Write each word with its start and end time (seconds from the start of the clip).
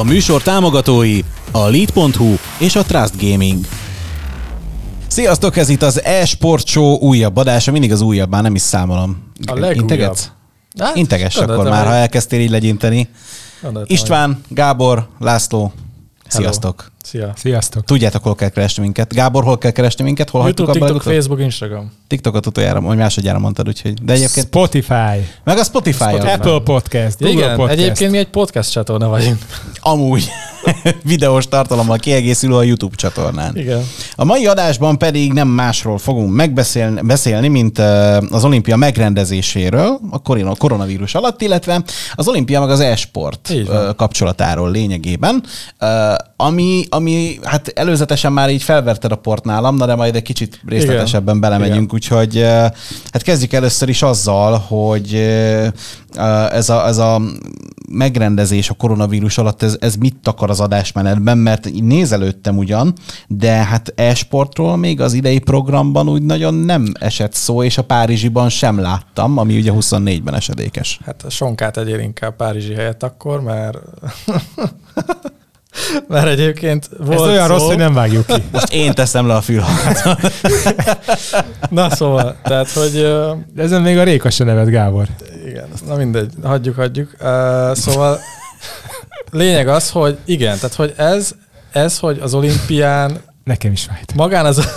A 0.00 0.04
műsor 0.04 0.42
támogatói 0.42 1.20
a 1.50 1.58
Lead.hu 1.58 2.34
és 2.58 2.76
a 2.76 2.82
Trust 2.82 3.20
Gaming. 3.20 3.64
Sziasztok, 5.06 5.56
ez 5.56 5.68
itt 5.68 5.82
az 5.82 6.04
e-sport 6.04 6.66
show 6.66 6.96
újabb 6.96 7.36
adása, 7.36 7.72
mindig 7.72 7.92
az 7.92 8.00
újabb, 8.00 8.30
már 8.30 8.42
nem 8.42 8.54
is 8.54 8.60
számolom. 8.60 9.32
A 9.46 9.54
legújabb. 9.54 9.76
Integetsz? 9.76 10.30
Hát, 10.78 10.96
Integes 10.96 11.36
akkor 11.36 11.68
már, 11.68 11.86
ha 11.86 11.94
elkezdtél 11.94 12.40
így 12.40 12.50
legyinteni. 12.50 13.08
gondoltam, 13.62 13.94
István, 13.94 14.40
Gábor, 14.48 15.08
László, 15.18 15.72
sziasztok. 16.28 16.90
Szia. 17.10 17.32
Sziasztok! 17.36 17.84
Tudjátok, 17.84 18.22
hol 18.22 18.34
kell 18.34 18.48
keresni 18.48 18.82
minket. 18.82 19.12
Gábor, 19.12 19.44
hol 19.44 19.58
kell 19.58 19.70
keresni 19.70 20.04
minket? 20.04 20.30
Hol 20.30 20.42
YouTube, 20.42 20.72
TikTok, 20.72 20.88
legutóbb? 20.88 21.12
Facebook, 21.12 21.40
Instagram. 21.40 21.92
TikTokot 22.06 22.46
utoljára, 22.46 22.80
vagy 22.80 22.96
másodjára 22.96 23.38
mondtad, 23.38 23.68
úgyhogy. 23.68 24.02
De 24.02 24.12
egyébként, 24.12 24.46
Spotify, 24.46 25.28
meg 25.44 25.58
a 25.58 25.64
Spotify, 25.64 26.02
Spotify. 26.02 26.26
Apple 26.26 26.60
Podcast, 26.64 27.18
Google 27.18 27.34
Igen, 27.34 27.56
Podcast. 27.56 27.78
egyébként 27.78 28.10
mi 28.10 28.18
egy 28.18 28.28
podcast 28.28 28.70
csatorna 28.70 29.08
vagyunk. 29.08 29.38
amúgy 29.80 30.28
videós 31.02 31.48
tartalommal 31.48 31.96
kiegészülő 31.96 32.54
a 32.54 32.62
YouTube 32.62 32.94
csatornán. 32.96 33.56
Igen. 33.56 33.82
A 34.14 34.24
mai 34.24 34.46
adásban 34.46 34.98
pedig 34.98 35.32
nem 35.32 35.48
másról 35.48 35.98
fogunk 35.98 36.34
megbeszélni, 36.34 37.00
beszélni, 37.00 37.48
mint 37.48 37.78
ö, 37.78 38.16
az 38.30 38.44
olimpia 38.44 38.76
megrendezéséről 38.76 39.98
a 40.10 40.54
koronavírus 40.56 41.14
alatt, 41.14 41.42
illetve 41.42 41.82
az 42.14 42.28
olimpia 42.28 42.60
meg 42.60 42.70
az 42.70 42.80
e-sport 42.80 43.50
ö, 43.50 43.90
kapcsolatáról 43.96 44.70
lényegében, 44.70 45.42
Ö, 45.78 46.12
ami, 46.36 46.84
ami 47.00 47.38
hát 47.42 47.68
előzetesen 47.68 48.32
már 48.32 48.50
így 48.50 48.62
felverted 48.62 49.12
a 49.12 49.16
port 49.16 49.44
nálam, 49.44 49.76
na 49.76 49.86
de 49.86 49.94
majd 49.94 50.14
egy 50.14 50.22
kicsit 50.22 50.60
részletesebben 50.66 51.36
Igen. 51.36 51.50
belemegyünk, 51.50 51.94
úgyhogy 51.94 52.36
ö, 52.36 52.46
hát 53.12 53.22
kezdjük 53.22 53.52
először 53.52 53.88
is 53.88 54.02
azzal, 54.02 54.58
hogy 54.58 55.14
ö, 55.14 55.66
ö, 56.16 56.46
ez 56.50 56.68
a, 56.68 56.86
ez 56.86 56.98
a 56.98 57.20
megrendezés 57.88 58.70
a 58.70 58.74
koronavírus 58.74 59.38
alatt, 59.38 59.62
ez, 59.62 59.76
ez 59.80 59.94
mit 59.94 60.16
takar 60.22 60.50
az 60.50 60.60
adásmenetben, 60.60 61.38
mert 61.38 61.70
nézelődtem 61.72 62.56
ugyan, 62.56 62.92
de 63.28 63.52
hát 63.52 63.92
e-sportról 63.96 64.76
még 64.76 65.00
az 65.00 65.12
idei 65.12 65.38
programban 65.38 66.08
úgy 66.08 66.22
nagyon 66.22 66.54
nem 66.54 66.92
esett 67.00 67.34
szó, 67.34 67.62
és 67.62 67.78
a 67.78 67.84
Párizsiban 67.84 68.48
sem 68.48 68.78
láttam, 68.78 69.38
ami 69.38 69.56
ugye 69.58 69.72
24-ben 69.74 70.34
esedékes. 70.34 71.00
Hát 71.04 71.22
a 71.22 71.30
sonkát 71.30 71.76
egyél 71.76 71.98
inkább 71.98 72.36
Párizsi 72.36 72.74
helyett 72.74 73.02
akkor, 73.02 73.42
mert... 73.42 73.78
mert 76.08 76.26
egyébként 76.26 76.88
volt 76.98 77.20
Ez 77.20 77.26
olyan 77.26 77.46
szó. 77.46 77.52
rossz, 77.52 77.66
hogy 77.66 77.76
nem 77.76 77.94
vágjuk 77.94 78.26
ki. 78.26 78.42
Most 78.52 78.72
én 78.72 78.94
teszem 78.94 79.26
le 79.26 79.34
a 79.34 79.40
fülhallgatót. 79.40 80.32
Na 81.70 81.90
szóval, 81.90 82.36
tehát, 82.42 82.70
hogy... 82.70 82.92
De 83.54 83.62
ezen 83.62 83.82
még 83.82 83.98
a 83.98 84.02
Réka 84.02 84.30
se 84.30 84.44
nevet, 84.44 84.68
Gábor. 84.68 85.06
Igen, 85.46 85.68
na 85.86 85.94
mindegy, 85.96 86.32
hagyjuk, 86.42 86.76
hagyjuk. 86.76 87.10
Uh, 87.20 87.74
szóval 87.74 88.18
lényeg 89.30 89.68
az, 89.68 89.90
hogy 89.90 90.18
igen, 90.24 90.56
tehát 90.58 90.74
hogy 90.74 90.94
ez, 90.96 91.30
ez, 91.72 91.98
hogy 91.98 92.18
az 92.22 92.34
olimpián 92.34 93.20
Nekem 93.44 93.72
is 93.72 93.82
fájt. 93.82 94.14
magán 94.14 94.46
az, 94.46 94.68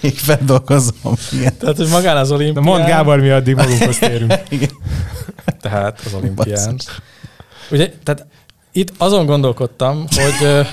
Még 0.00 0.18
feldolgozom. 0.18 1.14
Igen. 1.32 1.56
tehát 1.58 1.76
hogy 1.76 1.88
magán 1.88 2.16
az 2.16 2.30
olimpián, 2.30 2.64
mondd 2.64 2.86
Gábor, 2.86 3.20
mi 3.20 3.30
addig 3.30 3.54
magunkhoz 3.54 3.98
térünk. 3.98 4.34
Igen. 4.48 4.70
tehát 5.60 6.00
az 6.06 6.14
olimpián. 6.14 6.76
Ugye, 7.70 7.92
tehát 8.02 8.26
itt 8.72 8.92
azon 8.98 9.26
gondolkodtam, 9.26 10.06
hogy 10.10 10.66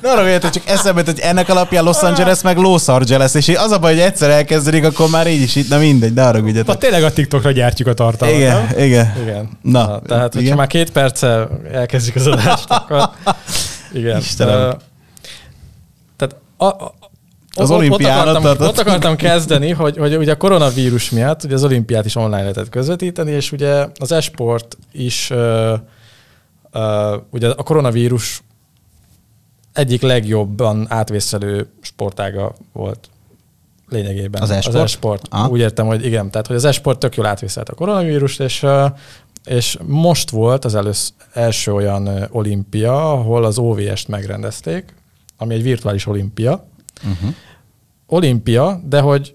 De 0.00 0.08
arra 0.08 0.20
gondoltam, 0.20 0.50
csak 0.50 0.62
eszembe 0.66 1.02
hogy 1.04 1.18
ennek 1.18 1.48
alapján 1.48 1.84
Los 1.84 2.02
Angeles 2.02 2.42
meg 2.42 2.56
Los 2.56 2.88
Angeles, 2.88 3.34
és 3.34 3.48
az 3.48 3.70
a 3.70 3.78
baj, 3.78 3.92
hogy 3.92 4.02
egyszer 4.02 4.30
elkezdődik, 4.30 4.84
akkor 4.84 5.08
már 5.10 5.26
így 5.26 5.40
is 5.42 5.56
itt, 5.56 5.68
na 5.68 5.78
mindegy, 5.78 6.12
de 6.14 6.22
arra 6.22 6.38
ügyetek. 6.38 6.78
tényleg 6.78 7.02
a 7.02 7.12
TikTokra 7.12 7.50
gyártjuk 7.50 7.88
a 7.88 7.94
tartalmat. 7.94 8.36
Igen, 8.38 8.62
nem? 8.62 8.84
igen. 8.84 9.12
igen. 9.22 9.48
Na, 9.62 9.86
Na 9.86 10.00
tehát, 10.00 10.24
hogyha 10.24 10.40
igen. 10.40 10.56
már 10.56 10.66
két 10.66 10.90
perccel 10.90 11.60
elkezdjük 11.72 12.16
az 12.16 12.26
adást, 12.26 12.70
akkor 12.70 13.10
igen. 13.92 14.18
Istenem. 14.18 14.54
Ö, 14.58 14.72
tehát 16.16 16.36
a, 16.56 16.64
a, 16.64 16.94
Az 17.54 17.70
ott- 17.70 17.76
olimpián 17.78 18.28
ott 18.28 18.34
akartam, 18.36 18.66
ott 18.66 18.78
akartam 18.78 19.16
kezdeni, 19.16 19.70
hogy, 19.70 19.96
hogy 19.96 20.16
ugye 20.16 20.32
a 20.32 20.36
koronavírus 20.36 21.10
miatt 21.10 21.44
ugye 21.44 21.54
az 21.54 21.64
olimpiát 21.64 22.04
is 22.04 22.16
online 22.16 22.40
lehetett 22.40 22.68
közvetíteni, 22.68 23.30
és 23.30 23.52
ugye 23.52 23.86
az 23.98 24.12
esport 24.12 24.76
is 24.92 25.30
uh, 25.30 25.38
uh, 25.38 25.78
ugye 27.30 27.48
a 27.50 27.62
koronavírus 27.62 28.42
egyik 29.72 30.02
legjobban 30.02 30.86
átvészelő 30.88 31.68
sportága 31.80 32.54
volt 32.72 33.08
lényegében. 33.88 34.42
Az 34.42 34.50
e-sport? 34.50 34.76
Az 34.76 34.82
e-sport. 34.82 35.26
Aha. 35.30 35.48
Úgy 35.48 35.60
értem, 35.60 35.86
hogy 35.86 36.04
igen, 36.04 36.30
tehát 36.30 36.46
hogy 36.46 36.56
az 36.56 36.64
e-sport 36.64 36.98
tök 36.98 37.16
jól 37.16 37.26
átvészelte 37.26 37.72
a 37.72 37.74
koronavírust, 37.74 38.40
és, 38.40 38.66
és 39.44 39.78
most 39.86 40.30
volt 40.30 40.64
az 40.64 40.74
elősz, 40.74 41.12
első 41.32 41.72
olyan 41.72 42.28
olimpia, 42.30 43.12
ahol 43.12 43.44
az 43.44 43.58
OVS-t 43.58 44.08
megrendezték, 44.08 44.94
ami 45.36 45.54
egy 45.54 45.62
virtuális 45.62 46.06
olimpia, 46.06 46.64
Uh-huh. 47.12 47.34
olimpia, 48.06 48.80
de 48.84 49.00
hogy 49.00 49.34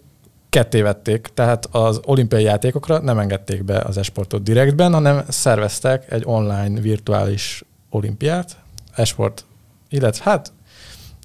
ketté 0.50 0.82
vették, 0.82 1.30
tehát 1.34 1.66
az 1.72 2.00
olimpiai 2.04 2.44
játékokra 2.44 3.00
nem 3.00 3.20
engedték 3.20 3.64
be 3.64 3.80
az 3.80 3.98
esportot 3.98 4.44
direktben, 4.44 4.94
hanem 4.94 5.24
szerveztek 5.28 6.12
egy 6.12 6.24
online 6.26 6.80
virtuális 6.80 7.64
olimpiát, 7.90 8.58
esport, 8.96 9.46
illetve 9.90 10.24
hát 10.24 10.52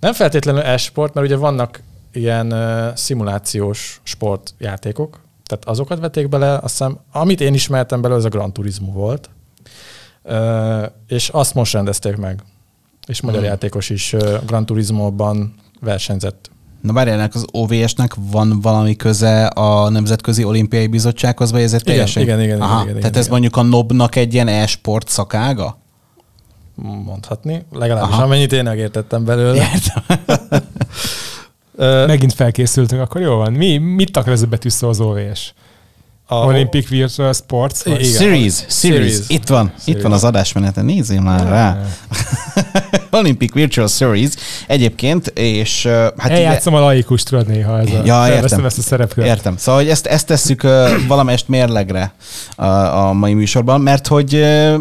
nem 0.00 0.12
feltétlenül 0.12 0.60
esport, 0.60 1.14
mert 1.14 1.26
ugye 1.26 1.36
vannak 1.36 1.82
ilyen 2.12 2.52
uh, 2.52 2.94
szimulációs 2.96 4.00
sportjátékok, 4.02 5.20
tehát 5.44 5.64
azokat 5.64 5.98
vették 6.00 6.28
bele, 6.28 6.52
azt 6.52 6.78
hiszem, 6.78 6.98
amit 7.12 7.40
én 7.40 7.54
ismertem 7.54 8.00
belőle, 8.00 8.18
az 8.18 8.24
a 8.24 8.28
Gran 8.28 8.52
Turismo 8.52 8.92
volt, 8.92 9.30
uh, 10.22 10.84
és 11.06 11.28
azt 11.28 11.54
most 11.54 11.72
rendezték 11.72 12.16
meg. 12.16 12.42
És 13.06 13.20
magyar 13.20 13.40
Hmm. 13.40 13.48
játékos 13.48 13.90
is 13.90 14.12
uh, 14.12 14.44
Gran 14.46 14.66
Turismo-ban 14.66 15.54
versenyzett. 15.80 16.50
Na 16.84 16.92
várjál, 16.92 17.18
ennek 17.18 17.34
az 17.34 17.44
OVS-nek 17.50 18.14
van 18.30 18.60
valami 18.60 18.96
köze 18.96 19.46
a 19.46 19.88
Nemzetközi 19.88 20.44
Olimpiai 20.44 20.86
Bizottsághoz, 20.86 21.50
vagy 21.50 21.62
ezért 21.62 21.82
Igen, 21.82 21.94
teljesen? 21.94 22.22
igen, 22.22 22.40
igen, 22.40 22.60
Aha, 22.60 22.74
igen, 22.74 22.88
igen, 22.88 23.00
Tehát 23.00 23.16
ez 23.16 23.26
igen. 23.26 23.30
mondjuk 23.30 23.56
a 23.56 23.62
NOB-nak 23.62 24.16
egy 24.16 24.34
ilyen 24.34 24.48
e-sport 24.48 25.08
szakága? 25.08 25.78
mondhatni, 27.04 27.64
legalábbis 27.72 28.14
Aha. 28.14 28.22
amennyit 28.22 28.52
én 28.52 28.62
megértettem 28.62 29.24
belőle. 29.24 29.68
Értem. 29.74 30.18
Megint 32.06 32.32
felkészültünk, 32.32 33.00
akkor 33.00 33.20
jó 33.20 33.36
van. 33.36 33.52
Mi, 33.52 33.76
mit 33.76 34.12
takar 34.12 34.32
ez 34.32 34.42
a 34.42 34.46
betűszó 34.46 34.88
az 34.88 35.00
OVS? 35.00 35.54
A, 36.26 36.34
Olympic 36.34 36.88
Virtual 36.88 37.32
Sports? 37.32 37.80
Igen. 37.84 38.02
Series, 38.02 38.14
series, 38.14 38.64
Series. 38.68 39.16
Itt 39.28 39.48
van, 39.48 39.72
itt 39.76 39.82
Series. 39.84 40.02
van 40.02 40.12
az 40.12 40.24
adásmeneten, 40.24 40.84
nézzél 40.84 41.20
már 41.20 41.48
rá. 41.48 41.78
Olympic 43.10 43.52
Virtual 43.52 43.88
Series 43.88 44.30
egyébként, 44.66 45.26
és 45.26 45.86
hát 45.86 46.14
ugye- 46.24 46.34
Eljátszom 46.34 46.74
a 46.74 46.80
laikus, 46.80 47.22
tudod 47.22 47.46
néha 47.46 47.80
ez 47.80 47.90
a, 47.90 48.02
Ja, 48.04 48.26
értem. 48.34 48.64
ezt 48.64 48.78
a 48.78 48.82
szerepkört. 48.82 49.26
Értem. 49.26 49.56
Szóval, 49.56 49.80
hogy 49.80 49.90
ezt, 49.90 50.06
ezt 50.06 50.26
tesszük 50.26 50.62
ö, 50.62 50.94
valamelyest 51.08 51.48
mérlegre 51.48 52.12
a, 52.56 52.64
a 52.66 53.12
mai 53.12 53.34
műsorban, 53.34 53.80
mert 53.80 54.06
hogy 54.06 54.34
ö, 54.34 54.76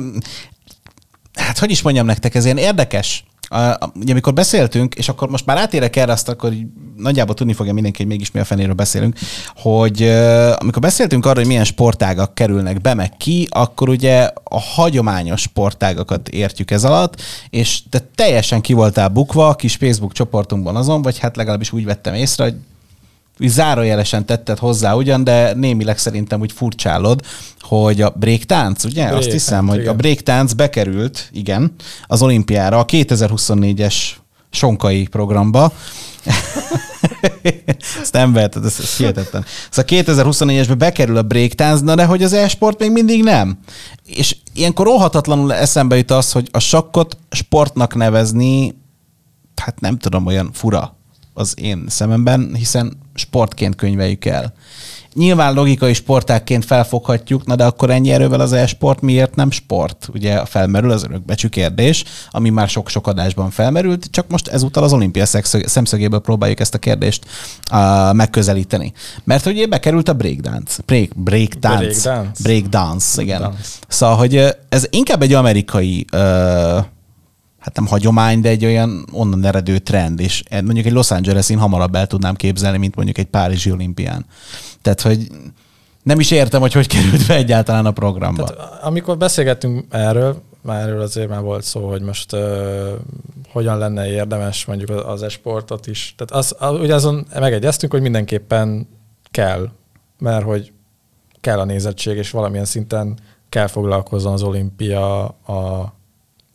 hát 1.33 1.57
hogy 1.59 1.71
is 1.71 1.81
mondjam 1.81 2.05
nektek, 2.05 2.35
ez 2.35 2.45
ilyen 2.45 2.57
érdekes. 2.57 3.23
Ugye 3.95 4.11
amikor 4.11 4.33
beszéltünk, 4.33 4.95
és 4.95 5.09
akkor 5.09 5.29
most 5.29 5.45
már 5.45 5.57
átérek 5.57 5.95
erre, 5.95 6.11
azt 6.11 6.29
akkor 6.29 6.53
nagyjából 6.97 7.35
tudni 7.35 7.53
fogja 7.53 7.73
mindenki, 7.73 7.97
hogy 7.97 8.11
mégis 8.11 8.31
mi 8.31 8.39
a 8.39 8.43
fenéről 8.43 8.73
beszélünk, 8.73 9.17
hogy 9.55 10.03
amikor 10.57 10.81
beszéltünk 10.81 11.25
arról, 11.25 11.37
hogy 11.37 11.47
milyen 11.47 11.63
sportágak 11.63 12.35
kerülnek 12.35 12.81
be, 12.81 12.93
meg 12.93 13.17
ki, 13.17 13.47
akkor 13.49 13.89
ugye 13.89 14.29
a 14.43 14.59
hagyományos 14.59 15.41
sportágakat 15.41 16.29
értjük 16.29 16.71
ez 16.71 16.83
alatt, 16.83 17.21
és 17.49 17.81
te 17.89 17.99
teljesen 18.15 18.61
ki 18.61 18.73
voltál 18.73 19.07
bukva 19.07 19.47
a 19.47 19.55
kis 19.55 19.75
Facebook 19.75 20.13
csoportunkban 20.13 20.75
azon, 20.75 21.01
vagy 21.01 21.19
hát 21.19 21.35
legalábbis 21.35 21.71
úgy 21.71 21.85
vettem 21.85 22.13
észre, 22.13 22.43
hogy 22.43 22.55
zárójelesen 23.39 24.25
tetted 24.25 24.57
hozzá 24.57 24.93
ugyan, 24.93 25.23
de 25.23 25.53
némileg 25.53 25.97
szerintem 25.97 26.41
úgy 26.41 26.51
furcsálod, 26.51 27.21
hogy 27.59 28.01
a 28.01 28.09
breaktánc, 28.09 28.83
ugye? 28.83 29.01
Azt 29.01 29.11
Breaktánc, 29.11 29.33
hiszem, 29.33 29.67
hogy 29.67 29.77
a 29.77 29.81
igen. 29.81 29.97
breaktánc 29.97 30.53
bekerült, 30.53 31.29
igen, 31.31 31.73
az 32.07 32.21
olimpiára, 32.21 32.79
a 32.79 32.85
2024-es 32.85 33.95
sonkai 34.49 35.07
programba. 35.07 35.71
Ezt 38.01 38.13
nem 38.13 38.33
veheted, 38.33 38.65
ez, 38.65 38.75
ez 38.79 38.97
hihetetlen. 38.97 39.45
Szóval 39.69 40.03
2024-esbe 40.03 40.75
bekerül 40.77 41.17
a 41.17 41.21
breaktánc, 41.21 41.81
na 41.81 41.95
de 41.95 42.05
hogy 42.05 42.23
az 42.23 42.33
e-sport 42.33 42.79
még 42.79 42.91
mindig 42.91 43.23
nem. 43.23 43.59
És 44.05 44.35
ilyenkor 44.53 44.87
óhatatlanul 44.87 45.53
eszembe 45.53 45.97
jut 45.97 46.11
az, 46.11 46.31
hogy 46.31 46.49
a 46.51 46.59
sakkot 46.59 47.17
sportnak 47.29 47.95
nevezni, 47.95 48.81
hát 49.55 49.79
nem 49.79 49.97
tudom, 49.97 50.25
olyan 50.25 50.49
fura 50.53 50.97
az 51.33 51.53
én 51.61 51.85
szememben, 51.87 52.55
hiszen 52.55 52.97
sportként 53.13 53.75
könyveljük 53.75 54.25
el. 54.25 54.53
nyilván 55.13 55.53
logikai 55.53 55.93
sportákként 55.93 56.65
felfoghatjuk, 56.65 57.45
na 57.45 57.55
de 57.55 57.65
akkor 57.65 57.89
ennyi 57.89 58.11
erővel 58.11 58.39
az 58.39 58.53
e-sport 58.53 59.01
miért 59.01 59.35
nem 59.35 59.51
sport? 59.51 60.07
Ugye 60.13 60.45
felmerül 60.45 60.91
az 60.91 61.03
örökbecsű 61.03 61.47
kérdés, 61.47 62.03
ami 62.31 62.49
már 62.49 62.69
sok-sok 62.69 63.07
adásban 63.07 63.49
felmerült, 63.49 64.07
csak 64.11 64.29
most 64.29 64.47
ezúttal 64.47 64.83
az 64.83 64.93
olimpia 64.93 65.25
szemszögéből 65.65 66.19
próbáljuk 66.19 66.59
ezt 66.59 66.73
a 66.73 66.77
kérdést 66.77 67.25
uh, 67.71 68.13
megközelíteni. 68.13 68.93
Mert 69.23 69.45
ugye 69.45 69.65
bekerült 69.65 70.09
a 70.09 70.13
breakdance. 70.13 70.81
Break, 70.85 71.09
breakdance. 71.15 72.01
Breakdance. 72.01 72.43
Breakdance, 72.43 73.21
igen. 73.21 73.37
Breakdance. 73.37 73.69
Szóval, 73.87 74.15
hogy 74.15 74.55
ez 74.69 74.85
inkább 74.89 75.21
egy 75.21 75.33
amerikai 75.33 76.05
uh, 76.13 76.19
hát 77.63 77.75
nem 77.75 77.87
hagyomány, 77.87 78.41
de 78.41 78.49
egy 78.49 78.65
olyan 78.65 79.05
onnan 79.11 79.45
eredő 79.45 79.77
trend, 79.77 80.19
és 80.19 80.43
mondjuk 80.49 80.85
egy 80.85 80.91
Los 80.91 81.11
Angeles-in 81.11 81.57
hamarabb 81.57 81.95
el 81.95 82.07
tudnám 82.07 82.35
képzelni, 82.35 82.77
mint 82.77 82.95
mondjuk 82.95 83.17
egy 83.17 83.25
Párizsi 83.25 83.71
olimpián. 83.71 84.25
Tehát, 84.81 85.01
hogy 85.01 85.27
nem 86.03 86.19
is 86.19 86.31
értem, 86.31 86.61
hogy 86.61 86.73
hogy 86.73 86.87
került 86.87 87.27
be 87.27 87.35
egyáltalán 87.35 87.85
a 87.85 87.91
programba. 87.91 88.43
Tehát, 88.43 88.83
amikor 88.83 89.17
beszélgettünk 89.17 89.85
erről, 89.89 90.41
már 90.61 90.81
erről 90.81 91.01
azért 91.01 91.29
már 91.29 91.41
volt 91.41 91.63
szó, 91.63 91.89
hogy 91.89 92.01
most 92.01 92.33
uh, 92.33 92.39
hogyan 93.51 93.77
lenne 93.77 94.07
érdemes 94.07 94.65
mondjuk 94.65 94.89
az 94.89 95.23
esportot 95.23 95.87
is. 95.87 96.15
Tehát 96.17 96.43
az, 96.43 96.55
az, 96.59 96.79
ugye 96.79 96.93
azon 96.93 97.25
megegyeztünk, 97.39 97.91
hogy 97.91 98.01
mindenképpen 98.01 98.87
kell, 99.31 99.69
mert 100.19 100.43
hogy 100.43 100.71
kell 101.41 101.59
a 101.59 101.65
nézettség, 101.65 102.17
és 102.17 102.31
valamilyen 102.31 102.65
szinten 102.65 103.17
kell 103.49 103.67
foglalkozzon 103.67 104.33
az 104.33 104.43
olimpia 104.43 105.23
a 105.25 105.93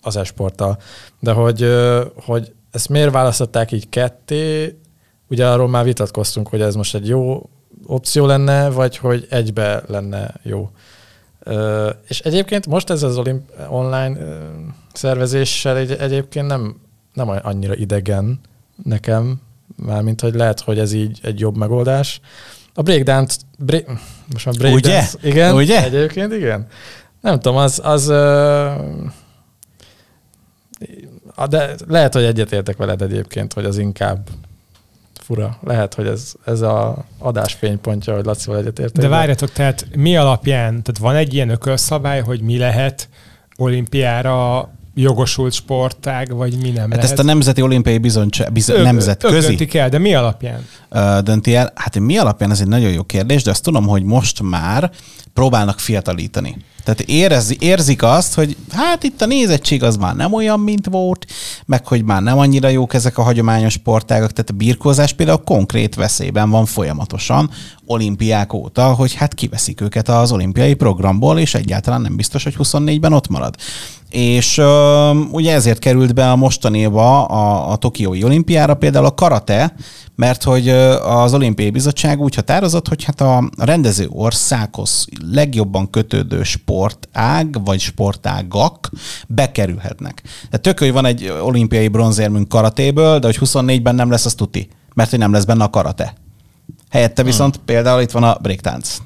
az 0.02 0.16
esporttal. 0.16 0.78
De 1.20 1.32
hogy, 1.32 1.66
hogy 2.14 2.52
ezt 2.70 2.88
miért 2.88 3.12
választották 3.12 3.72
így 3.72 3.88
ketté, 3.88 4.78
ugye 5.30 5.48
arról 5.48 5.68
már 5.68 5.84
vitatkoztunk, 5.84 6.48
hogy 6.48 6.60
ez 6.60 6.74
most 6.74 6.94
egy 6.94 7.08
jó 7.08 7.48
opció 7.86 8.26
lenne, 8.26 8.68
vagy 8.70 8.96
hogy 8.96 9.26
egybe 9.30 9.82
lenne 9.86 10.34
jó. 10.42 10.70
És 12.08 12.20
egyébként 12.20 12.66
most 12.66 12.90
ez 12.90 13.02
az 13.02 13.16
olimp- 13.16 13.52
online 13.68 14.18
szervezéssel 14.92 15.76
egy, 15.76 15.92
egyébként 15.92 16.46
nem, 16.46 16.80
nem 17.14 17.28
annyira 17.42 17.74
idegen 17.74 18.40
nekem, 18.84 19.40
mármint, 19.76 20.20
hogy 20.20 20.34
lehet, 20.34 20.60
hogy 20.60 20.78
ez 20.78 20.92
így 20.92 21.18
egy 21.22 21.40
jobb 21.40 21.56
megoldás. 21.56 22.20
A 22.74 22.82
breakdance, 22.82 23.36
break, 23.58 23.86
most 24.32 24.46
már 24.46 24.54
breakdance, 24.54 25.16
Ugye? 25.18 25.28
igen, 25.28 25.54
Ugye? 25.54 25.84
egyébként 25.84 26.32
igen. 26.32 26.66
Nem 27.20 27.34
tudom, 27.40 27.56
az, 27.56 27.80
az 27.84 28.12
de 31.48 31.74
lehet, 31.86 32.14
hogy 32.14 32.24
egyetértek 32.24 32.76
veled 32.76 33.02
egyébként, 33.02 33.52
hogy 33.52 33.64
az 33.64 33.78
inkább 33.78 34.28
fura. 35.28 35.58
Lehet, 35.62 35.94
hogy 35.94 36.06
ez, 36.06 36.32
ez 36.44 36.60
a 36.60 37.04
adás 37.18 37.54
fénypontja, 37.54 38.14
hogy 38.14 38.24
Lacival 38.24 38.58
egyetértek. 38.58 39.02
De 39.02 39.08
várjatok, 39.08 39.52
tehát 39.52 39.86
mi 39.96 40.16
alapján, 40.16 40.82
tehát 40.82 40.98
van 40.98 41.14
egy 41.14 41.34
ilyen 41.34 41.48
ökölszabály, 41.48 42.20
hogy 42.20 42.40
mi 42.40 42.58
lehet 42.58 43.08
olimpiára 43.56 44.70
jogosult 45.00 45.52
sportág, 45.52 46.34
vagy 46.34 46.56
mi 46.62 46.70
nem 46.70 46.80
hát 46.80 46.88
lehet? 46.88 47.04
ezt 47.04 47.18
a 47.18 47.22
Nemzeti 47.22 47.62
Olimpiai 47.62 47.98
Bizottság, 47.98 48.52
biz, 48.52 48.68
Ök, 48.68 48.82
nemzetközi... 48.82 49.46
döntik 49.46 49.74
el, 49.74 49.88
de 49.88 49.98
mi 49.98 50.14
alapján? 50.14 50.66
Ö, 50.88 51.18
dönti 51.22 51.54
el? 51.54 51.72
Hát 51.74 51.98
mi 51.98 52.18
alapján, 52.18 52.50
ez 52.50 52.60
egy 52.60 52.68
nagyon 52.68 52.90
jó 52.90 53.02
kérdés, 53.02 53.42
de 53.42 53.50
azt 53.50 53.62
tudom, 53.62 53.86
hogy 53.86 54.02
most 54.02 54.42
már 54.42 54.90
próbálnak 55.32 55.78
fiatalítani. 55.78 56.56
Tehát 56.84 57.00
érzi, 57.00 57.56
érzik 57.60 58.02
azt, 58.02 58.34
hogy 58.34 58.56
hát 58.70 59.02
itt 59.02 59.22
a 59.22 59.26
nézettség 59.26 59.82
az 59.82 59.96
már 59.96 60.16
nem 60.16 60.32
olyan, 60.32 60.60
mint 60.60 60.86
volt, 60.86 61.26
meg 61.66 61.86
hogy 61.86 62.04
már 62.04 62.22
nem 62.22 62.38
annyira 62.38 62.68
jók 62.68 62.94
ezek 62.94 63.18
a 63.18 63.22
hagyományos 63.22 63.72
sportágak, 63.72 64.32
tehát 64.32 64.50
a 64.50 64.54
birkózás 64.54 65.12
például 65.12 65.42
konkrét 65.44 65.94
veszélyben 65.94 66.50
van 66.50 66.66
folyamatosan 66.66 67.50
olimpiák 67.86 68.52
óta, 68.52 68.94
hogy 68.94 69.14
hát 69.14 69.34
kiveszik 69.34 69.80
őket 69.80 70.08
az 70.08 70.32
olimpiai 70.32 70.74
programból, 70.74 71.38
és 71.38 71.54
egyáltalán 71.54 72.00
nem 72.00 72.16
biztos, 72.16 72.44
hogy 72.44 72.54
24-ben 72.58 73.12
ott 73.12 73.28
marad. 73.28 73.54
És 74.10 74.58
uh, 74.58 75.32
ugye 75.32 75.54
ezért 75.54 75.78
került 75.78 76.14
be 76.14 76.30
a 76.30 76.36
mostaniba 76.36 77.24
a, 77.24 77.70
a 77.72 77.76
Tokiói 77.76 78.24
olimpiára 78.24 78.74
például 78.74 79.04
a 79.04 79.14
karate, 79.14 79.74
mert 80.14 80.42
hogy 80.42 80.68
az 80.68 81.34
olimpiai 81.34 81.70
bizottság 81.70 82.20
úgy 82.20 82.34
határozott, 82.34 82.88
hogy 82.88 83.04
hát 83.04 83.20
a 83.20 83.50
rendező 83.56 84.06
országhoz 84.10 85.06
legjobban 85.32 85.90
kötődő 85.90 86.42
sportág 86.42 87.64
vagy 87.64 87.80
sportágak 87.80 88.90
bekerülhetnek. 89.28 90.22
Tehát 90.22 90.60
tök, 90.60 90.78
hogy 90.78 90.92
van 90.92 91.04
egy 91.04 91.32
olimpiai 91.42 91.88
bronzérmünk 91.88 92.48
karatéből, 92.48 93.18
de 93.18 93.26
hogy 93.26 93.38
24-ben 93.40 93.94
nem 93.94 94.10
lesz, 94.10 94.24
az 94.24 94.34
tuti, 94.34 94.68
mert 94.94 95.10
hogy 95.10 95.18
nem 95.18 95.32
lesz 95.32 95.44
benne 95.44 95.64
a 95.64 95.70
karate. 95.70 96.14
Helyette 96.90 97.22
viszont 97.22 97.54
hmm. 97.54 97.64
például 97.64 98.00
itt 98.00 98.10
van 98.10 98.22
a 98.22 98.38
breaktánc 98.42 98.98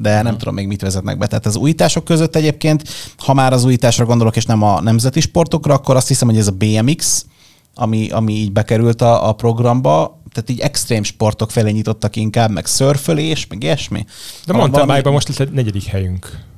de 0.00 0.14
nem 0.14 0.26
hmm. 0.26 0.38
tudom 0.38 0.54
még 0.54 0.66
mit 0.66 0.80
vezetnek 0.80 1.18
be. 1.18 1.26
Tehát 1.26 1.46
az 1.46 1.56
újítások 1.56 2.04
között 2.04 2.36
egyébként, 2.36 2.88
ha 3.16 3.34
már 3.34 3.52
az 3.52 3.64
újításra 3.64 4.04
gondolok, 4.04 4.36
és 4.36 4.44
nem 4.44 4.62
a 4.62 4.80
nemzeti 4.80 5.20
sportokra, 5.20 5.74
akkor 5.74 5.96
azt 5.96 6.08
hiszem, 6.08 6.28
hogy 6.28 6.38
ez 6.38 6.46
a 6.46 6.52
BMX, 6.58 7.26
ami, 7.74 8.10
ami 8.10 8.32
így 8.32 8.52
bekerült 8.52 9.02
a, 9.02 9.28
a 9.28 9.32
programba, 9.32 10.20
tehát 10.32 10.50
így 10.50 10.60
extrém 10.60 11.02
sportok 11.02 11.50
felé 11.50 11.70
nyitottak 11.70 12.16
inkább, 12.16 12.50
meg 12.50 12.66
szörfölés, 12.66 13.46
meg 13.46 13.62
ilyesmi. 13.62 14.04
De 14.46 14.52
mondtam, 14.52 14.86
valami... 14.86 15.10
most 15.10 15.28
lett 15.28 15.48
egy 15.48 15.54
negyedik 15.54 15.84
helyünk. 15.84 16.48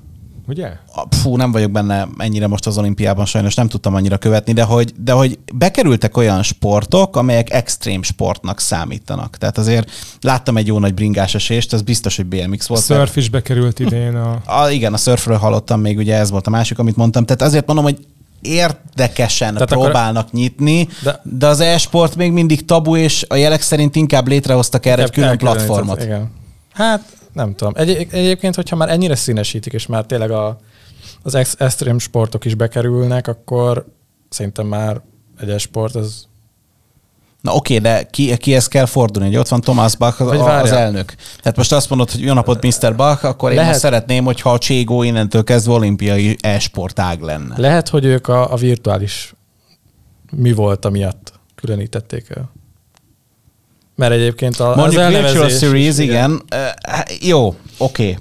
Ugye? 0.46 0.72
Fú, 1.10 1.36
nem 1.36 1.52
vagyok 1.52 1.70
benne 1.70 2.08
ennyire 2.18 2.46
most 2.46 2.66
az 2.66 2.78
olimpiában, 2.78 3.24
sajnos 3.24 3.54
nem 3.54 3.68
tudtam 3.68 3.94
annyira 3.94 4.18
követni, 4.18 4.52
de 4.52 4.62
hogy, 4.62 4.92
de 4.96 5.12
hogy 5.12 5.38
bekerültek 5.54 6.16
olyan 6.16 6.42
sportok, 6.42 7.16
amelyek 7.16 7.52
extrém 7.52 8.02
sportnak 8.02 8.60
számítanak. 8.60 9.36
Tehát 9.36 9.58
azért 9.58 9.90
láttam 10.20 10.56
egy 10.56 10.66
jó 10.66 10.78
nagy 10.78 10.94
bringás 10.94 11.34
esést, 11.34 11.72
ez 11.72 11.82
biztos, 11.82 12.16
hogy 12.16 12.26
BMX 12.26 12.66
volt. 12.66 12.80
A 12.80 12.94
surf 12.94 13.16
is 13.16 13.28
bekerült 13.28 13.78
idén. 13.78 14.14
A... 14.16 14.42
a... 14.62 14.70
igen, 14.70 14.92
a 14.92 14.96
surfről 14.96 15.36
hallottam 15.36 15.80
még, 15.80 15.98
ugye 15.98 16.16
ez 16.16 16.30
volt 16.30 16.46
a 16.46 16.50
másik, 16.50 16.78
amit 16.78 16.96
mondtam. 16.96 17.24
Tehát 17.24 17.42
azért 17.42 17.66
mondom, 17.66 17.84
hogy 17.84 18.06
érdekesen 18.40 19.52
Tehát 19.52 19.68
próbálnak 19.68 20.26
akkor... 20.26 20.40
nyitni, 20.40 20.88
de... 21.02 21.20
de 21.22 21.46
az 21.46 21.60
e-sport 21.60 22.16
még 22.16 22.32
mindig 22.32 22.64
tabu, 22.64 22.96
és 22.96 23.24
a 23.28 23.34
jelek 23.34 23.62
szerint 23.62 23.96
inkább 23.96 24.28
létrehoztak 24.28 24.86
erre 24.86 25.02
egy 25.02 25.10
külön 25.10 25.38
platformot. 25.38 26.02
Igen. 26.02 26.30
Hát 26.72 27.02
nem 27.32 27.54
tudom. 27.54 27.72
Egy, 27.76 28.06
egyébként, 28.10 28.54
hogyha 28.54 28.76
már 28.76 28.88
ennyire 28.88 29.14
színesítik, 29.14 29.72
és 29.72 29.86
már 29.86 30.04
tényleg 30.04 30.30
a, 30.30 30.58
az 31.22 31.34
extrém 31.58 31.98
sportok 31.98 32.44
is 32.44 32.54
bekerülnek, 32.54 33.28
akkor 33.28 33.86
szerintem 34.28 34.66
már 34.66 35.00
egy 35.40 35.50
e-sport 35.50 35.94
az 35.94 36.26
Na 37.42 37.54
oké, 37.54 37.78
de 37.78 38.06
ki, 38.10 38.36
kihez 38.36 38.68
kell 38.68 38.86
fordulni? 38.86 39.28
Hogy 39.28 39.38
ott 39.38 39.48
van 39.48 39.60
Thomas 39.60 39.96
Bach, 39.96 40.22
az, 40.22 40.40
az 40.62 40.72
elnök. 40.72 41.14
Tehát 41.40 41.56
most 41.56 41.72
azt 41.72 41.88
mondod, 41.88 42.10
hogy 42.10 42.20
jó 42.20 42.32
napot, 42.32 42.64
Mr. 42.64 42.96
Bach, 42.96 43.24
akkor 43.24 43.48
Lehet. 43.48 43.62
én 43.62 43.68
most 43.68 43.80
szeretném, 43.80 44.24
hogyha 44.24 44.52
a 44.52 44.58
Cségó 44.58 45.02
innentől 45.02 45.44
kezdve 45.44 45.72
olimpiai 45.72 46.36
e-sportág 46.40 47.20
lenne. 47.20 47.54
Lehet, 47.56 47.88
hogy 47.88 48.04
ők 48.04 48.28
a, 48.28 48.52
a 48.52 48.56
virtuális 48.56 49.34
mi 50.30 50.52
volt, 50.52 50.84
amiatt 50.84 51.32
különítették 51.54 52.26
el. 52.30 52.52
Mert 54.02 54.14
egyébként 54.14 54.60
a, 54.60 54.74
Mondjuk 54.76 55.02
az 55.02 55.08
Virtual 55.08 55.48
Series, 55.48 55.98
igen. 55.98 56.06
igen. 56.06 56.30
Uh, 56.30 57.28
jó, 57.28 57.46
oké. 57.46 58.02
Okay. 58.02 58.16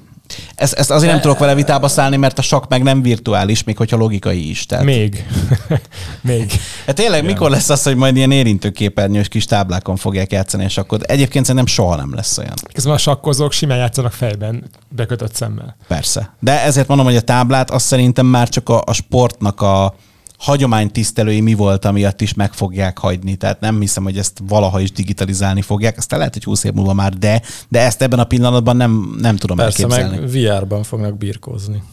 Ezt, 0.56 0.74
ezt 0.74 0.92
azért 0.92 1.12
nem 1.12 1.22
tudok 1.22 1.40
vele 1.40 1.56
vitába 1.56 1.88
szállni, 1.88 2.18
mert 2.18 2.40
a 2.40 2.42
sakk 2.42 2.70
meg 2.70 2.84
nem 2.84 3.02
virtuális, 3.02 3.64
még 3.64 3.78
hogyha 3.78 3.98
logikai 3.98 4.50
is. 4.50 4.66
Tehát... 4.66 4.86
Még. 4.86 5.26
még. 6.22 6.52
Hát 6.86 6.96
tényleg, 6.96 7.24
Igen. 7.24 7.34
mikor 7.34 7.50
lesz 7.50 7.70
az, 7.70 7.84
hogy 7.84 7.96
majd 7.96 8.16
ilyen 8.16 8.32
érintőképernyős 8.32 9.28
kis 9.28 9.46
táblákon 9.46 9.96
fogják 9.96 10.32
játszani 10.32 10.66
a 10.66 10.70
sakkot? 10.70 11.02
Egyébként 11.02 11.46
szerintem 11.46 11.74
soha 11.74 11.96
nem 11.96 12.16
lesz 12.16 12.38
olyan. 12.38 12.54
Közben 12.74 12.94
a 12.94 12.98
sakkozók 12.98 13.52
simán 13.52 13.78
játszanak 13.78 14.12
fejben, 14.12 14.64
bekötött 14.90 15.36
szemmel. 15.36 15.76
Persze. 15.88 16.34
De 16.40 16.62
ezért 16.64 16.88
mondom, 16.88 17.06
hogy 17.06 17.16
a 17.16 17.22
táblát 17.22 17.72
azt 17.72 17.86
szerintem 17.86 18.26
már 18.26 18.50
csak 18.50 18.70
a, 18.70 18.82
a 18.86 18.94
sportnak 18.94 19.62
a, 19.62 19.96
hagyománytisztelői 20.42 21.42
mi 21.42 21.54
volt, 21.54 21.86
amiatt 21.86 22.22
is 22.22 22.34
meg 22.34 22.54
fogják 22.54 22.98
hagyni. 22.98 23.36
Tehát 23.36 23.60
nem 23.60 23.80
hiszem, 23.80 24.04
hogy 24.04 24.18
ezt 24.18 24.42
valaha 24.48 24.80
is 24.80 24.92
digitalizálni 24.92 25.62
fogják. 25.62 25.98
Aztán 25.98 26.20
lehet, 26.20 26.34
hogy 26.34 26.44
20 26.44 26.64
év 26.64 26.74
múlva 26.74 26.94
már 26.94 27.14
de, 27.14 27.42
de 27.70 27.80
ezt 27.80 28.02
ebben 28.02 28.20
a 28.20 28.24
pillanatban 28.24 28.78
nem, 28.78 29.16
nem 29.20 29.36
tudom 29.36 29.58
Persze, 29.58 29.84
elképzelni. 29.84 30.20
meg 30.20 30.30
VR-ban 30.30 30.84
fognak 30.84 31.18
birkózni. 31.18 31.84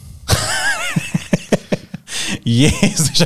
Jézus, 2.43 3.25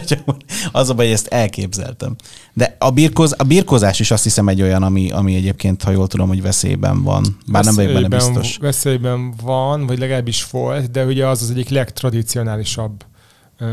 az 0.72 0.90
a 0.90 0.94
baj, 0.94 1.06
hogy 1.06 1.14
ezt 1.14 1.28
elképzeltem. 1.28 2.16
De 2.54 2.76
a, 2.80 2.92
birkóz, 2.92 3.36
a 3.38 3.44
birkózás 3.44 4.00
is 4.00 4.12
azt 4.12 4.24
hiszem 4.24 4.48
egy 4.48 4.62
olyan, 4.62 4.84
ami, 4.84 5.12
ami 5.12 5.36
egyébként, 5.36 5.84
ha 5.84 5.92
jól 5.92 6.08
tudom, 6.08 6.28
hogy 6.28 6.42
veszélyben 6.42 7.04
van. 7.04 7.38
Bár 7.48 7.64
nem 7.64 7.76
vagyok 7.76 7.94
benne 7.94 8.08
biztos. 8.08 8.58
Veszélyben 8.58 9.34
van, 9.44 9.86
vagy 9.86 10.00
legalábbis 10.00 10.46
volt, 10.50 10.92
de 10.92 11.06
ugye 11.06 11.28
az 11.28 11.42
az 11.42 11.50
egyik 11.50 11.70
legtradicionálisabb 11.70 13.06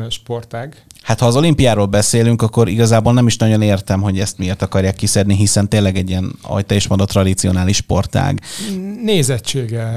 sportág. 0.08 0.84
Hát 1.02 1.20
ha 1.20 1.26
az 1.26 1.36
olimpiáról 1.36 1.86
beszélünk, 1.86 2.42
akkor 2.42 2.68
igazából 2.68 3.12
nem 3.12 3.26
is 3.26 3.36
nagyon 3.36 3.62
értem, 3.62 4.00
hogy 4.00 4.18
ezt 4.18 4.38
miért 4.38 4.62
akarják 4.62 4.94
kiszedni, 4.94 5.34
hiszen 5.34 5.68
tényleg 5.68 5.96
egy 5.96 6.08
ilyen, 6.08 6.32
ahogy 6.42 6.66
te 6.66 6.74
is 6.74 6.86
mondod, 6.86 7.08
tradicionális 7.08 7.76
sportág. 7.76 8.40
Nézettsége, 9.04 9.88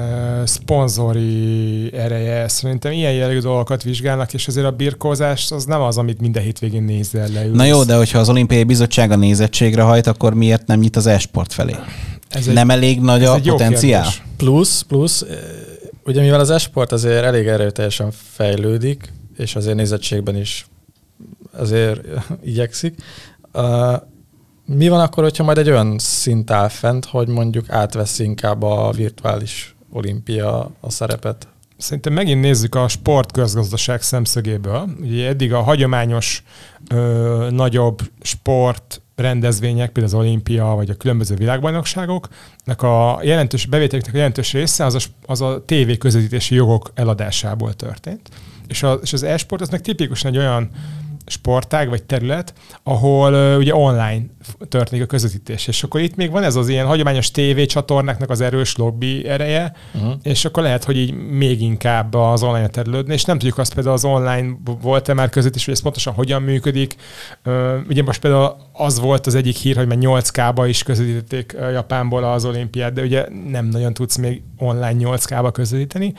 szponzori 0.44 1.90
ereje, 1.94 2.48
szerintem 2.48 2.92
ilyen 2.92 3.12
jellegű 3.12 3.38
dolgokat 3.38 3.82
vizsgálnak, 3.82 4.34
és 4.34 4.46
azért 4.46 4.66
a 4.66 4.70
birkózás 4.70 5.50
az 5.50 5.64
nem 5.64 5.80
az, 5.80 5.98
amit 5.98 6.20
minden 6.20 6.42
hétvégén 6.42 6.82
nézel 6.82 7.28
le. 7.28 7.44
Na 7.46 7.64
jó, 7.64 7.84
de 7.84 7.96
hogyha 7.96 8.18
az 8.18 8.28
olimpiai 8.28 8.64
bizottság 8.64 9.10
a 9.10 9.16
nézettségre 9.16 9.82
hajt, 9.82 10.06
akkor 10.06 10.34
miért 10.34 10.66
nem 10.66 10.78
nyit 10.78 10.96
az 10.96 11.06
e-sport 11.06 11.52
felé? 11.52 11.74
Ez 12.28 12.46
Nem 12.46 12.70
elég 12.70 13.00
nagy 13.00 13.22
ez 13.22 13.28
a 13.28 13.34
egy 13.34 13.48
potenciál? 13.48 14.08
Plusz, 14.36 14.80
plusz, 14.80 15.24
ugye 16.04 16.20
mivel 16.20 16.40
az 16.40 16.50
esport 16.50 16.92
azért 16.92 17.24
elég 17.24 17.46
erőteljesen 17.46 18.12
fejlődik, 18.32 19.12
és 19.36 19.56
azért 19.56 19.76
nézettségben 19.76 20.36
is 20.36 20.66
azért 21.52 22.00
igyekszik, 22.42 23.02
uh, 23.52 23.94
mi 24.66 24.88
van 24.88 25.00
akkor, 25.00 25.22
hogyha 25.22 25.44
majd 25.44 25.58
egy 25.58 25.70
olyan 25.70 25.98
szint 25.98 26.50
áll 26.50 26.68
fent, 26.68 27.04
hogy 27.04 27.28
mondjuk 27.28 27.70
átveszi 27.70 28.24
inkább 28.24 28.62
a 28.62 28.90
virtuális 28.90 29.74
olimpia 29.92 30.70
a 30.80 30.90
szerepet? 30.90 31.48
Szerintem 31.76 32.12
megint 32.12 32.40
nézzük 32.40 32.74
a 32.74 32.88
sportközgazdaság 32.88 34.02
szemszögéből. 34.02 34.88
Ugye 35.00 35.28
eddig 35.28 35.52
a 35.52 35.62
hagyományos 35.62 36.42
ö, 36.90 37.48
nagyobb 37.50 38.02
sport 38.20 39.02
rendezvények, 39.16 39.90
például 39.90 40.14
az 40.16 40.24
olimpia, 40.26 40.64
vagy 40.64 40.90
a 40.90 40.94
különböző 40.94 41.34
világbajnokságoknak 41.34 42.82
a 42.82 43.20
jelentős 43.22 43.66
bevételeknek 43.66 44.14
a 44.14 44.16
jelentős 44.16 44.52
része 44.52 44.84
az 44.84 44.94
a, 44.94 44.98
az 45.26 45.40
a 45.40 45.62
TV 45.66 45.90
közvetítési 45.98 46.54
jogok 46.54 46.90
eladásából 46.94 47.74
történt. 47.74 48.28
És, 48.68 48.82
a, 48.82 48.92
és 48.92 49.12
az 49.12 49.22
e-sport 49.22 49.62
az 49.62 49.68
meg 49.68 49.80
tipikusan 49.80 50.30
egy 50.30 50.38
olyan 50.38 50.70
sportág 51.26 51.88
vagy 51.88 52.02
terület, 52.02 52.52
ahol 52.82 53.32
uh, 53.32 53.58
ugye 53.58 53.74
online 53.74 54.22
történik 54.68 55.04
a 55.04 55.06
közvetítés. 55.06 55.66
És 55.66 55.82
akkor 55.82 56.00
itt 56.00 56.16
még 56.16 56.30
van 56.30 56.42
ez 56.42 56.56
az 56.56 56.68
ilyen 56.68 56.86
hagyományos 56.86 57.30
TV 57.30 57.60
csatornáknak 57.62 58.30
az 58.30 58.40
erős 58.40 58.76
lobby 58.76 59.28
ereje, 59.28 59.72
uh-huh. 59.94 60.12
és 60.22 60.44
akkor 60.44 60.62
lehet, 60.62 60.84
hogy 60.84 60.96
így 60.96 61.12
még 61.12 61.60
inkább 61.60 62.14
az 62.14 62.42
online 62.42 62.68
terülődni, 62.68 63.12
és 63.12 63.24
nem 63.24 63.38
tudjuk 63.38 63.58
azt 63.58 63.74
például 63.74 63.94
az 63.94 64.04
online 64.04 64.56
volt-e 64.80 65.14
már 65.14 65.28
közvetítés, 65.28 65.64
hogy 65.64 65.74
ez 65.74 65.82
pontosan 65.82 66.14
hogyan 66.14 66.42
működik. 66.42 66.96
Uh, 67.44 67.74
ugye 67.88 68.02
most 68.02 68.20
például 68.20 68.56
az 68.72 69.00
volt 69.00 69.26
az 69.26 69.34
egyik 69.34 69.56
hír, 69.56 69.76
hogy 69.76 69.86
már 69.86 69.98
8K-ba 70.00 70.64
is 70.68 70.82
közvetítették 70.82 71.56
Japánból 71.72 72.24
az 72.24 72.44
olimpiát, 72.44 72.92
de 72.92 73.02
ugye 73.02 73.26
nem 73.50 73.66
nagyon 73.66 73.94
tudsz 73.94 74.16
még 74.16 74.42
online 74.56 74.96
8K-ba 74.98 75.50
közvetíteni 75.52 76.14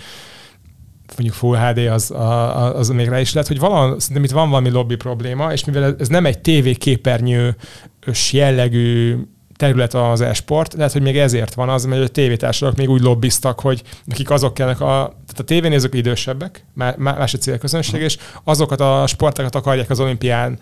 mondjuk 1.18 1.34
Full 1.34 1.58
HD 1.58 1.78
az, 1.78 2.12
az, 2.16 2.74
az 2.76 2.90
még 2.90 3.08
rá 3.08 3.20
is 3.20 3.34
lehet, 3.34 3.50
hogy 3.50 3.60
valami, 3.60 4.00
szerintem 4.00 4.24
itt 4.24 4.32
van 4.32 4.50
valami 4.50 4.70
lobby 4.70 4.96
probléma, 4.96 5.52
és 5.52 5.66
mivel 5.66 5.96
ez 6.00 6.08
nem 6.08 6.26
egy 6.26 6.40
TV 6.40 6.70
képernyős 6.78 8.32
jellegű 8.32 9.18
terület 9.56 9.94
az 9.94 10.22
e-sport, 10.22 10.74
lehet, 10.74 10.92
hogy 10.92 11.02
még 11.02 11.18
ezért 11.18 11.54
van 11.54 11.70
az, 11.70 11.86
mert 11.86 12.04
a 12.04 12.08
tévétársadalmak 12.08 12.80
még 12.80 12.90
úgy 12.90 13.02
lobbiztak, 13.02 13.60
hogy 13.60 13.82
nekik 14.06 14.30
azok 14.30 14.54
kellnek 14.54 14.82
a, 14.82 14.86
tehát 14.86 15.40
a 15.40 15.44
tévénézők 15.44 15.94
idősebbek, 15.94 16.66
más 16.98 17.34
a 17.34 17.38
célközönség, 17.38 18.02
és 18.02 18.18
azokat 18.44 18.82
a 18.82 19.08
sportákat 19.08 19.56
akarják 19.56 19.90
az 19.90 20.00
olimpián 20.00 20.60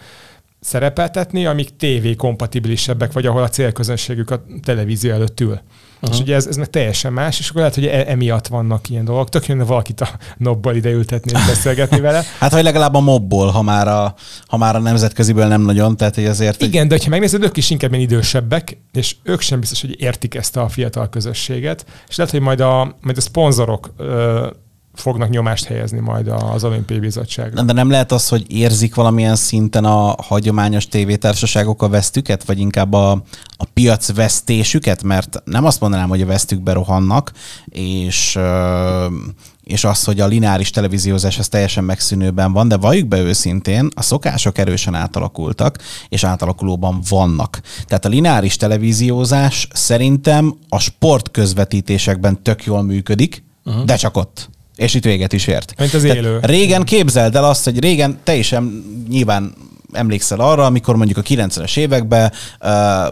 szerepeltetni, 0.59 1.45
amik 1.45 1.75
TV 1.75 2.07
kompatibilisebbek, 2.17 3.11
vagy 3.11 3.25
ahol 3.25 3.43
a 3.43 3.49
célközönségük 3.49 4.29
a 4.31 4.43
televízió 4.63 5.11
előtt 5.11 5.39
ül. 5.39 5.59
Uh-huh. 6.03 6.17
És 6.17 6.23
ugye 6.23 6.35
ez, 6.35 6.47
ez 6.47 6.55
meg 6.55 6.69
teljesen 6.69 7.13
más, 7.13 7.39
és 7.39 7.49
akkor 7.49 7.61
lehet, 7.61 7.75
hogy 7.75 7.85
e- 7.85 8.05
emiatt 8.07 8.47
vannak 8.47 8.89
ilyen 8.89 9.05
dolgok. 9.05 9.29
Tök 9.29 9.47
jönne 9.47 9.63
valakit 9.63 10.01
a 10.01 10.09
nobbal 10.37 10.75
ideültetni 10.75 11.31
és 11.35 11.45
beszélgetni 11.47 11.99
vele. 11.99 12.23
hát, 12.39 12.51
vagy 12.51 12.63
legalább 12.63 12.93
a 12.93 12.99
mobból, 12.99 13.47
ha 13.47 13.61
már 13.61 13.87
a, 13.87 14.15
ha 14.47 14.57
már 14.57 14.75
a 14.75 14.79
nemzetköziből 14.79 15.47
nem 15.47 15.61
nagyon, 15.61 15.97
tehát 15.97 16.15
hogy 16.15 16.25
azért... 16.25 16.61
Igen, 16.61 16.87
de 16.87 16.99
ha 17.03 17.09
megnézed, 17.09 17.43
ők 17.43 17.57
is 17.57 17.69
inkább 17.69 17.91
ilyen 17.91 18.03
idősebbek, 18.03 18.77
és 18.93 19.15
ők 19.23 19.41
sem 19.41 19.59
biztos, 19.59 19.81
hogy 19.81 20.01
értik 20.01 20.35
ezt 20.35 20.57
a 20.57 20.69
fiatal 20.69 21.09
közösséget, 21.09 21.85
és 22.07 22.15
lehet, 22.15 22.31
hogy 22.31 22.41
majd 22.41 22.59
a, 22.59 22.95
majd 23.01 23.17
a 23.17 23.21
szponzorok 23.21 23.93
ö, 23.97 24.47
fognak 24.93 25.29
nyomást 25.29 25.65
helyezni 25.65 25.99
majd 25.99 26.27
az 26.27 26.63
olimpiai 26.63 26.99
bizottságra. 26.99 27.61
De 27.61 27.73
nem 27.73 27.89
lehet 27.89 28.11
az, 28.11 28.27
hogy 28.29 28.45
érzik 28.51 28.95
valamilyen 28.95 29.35
szinten 29.35 29.85
a 29.85 30.15
hagyományos 30.17 30.87
tévétársaságok 30.87 31.81
a 31.81 31.89
vesztüket, 31.89 32.43
vagy 32.43 32.59
inkább 32.59 32.93
a, 32.93 33.11
a 33.57 33.65
piac 33.73 34.13
vesztésüket, 34.13 35.03
mert 35.03 35.41
nem 35.45 35.65
azt 35.65 35.79
mondanám, 35.79 36.09
hogy 36.09 36.21
a 36.21 36.25
vesztükbe 36.25 36.73
rohannak, 36.73 37.31
és, 37.65 38.39
és 39.63 39.83
az, 39.83 40.03
hogy 40.03 40.19
a 40.19 40.27
lineáris 40.27 40.69
televíziózás 40.69 41.39
az 41.39 41.47
teljesen 41.47 41.83
megszűnőben 41.83 42.53
van, 42.53 42.67
de 42.67 42.77
valljuk 42.77 43.07
be 43.07 43.19
őszintén, 43.19 43.89
a 43.95 44.01
szokások 44.01 44.57
erősen 44.57 44.95
átalakultak, 44.95 45.77
és 46.09 46.23
átalakulóban 46.23 47.01
vannak. 47.09 47.61
Tehát 47.85 48.05
a 48.05 48.09
lineáris 48.09 48.55
televíziózás 48.55 49.67
szerintem 49.73 50.55
a 50.69 50.79
sportközvetítésekben 50.79 52.41
tök 52.43 52.63
jól 52.65 52.81
működik, 52.81 53.43
uh-huh. 53.65 53.83
de 53.83 53.95
csak 53.95 54.17
ott. 54.17 54.51
És 54.75 54.93
itt 54.93 55.03
véget 55.03 55.33
is 55.33 55.47
ért. 55.47 55.73
Mint 55.77 55.93
az 55.93 56.03
élő. 56.03 56.21
Tehát 56.21 56.45
régen 56.45 56.83
képzeld 56.83 57.35
el 57.35 57.43
azt, 57.43 57.63
hogy 57.63 57.79
régen 57.79 58.19
te 58.23 58.35
is 58.35 58.55
nyilván 59.09 59.53
emlékszel 59.91 60.39
arra, 60.39 60.65
amikor 60.65 60.95
mondjuk 60.95 61.17
a 61.17 61.21
90-es 61.21 61.77
években, 61.77 62.31
uh, 62.61 62.69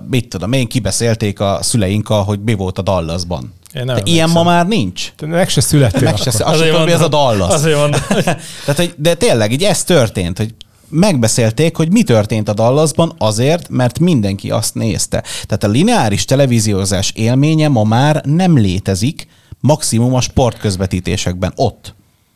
mit 0.09 0.27
tudom 0.27 0.51
én, 0.51 0.67
kibeszélték 0.67 1.39
a 1.39 1.59
szüleinkkal, 1.61 2.23
hogy 2.23 2.39
mi 2.43 2.53
volt 2.53 2.77
a 2.77 2.81
Dallasban. 2.81 3.53
Én 3.73 3.85
nem 3.85 3.95
de 3.95 4.01
ilyen 4.05 4.29
ma 4.29 4.43
már 4.43 4.67
nincs. 4.67 5.11
Te 5.15 5.25
meg 5.25 5.49
se 5.49 5.61
születtél. 5.61 6.01
Meg 6.01 6.17
se. 6.17 6.31
Azt 6.43 6.63
tudom, 6.63 6.87
ez 6.87 7.01
a 7.01 7.07
Dallas. 7.07 7.53
Azért 7.53 7.77
van. 7.77 7.91
Tehát, 8.65 8.75
hogy, 8.75 8.93
de 8.97 9.13
tényleg, 9.13 9.51
így 9.51 9.63
ez 9.63 9.83
történt, 9.83 10.37
hogy 10.37 10.53
megbeszélték, 10.89 11.75
hogy 11.75 11.91
mi 11.91 12.03
történt 12.03 12.49
a 12.49 12.53
Dallasban 12.53 13.13
azért, 13.17 13.69
mert 13.69 13.99
mindenki 13.99 14.49
azt 14.49 14.75
nézte. 14.75 15.23
Tehát 15.45 15.63
a 15.63 15.67
lineáris 15.67 16.25
televíziózás 16.25 17.11
élménye 17.15 17.67
ma 17.67 17.83
már 17.83 18.21
nem 18.25 18.57
létezik, 18.57 19.27
maximum 19.61 20.13
a 20.13 20.21
sportközvetítésekben 20.21 21.51
ott. 21.55 21.93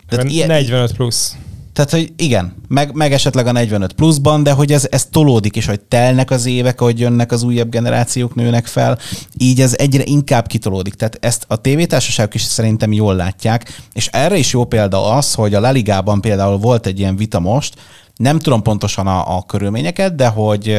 Tehát 0.09 0.25
45 0.25 0.93
plusz. 0.93 1.35
Tehát, 1.75 1.91
hogy 1.91 2.13
igen, 2.17 2.55
meg, 2.67 2.93
meg 2.93 3.13
esetleg 3.13 3.47
a 3.47 3.51
45 3.51 3.93
pluszban, 3.93 4.43
de 4.43 4.51
hogy 4.51 4.71
ez, 4.71 4.87
ez 4.91 5.05
tolódik, 5.05 5.55
és 5.55 5.65
hogy 5.65 5.79
telnek 5.79 6.31
az 6.31 6.45
évek, 6.45 6.79
hogy 6.79 6.99
jönnek 6.99 7.31
az 7.31 7.43
újabb 7.43 7.69
generációk, 7.69 8.35
nőnek 8.35 8.65
fel, 8.65 8.99
így 9.37 9.61
ez 9.61 9.75
egyre 9.77 10.03
inkább 10.05 10.47
kitolódik. 10.47 10.93
Tehát 10.93 11.17
ezt 11.21 11.45
a 11.47 11.55
tévétársaságok 11.55 12.33
is 12.33 12.41
szerintem 12.41 12.91
jól 12.93 13.15
látják, 13.15 13.81
és 13.93 14.07
erre 14.11 14.37
is 14.37 14.53
jó 14.53 14.65
példa 14.65 15.11
az, 15.11 15.33
hogy 15.33 15.53
a 15.53 15.59
Leligában 15.59 16.21
például 16.21 16.57
volt 16.57 16.85
egy 16.85 16.99
ilyen 16.99 17.15
vita 17.15 17.39
most, 17.39 17.73
nem 18.15 18.39
tudom 18.39 18.61
pontosan 18.61 19.07
a, 19.07 19.37
a 19.37 19.43
körülményeket, 19.43 20.15
de 20.15 20.27
hogy 20.27 20.77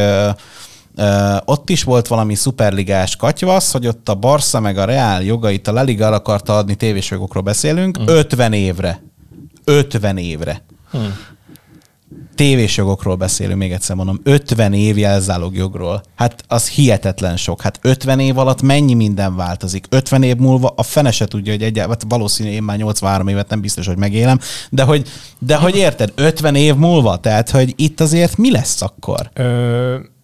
Uh, 0.98 1.36
ott 1.44 1.70
is 1.70 1.82
volt 1.82 2.06
valami 2.06 2.34
szuperligás 2.34 3.16
katyvasz, 3.16 3.72
hogy 3.72 3.86
ott 3.86 4.08
a 4.08 4.14
Barca 4.14 4.60
meg 4.60 4.78
a 4.78 4.84
Real 4.84 5.22
jogait 5.22 5.68
a 5.68 5.72
La 5.72 5.82
Liga 5.82 6.06
akarta 6.06 6.56
adni, 6.56 6.74
tévésjogokról 6.74 7.42
beszélünk, 7.42 7.96
hmm. 7.96 8.06
50 8.08 8.52
évre. 8.52 9.02
50 9.64 10.16
évre. 10.16 10.64
Hmm. 10.90 11.14
Tévésjogokról 12.34 13.16
beszélünk, 13.16 13.58
még 13.58 13.72
egyszer 13.72 13.96
mondom, 13.96 14.20
50 14.22 14.72
év 14.72 14.98
jogról. 15.52 16.02
Hát 16.14 16.44
az 16.48 16.68
hihetetlen 16.68 17.36
sok. 17.36 17.62
Hát 17.62 17.78
50 17.82 18.20
év 18.20 18.38
alatt 18.38 18.62
mennyi 18.62 18.94
minden 18.94 19.36
változik. 19.36 19.86
50 19.88 20.22
év 20.22 20.36
múlva 20.36 20.72
a 20.76 20.82
fene 20.82 21.10
se 21.10 21.26
tudja, 21.26 21.52
hogy 21.52 21.62
egyáltalán, 21.62 21.98
hát 22.00 22.10
valószínű 22.10 22.50
én 22.50 22.62
már 22.62 22.76
83 22.76 23.28
évet 23.28 23.48
nem 23.48 23.60
biztos, 23.60 23.86
hogy 23.86 23.96
megélem, 23.96 24.38
de 24.70 24.82
hogy, 24.82 25.08
de 25.38 25.56
hogy 25.56 25.76
érted, 25.76 26.12
50 26.14 26.54
év 26.54 26.74
múlva, 26.74 27.16
tehát 27.16 27.50
hogy 27.50 27.72
itt 27.76 28.00
azért 28.00 28.36
mi 28.36 28.50
lesz 28.50 28.82
akkor? 28.82 29.30
Ö- 29.34 30.14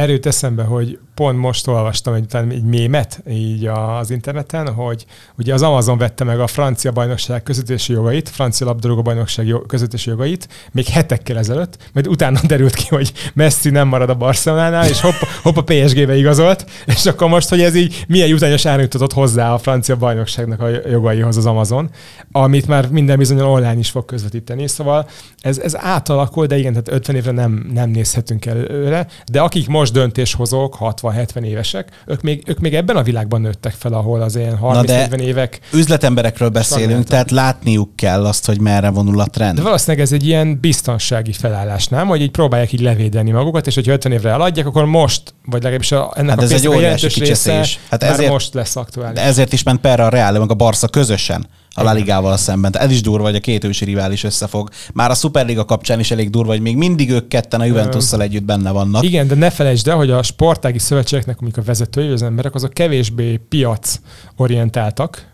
erőt 0.00 0.26
eszembe, 0.26 0.62
hogy 0.62 0.98
pont 1.20 1.38
most 1.38 1.66
olvastam 1.66 2.14
egy, 2.14 2.36
egy 2.50 2.64
mémet 2.64 3.22
így 3.30 3.66
az 3.66 4.10
interneten, 4.10 4.72
hogy 4.72 5.06
ugye 5.38 5.54
az 5.54 5.62
Amazon 5.62 5.98
vette 5.98 6.24
meg 6.24 6.40
a 6.40 6.46
francia 6.46 6.92
bajnokság 6.92 7.42
közvetési 7.42 7.92
jogait, 7.92 8.28
francia 8.28 8.66
labdarúgó 8.66 9.02
bajnokság 9.02 9.54
közvetési 9.66 10.10
jogait, 10.10 10.48
még 10.72 10.86
hetekkel 10.86 11.38
ezelőtt, 11.38 11.90
majd 11.92 12.08
utána 12.08 12.40
derült 12.46 12.74
ki, 12.74 12.86
hogy 12.88 13.12
Messi 13.34 13.70
nem 13.70 13.88
marad 13.88 14.10
a 14.10 14.14
Barcelonánál, 14.14 14.88
és 14.88 15.00
hopp, 15.00 15.14
hopp 15.42 15.56
a 15.56 15.62
PSG-be 15.62 16.16
igazolt, 16.16 16.66
és 16.86 17.06
akkor 17.06 17.28
most, 17.28 17.48
hogy 17.48 17.60
ez 17.60 17.74
így 17.74 18.04
milyen 18.08 18.28
jutányos 18.28 18.66
árnyújtatott 18.66 19.12
hozzá 19.12 19.52
a 19.52 19.58
francia 19.58 19.96
bajnokságnak 19.96 20.60
a 20.60 20.68
jogaihoz 20.88 21.36
az 21.36 21.46
Amazon, 21.46 21.90
amit 22.32 22.66
már 22.66 22.90
minden 22.90 23.18
bizony 23.18 23.40
online 23.40 23.78
is 23.78 23.90
fog 23.90 24.04
közvetíteni, 24.04 24.68
szóval 24.68 25.08
ez, 25.40 25.58
ez 25.58 25.76
átalakul, 25.76 26.46
de 26.46 26.58
igen, 26.58 26.72
tehát 26.72 26.88
50 26.88 27.16
évre 27.16 27.30
nem, 27.30 27.70
nem 27.72 27.90
nézhetünk 27.90 28.46
előre, 28.46 29.06
de 29.32 29.40
akik 29.40 29.68
most 29.68 29.92
döntéshozók, 29.92 30.74
60 30.74 31.08
60-70 31.12 31.42
évesek, 31.42 31.88
ők 32.06 32.22
még, 32.22 32.42
ők 32.46 32.58
még 32.58 32.74
ebben 32.74 32.96
a 32.96 33.02
világban 33.02 33.40
nőttek 33.40 33.74
fel, 33.78 33.92
ahol 33.92 34.20
az 34.22 34.36
ilyen 34.36 34.58
30-40 34.62 35.18
évek. 35.18 35.60
Üzletemberekről 35.72 36.48
beszélünk, 36.48 37.04
tehát 37.04 37.30
látniuk 37.30 37.96
kell 37.96 38.26
azt, 38.26 38.46
hogy 38.46 38.60
merre 38.60 38.90
vonul 38.90 39.20
a 39.20 39.26
trend. 39.26 39.56
De 39.56 39.62
valószínűleg 39.62 40.04
ez 40.04 40.12
egy 40.12 40.26
ilyen 40.26 40.60
biztonsági 40.60 41.32
felállás, 41.32 41.86
nem? 41.86 42.06
Hogy 42.06 42.20
így 42.20 42.30
próbálják 42.30 42.72
így 42.72 42.80
levédeni 42.80 43.30
magukat, 43.30 43.66
és 43.66 43.74
hogyha 43.74 43.92
50 43.92 44.12
évre 44.12 44.30
eladják, 44.30 44.66
akkor 44.66 44.84
most, 44.84 45.34
vagy 45.44 45.62
legalábbis 45.62 45.92
a, 45.92 46.12
ennek 46.14 46.30
hát 46.30 46.38
a 46.38 46.42
ez 46.42 46.52
egy 46.52 46.62
jelentős 46.62 47.16
része 47.16 47.66
hát 47.90 48.02
ezért, 48.02 48.30
most 48.30 48.54
lesz 48.54 48.76
aktuális. 48.76 49.18
De 49.18 49.24
ezért 49.24 49.52
is 49.52 49.62
ment 49.62 49.80
perre 49.80 50.04
a 50.04 50.08
Real, 50.08 50.38
meg 50.38 50.50
a 50.50 50.54
Barca 50.54 50.88
közösen 50.88 51.46
a 51.74 51.82
La 51.82 51.92
Ligával 51.92 52.36
szemben. 52.36 52.72
Tehát 52.72 52.86
ez 52.86 52.92
is 52.94 53.02
durva, 53.02 53.24
hogy 53.24 53.34
a 53.34 53.40
két 53.40 53.64
ősi 53.64 53.84
rivális 53.84 54.24
összefog. 54.24 54.68
Már 54.92 55.10
a 55.10 55.14
Superliga 55.14 55.64
kapcsán 55.64 56.00
is 56.00 56.10
elég 56.10 56.30
durva, 56.30 56.50
hogy 56.50 56.60
még 56.60 56.76
mindig 56.76 57.10
ők 57.10 57.28
ketten 57.28 57.60
a 57.60 57.64
Juventusszal 57.64 58.22
együtt 58.22 58.44
benne 58.44 58.70
vannak. 58.70 59.04
Igen, 59.04 59.26
de 59.26 59.34
ne 59.34 59.50
felejtsd 59.50 59.88
el, 59.88 59.96
hogy 59.96 60.10
a 60.10 60.22
sportági 60.22 60.78
szövetségeknek, 60.78 61.40
amik 61.40 61.56
a 61.56 61.62
vezetői, 61.62 62.08
az 62.08 62.22
emberek, 62.22 62.54
azok 62.54 62.72
kevésbé 62.72 63.36
piac 63.36 64.00
orientáltak, 64.36 65.28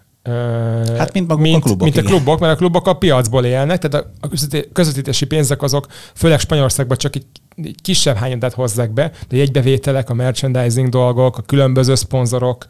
Hát, 0.97 1.13
mint 1.13 1.27
maguk 1.27 1.43
mint, 1.43 1.57
a 1.57 1.61
klubok. 1.61 1.83
Mint 1.83 1.97
igen. 1.97 2.07
a 2.07 2.09
klubok, 2.09 2.41
mert 2.41 2.53
a 2.53 2.57
klubok 2.57 2.87
a 2.87 2.93
piacból 2.93 3.45
élnek, 3.45 3.79
tehát 3.79 4.07
a 4.21 4.29
közvetítési 4.73 5.27
pénzek 5.27 5.63
azok, 5.63 5.87
főleg 6.15 6.41
Spanyolországban 6.41 6.97
csak 6.97 7.15
így 7.65 7.81
kisebb 7.83 8.17
hányadát 8.17 8.53
hozzák 8.53 8.93
be, 8.93 9.11
de 9.29 9.37
jegybevételek, 9.37 10.11
a 10.11 10.15
merchandising 10.15 10.89
dolgok, 10.89 11.39
a 11.39 11.43
különböző 11.43 11.95
szponzorok, 11.95 12.67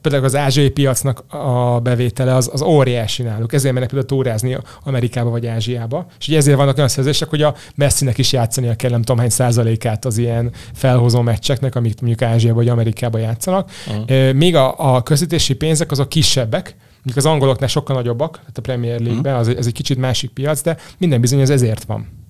például 0.00 0.24
az 0.24 0.36
ázsiai 0.36 0.70
piacnak 0.70 1.24
a 1.28 1.80
bevétele 1.80 2.34
az, 2.34 2.50
az 2.52 2.62
óriási 2.62 3.22
náluk. 3.22 3.52
Ezért 3.52 3.74
mennek 3.74 3.88
például 3.88 4.10
túrázni 4.10 4.56
Amerikába 4.84 5.30
vagy 5.30 5.46
Ázsiába. 5.46 6.06
És 6.18 6.28
ugye 6.28 6.36
ezért 6.36 6.56
vannak 6.56 6.76
olyan 6.76 6.88
szerzések, 6.88 7.28
hogy 7.28 7.42
a 7.42 7.54
Messinek 7.74 8.18
is 8.18 8.32
játszania 8.32 8.74
kell 8.74 8.90
nem 8.90 9.02
tudom 9.02 9.18
hány 9.18 9.30
százalékát 9.30 10.04
az 10.04 10.18
ilyen 10.18 10.52
felhozó 10.74 11.20
meccseknek, 11.20 11.74
amik 11.74 12.00
mondjuk 12.00 12.30
Ázsiába 12.30 12.56
vagy 12.56 12.68
Amerikába 12.68 13.18
játszanak. 13.18 13.70
Uh-huh. 13.86 14.32
Még 14.32 14.54
a, 14.54 14.94
a 14.94 15.02
közvetítési 15.02 15.54
pénzek 15.54 15.90
azok 15.90 16.08
kisebbek, 16.08 16.76
Mondjuk 17.04 17.26
az 17.26 17.32
angoloknál 17.32 17.68
sokkal 17.68 17.96
nagyobbak, 17.96 18.32
tehát 18.32 18.58
a 18.58 18.60
Premier 18.60 19.00
League-ben, 19.00 19.34
az, 19.34 19.48
ez 19.48 19.66
egy 19.66 19.72
kicsit 19.72 19.98
másik 19.98 20.30
piac, 20.30 20.62
de 20.62 20.76
minden 20.98 21.20
bizony 21.20 21.40
ez 21.40 21.50
ezért 21.50 21.84
van. 21.84 22.21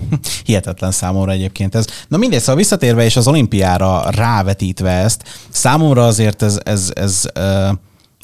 Hihetetlen 0.44 0.90
számomra 0.90 1.32
egyébként 1.32 1.74
ez. 1.74 1.86
Na 2.08 2.16
mindegy, 2.16 2.40
szóval 2.40 2.56
visszatérve 2.56 3.04
és 3.04 3.16
az 3.16 3.28
olimpiára 3.28 4.10
rávetítve 4.10 4.90
ezt, 4.90 5.22
számomra 5.50 6.06
azért 6.06 6.42
ez, 6.42 6.60
ez, 6.64 6.90
ez 6.94 7.24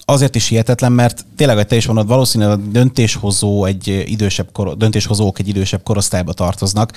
azért 0.04 0.34
is 0.34 0.48
hihetetlen, 0.48 0.92
mert 0.92 1.24
tényleg, 1.36 1.56
hogy 1.56 1.66
te 1.66 1.76
is 1.76 1.86
mondod, 1.86 2.06
valószínűleg 2.06 2.58
a 2.58 2.62
döntéshozó 2.70 3.64
egy 3.64 4.04
idősebb 4.06 4.48
kor, 4.52 4.76
döntéshozók 4.76 5.38
egy 5.38 5.48
idősebb 5.48 5.82
korosztályba 5.82 6.32
tartoznak, 6.32 6.92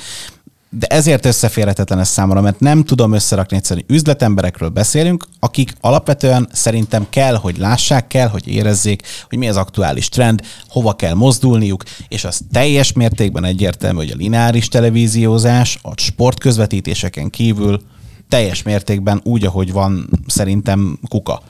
de 0.80 0.88
ezért 0.88 1.26
összeférhetetlen 1.26 2.00
ez 2.00 2.10
számomra, 2.10 2.42
mert 2.42 2.60
nem 2.60 2.84
tudom 2.84 3.14
összerakni 3.14 3.58
egyszerűen. 3.58 3.86
Üzletemberekről 3.90 4.70
beszélünk, 4.70 5.26
akik 5.40 5.74
alapvetően 5.82 6.50
szerintem 6.52 7.06
kell, 7.10 7.36
hogy 7.36 7.58
lássák, 7.58 8.08
kell, 8.08 8.28
hogy 8.28 8.48
érezzék, 8.48 9.02
hogy 9.30 9.38
mi 9.38 9.50
az 9.50 9.58
aktuális 9.58 10.10
trend, 10.10 10.42
hova 10.68 10.94
kell 10.94 11.14
mozdulniuk, 11.14 11.84
és 12.08 12.24
az 12.24 12.42
teljes 12.52 12.92
mértékben 12.92 13.44
egyértelmű, 13.44 13.98
hogy 13.98 14.12
a 14.12 14.18
lineáris 14.18 14.68
televíziózás 14.68 15.80
a 15.82 15.92
sportközvetítéseken 15.96 17.30
kívül 17.30 17.82
teljes 18.30 18.64
mértékben 18.64 19.22
úgy, 19.24 19.46
ahogy 19.46 19.72
van, 19.72 20.10
szerintem 20.28 21.00
kuka. 21.10 21.42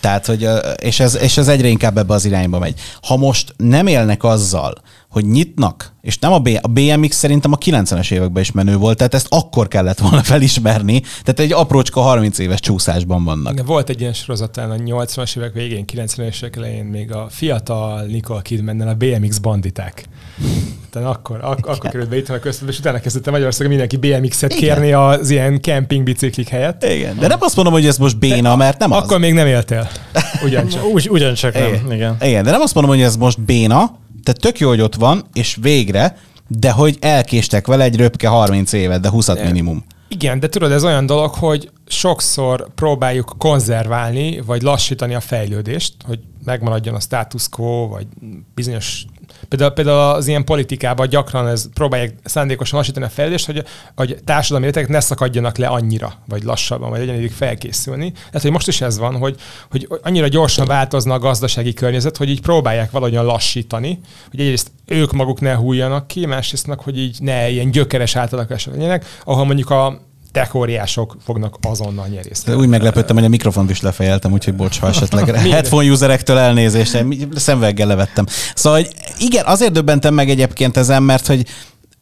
Tehát, 0.00 0.26
hogy, 0.26 0.48
és 0.76 1.00
ez, 1.00 1.16
és 1.16 1.36
ez 1.36 1.48
egyre 1.48 1.68
inkább 1.68 1.98
ebbe 1.98 2.14
az 2.14 2.24
irányba 2.24 2.58
megy. 2.58 2.80
Ha 3.02 3.16
most 3.16 3.54
nem 3.56 3.86
élnek 3.86 4.24
azzal, 4.24 4.74
hogy 5.10 5.26
nyitnak, 5.26 5.92
és 6.00 6.18
nem 6.18 6.32
a, 6.32 6.38
B, 6.38 6.48
a 6.62 6.68
BMX 6.68 7.16
szerintem 7.16 7.52
a 7.52 7.56
90-es 7.56 8.12
években 8.12 8.42
is 8.42 8.52
menő 8.52 8.76
volt, 8.76 8.96
tehát 8.96 9.14
ezt 9.14 9.26
akkor 9.30 9.68
kellett 9.68 9.98
volna 9.98 10.22
felismerni, 10.32 11.00
tehát 11.00 11.40
egy 11.40 11.52
aprócska 11.52 12.00
30 12.00 12.38
éves 12.38 12.60
csúszásban 12.60 13.24
vannak. 13.24 13.66
Volt 13.66 13.88
egy 13.88 14.00
ilyen 14.00 14.12
sorozatán 14.12 14.70
a 14.70 14.74
80-as 14.74 15.36
évek 15.36 15.52
végén, 15.52 15.84
90-es 15.92 16.36
évek 16.36 16.56
elején 16.56 16.84
még 16.84 17.12
a 17.12 17.26
fiatal 17.30 18.02
Nicole 18.02 18.42
kidman 18.42 18.80
a 18.80 18.94
BMX 18.94 19.38
banditák. 19.38 20.04
Tehát 20.96 21.14
akkor, 21.14 21.38
ak- 21.42 21.66
akkor 21.66 21.90
került 21.90 22.08
be 22.08 22.16
itt 22.16 22.28
a 22.28 22.38
köztudás, 22.38 22.74
és 22.74 22.80
utána 22.80 22.98
kezdett 22.98 23.30
Magyarországon 23.30 23.68
mindenki 23.68 23.96
BMX-et 23.96 24.54
Igen. 24.54 24.62
kérni 24.62 24.92
az 24.92 25.30
ilyen 25.30 25.60
camping 25.60 26.02
biciklik 26.02 26.48
helyett. 26.48 26.84
Igen, 26.84 27.18
de 27.18 27.26
nem 27.26 27.38
azt 27.40 27.56
mondom, 27.56 27.74
hogy 27.74 27.86
ez 27.86 27.98
most 27.98 28.18
béna, 28.18 28.56
mert 28.56 28.78
nem 28.78 28.92
az. 28.92 29.02
Akkor 29.02 29.18
még 29.18 29.32
nem 29.32 29.46
éltél. 29.46 29.88
Ugyancsak. 30.44 30.84
Ugy, 30.94 31.08
ugyancsak 31.10 31.54
nem. 31.54 31.66
Igen. 31.66 31.92
Igen. 31.92 32.16
Igen, 32.20 32.44
de 32.44 32.50
nem 32.50 32.60
azt 32.60 32.74
mondom, 32.74 32.92
hogy 32.92 33.02
ez 33.02 33.16
most 33.16 33.40
béna, 33.40 33.76
tehát 34.22 34.40
tök 34.40 34.58
jó, 34.58 34.68
hogy 34.68 34.80
ott 34.80 34.94
van, 34.94 35.24
és 35.32 35.58
végre, 35.60 36.16
de 36.48 36.70
hogy 36.70 36.96
elkéstek 37.00 37.66
vele 37.66 37.84
egy 37.84 37.96
röpke 37.96 38.28
30 38.28 38.72
évet, 38.72 39.00
de 39.00 39.08
20 39.08 39.28
minimum. 39.28 39.84
Igen, 40.08 40.40
de 40.40 40.48
tudod, 40.48 40.72
ez 40.72 40.84
olyan 40.84 41.06
dolog, 41.06 41.34
hogy 41.34 41.70
sokszor 41.86 42.68
próbáljuk 42.74 43.34
konzerválni, 43.38 44.40
vagy 44.40 44.62
lassítani 44.62 45.14
a 45.14 45.20
fejlődést, 45.20 45.94
hogy 46.06 46.18
megmaradjon 46.44 46.94
a 46.94 47.00
status 47.00 47.48
quo, 47.48 47.88
vagy 47.88 48.06
bizonyos 48.54 49.04
Például, 49.48 49.70
például 49.70 49.98
az 49.98 50.26
ilyen 50.26 50.44
politikában 50.44 51.08
gyakran 51.08 51.48
ez 51.48 51.68
próbálják 51.74 52.14
szándékosan 52.24 52.78
lassítani 52.78 53.04
a 53.04 53.08
fejlődést, 53.08 53.46
hogy, 53.46 53.64
hogy 53.96 54.18
társadalmi 54.24 54.66
rétegek 54.66 54.88
ne 54.88 55.00
szakadjanak 55.00 55.56
le 55.56 55.66
annyira, 55.66 56.12
vagy 56.28 56.42
lassabban, 56.42 56.90
vagy 56.90 56.98
legyen 56.98 57.28
felkészülni. 57.28 58.12
Tehát, 58.12 58.42
hogy 58.42 58.50
most 58.50 58.68
is 58.68 58.80
ez 58.80 58.98
van, 58.98 59.16
hogy, 59.16 59.36
hogy 59.70 59.88
annyira 60.02 60.28
gyorsan 60.28 60.66
változna 60.66 61.14
a 61.14 61.18
gazdasági 61.18 61.74
környezet, 61.74 62.16
hogy 62.16 62.28
így 62.28 62.40
próbálják 62.40 62.90
valahogyan 62.90 63.24
lassítani, 63.24 64.00
hogy 64.30 64.40
egyrészt 64.40 64.70
ők 64.86 65.12
maguk 65.12 65.40
ne 65.40 65.54
hújjanak 65.54 66.06
ki, 66.06 66.26
másrészt 66.26 66.66
hogy 66.76 66.98
így 66.98 67.16
ne 67.20 67.48
ilyen 67.48 67.70
gyökeres 67.70 68.16
átalakulások 68.16 68.74
legyenek, 68.74 69.04
ahol 69.24 69.44
mondjuk 69.44 69.70
a 69.70 70.00
tech 70.36 70.54
óriások 70.54 71.16
fognak 71.24 71.56
azonnal 71.62 72.06
nyerészni. 72.06 72.54
Úgy 72.54 72.68
meglepődtem, 72.68 73.16
hogy 73.16 73.24
a 73.24 73.28
mikrofont 73.28 73.70
is 73.70 73.80
lefejeltem, 73.80 74.32
úgyhogy 74.32 74.54
bocs, 74.54 74.78
ha 74.78 74.88
esetleg 74.88 75.34
headphone 75.50 75.90
userektől 75.90 76.38
elnézést, 76.38 77.04
szemveggel 77.34 77.86
levettem. 77.86 78.26
Szóval 78.54 78.80
hogy 78.80 78.94
igen, 79.18 79.44
azért 79.46 79.72
döbbentem 79.72 80.14
meg 80.14 80.30
egyébként 80.30 80.76
ezen, 80.76 81.02
mert 81.02 81.26
hogy 81.26 81.46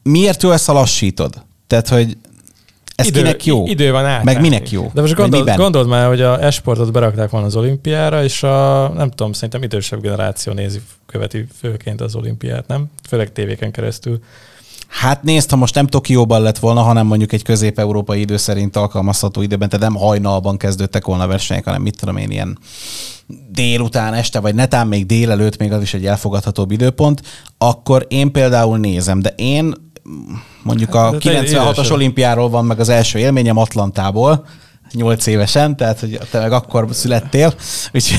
miért 0.03 0.43
jó 0.43 0.51
ezt 0.51 0.69
a 0.69 0.73
lassítod? 0.73 1.43
Tehát, 1.67 1.89
hogy 1.89 2.17
ez 2.95 3.07
idő, 3.07 3.19
kinek 3.19 3.45
jó? 3.45 3.67
Idő 3.67 3.91
van 3.91 4.05
át. 4.07 4.25
Meg 4.25 4.41
minek 4.41 4.71
jó? 4.71 4.91
De 4.95 5.01
most 5.01 5.15
gondold, 5.15 5.55
gondold 5.57 5.89
már, 5.89 6.09
hogy 6.09 6.21
a 6.21 6.45
esportot 6.45 6.93
berakták 6.93 7.31
volna 7.31 7.47
az 7.47 7.57
olimpiára, 7.57 8.25
és 8.25 8.43
a, 8.43 8.89
nem 8.89 9.11
tudom, 9.11 9.33
szerintem 9.33 9.63
idősebb 9.63 10.01
generáció 10.01 10.53
nézi, 10.53 10.81
követi 11.07 11.47
főként 11.61 12.01
az 12.01 12.15
olimpiát, 12.15 12.67
nem? 12.67 12.91
Főleg 13.09 13.33
tévéken 13.33 13.71
keresztül. 13.71 14.21
Hát 15.01 15.23
nézd, 15.23 15.51
ha 15.51 15.57
most 15.57 15.75
nem 15.75 15.87
Tokióban 15.87 16.43
lett 16.43 16.59
volna, 16.59 16.81
hanem 16.81 17.07
mondjuk 17.07 17.33
egy 17.33 17.43
közép-európai 17.43 18.21
idő 18.21 18.37
szerint 18.37 18.77
alkalmazható 18.77 19.43
időben, 19.43 19.69
tehát 19.69 19.91
nem 19.91 20.01
hajnalban 20.01 20.57
kezdődtek 20.57 21.05
volna 21.05 21.23
a 21.23 21.27
versenyek, 21.27 21.65
hanem 21.65 21.83
mit 21.83 21.99
tudom 21.99 22.17
én, 22.17 22.31
ilyen 22.31 22.59
délután, 23.51 24.15
este, 24.15 24.41
vagy 24.41 24.55
netán 24.55 24.87
még 24.87 25.07
délelőtt, 25.07 25.59
még 25.59 25.73
az 25.73 25.83
is 25.83 25.95
egy 25.95 26.07
elfogadhatóbb 26.07 26.71
időpont, 26.71 27.23
akkor 27.59 28.07
én 28.09 28.33
például 28.33 28.79
nézem, 28.79 29.21
de 29.21 29.35
én 29.37 29.75
mondjuk 30.63 30.95
a 30.95 31.11
96-os 31.11 31.75
hát, 31.77 31.91
olimpiáról 31.91 32.49
van 32.49 32.65
meg 32.65 32.81
az 32.81 32.89
első 32.89 33.19
élményem 33.19 33.57
Atlantából, 33.57 34.47
8 34.95 35.27
évesen, 35.27 35.77
tehát 35.77 36.01
hogy 36.01 36.19
te 36.31 36.39
meg 36.39 36.53
akkor 36.53 36.87
születtél. 36.91 37.55
Úgyhogy... 37.93 38.19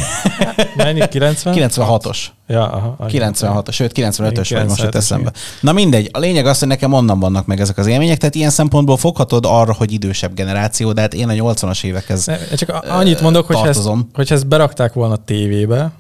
Mennyi? 0.76 1.08
90? 1.08 1.54
96-os. 1.58 2.18
Ja, 2.48 2.72
aha, 2.72 2.96
96-os, 3.00 3.74
sőt 3.74 3.92
95-ös 3.96 4.50
vagy 4.54 4.68
most 4.68 4.82
jut 4.82 4.96
eszembe. 4.96 5.32
Na 5.60 5.72
mindegy, 5.72 6.10
a 6.14 6.20
lényeg 6.20 6.46
az, 6.46 6.60
hogy 6.60 6.68
nekem 6.68 6.94
onnan 6.94 7.20
vannak 7.20 7.46
meg 7.46 7.60
ezek 7.60 7.78
az 7.78 7.88
élmények, 7.88 8.18
tehát 8.18 8.36
ilyen 8.36 8.50
szempontból 8.50 8.98
foghatod 8.98 9.46
arra, 9.48 9.74
hogy 9.74 9.92
idősebb 9.92 10.34
generáció, 10.34 10.92
de 10.92 11.02
hát 11.02 11.14
én 11.14 11.30
a 11.30 11.34
80-as 11.34 11.84
évekhez 11.84 12.32
Csak 12.56 12.70
annyit 12.70 13.22
mondok, 13.22 13.46
hogy 13.46 13.68
ezt, 13.68 13.90
hogy 14.14 14.32
ezt 14.32 14.48
berakták 14.48 14.94
volna 14.94 15.16
tévébe, 15.16 15.92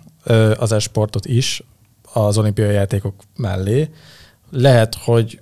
az 0.57 0.71
esportot 0.71 1.25
is, 1.25 1.63
az 2.13 2.38
olimpiai 2.38 2.73
játékok 2.73 3.13
mellé, 3.35 3.89
lehet, 4.51 4.97
hogy 5.03 5.39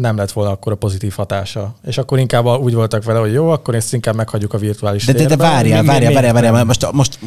nem 0.00 0.16
lett 0.16 0.32
volna 0.32 0.50
akkor 0.50 0.72
a 0.72 0.76
pozitív 0.76 1.12
hatása. 1.12 1.74
És 1.86 1.98
akkor 1.98 2.18
inkább 2.18 2.44
úgy 2.44 2.74
voltak 2.74 3.04
vele, 3.04 3.18
hogy 3.18 3.32
jó, 3.32 3.48
akkor 3.48 3.74
ezt 3.74 3.94
inkább 3.94 4.14
meghagyjuk 4.14 4.54
a 4.54 4.58
virtuális 4.58 5.04
De, 5.04 5.12
de, 5.12 5.26
de 5.26 5.36
várjál, 5.36 5.84
várjál, 5.84 6.12
várjál, 6.12 6.32
várjál, 6.32 6.64
most, 6.64 6.92
most 6.92 7.18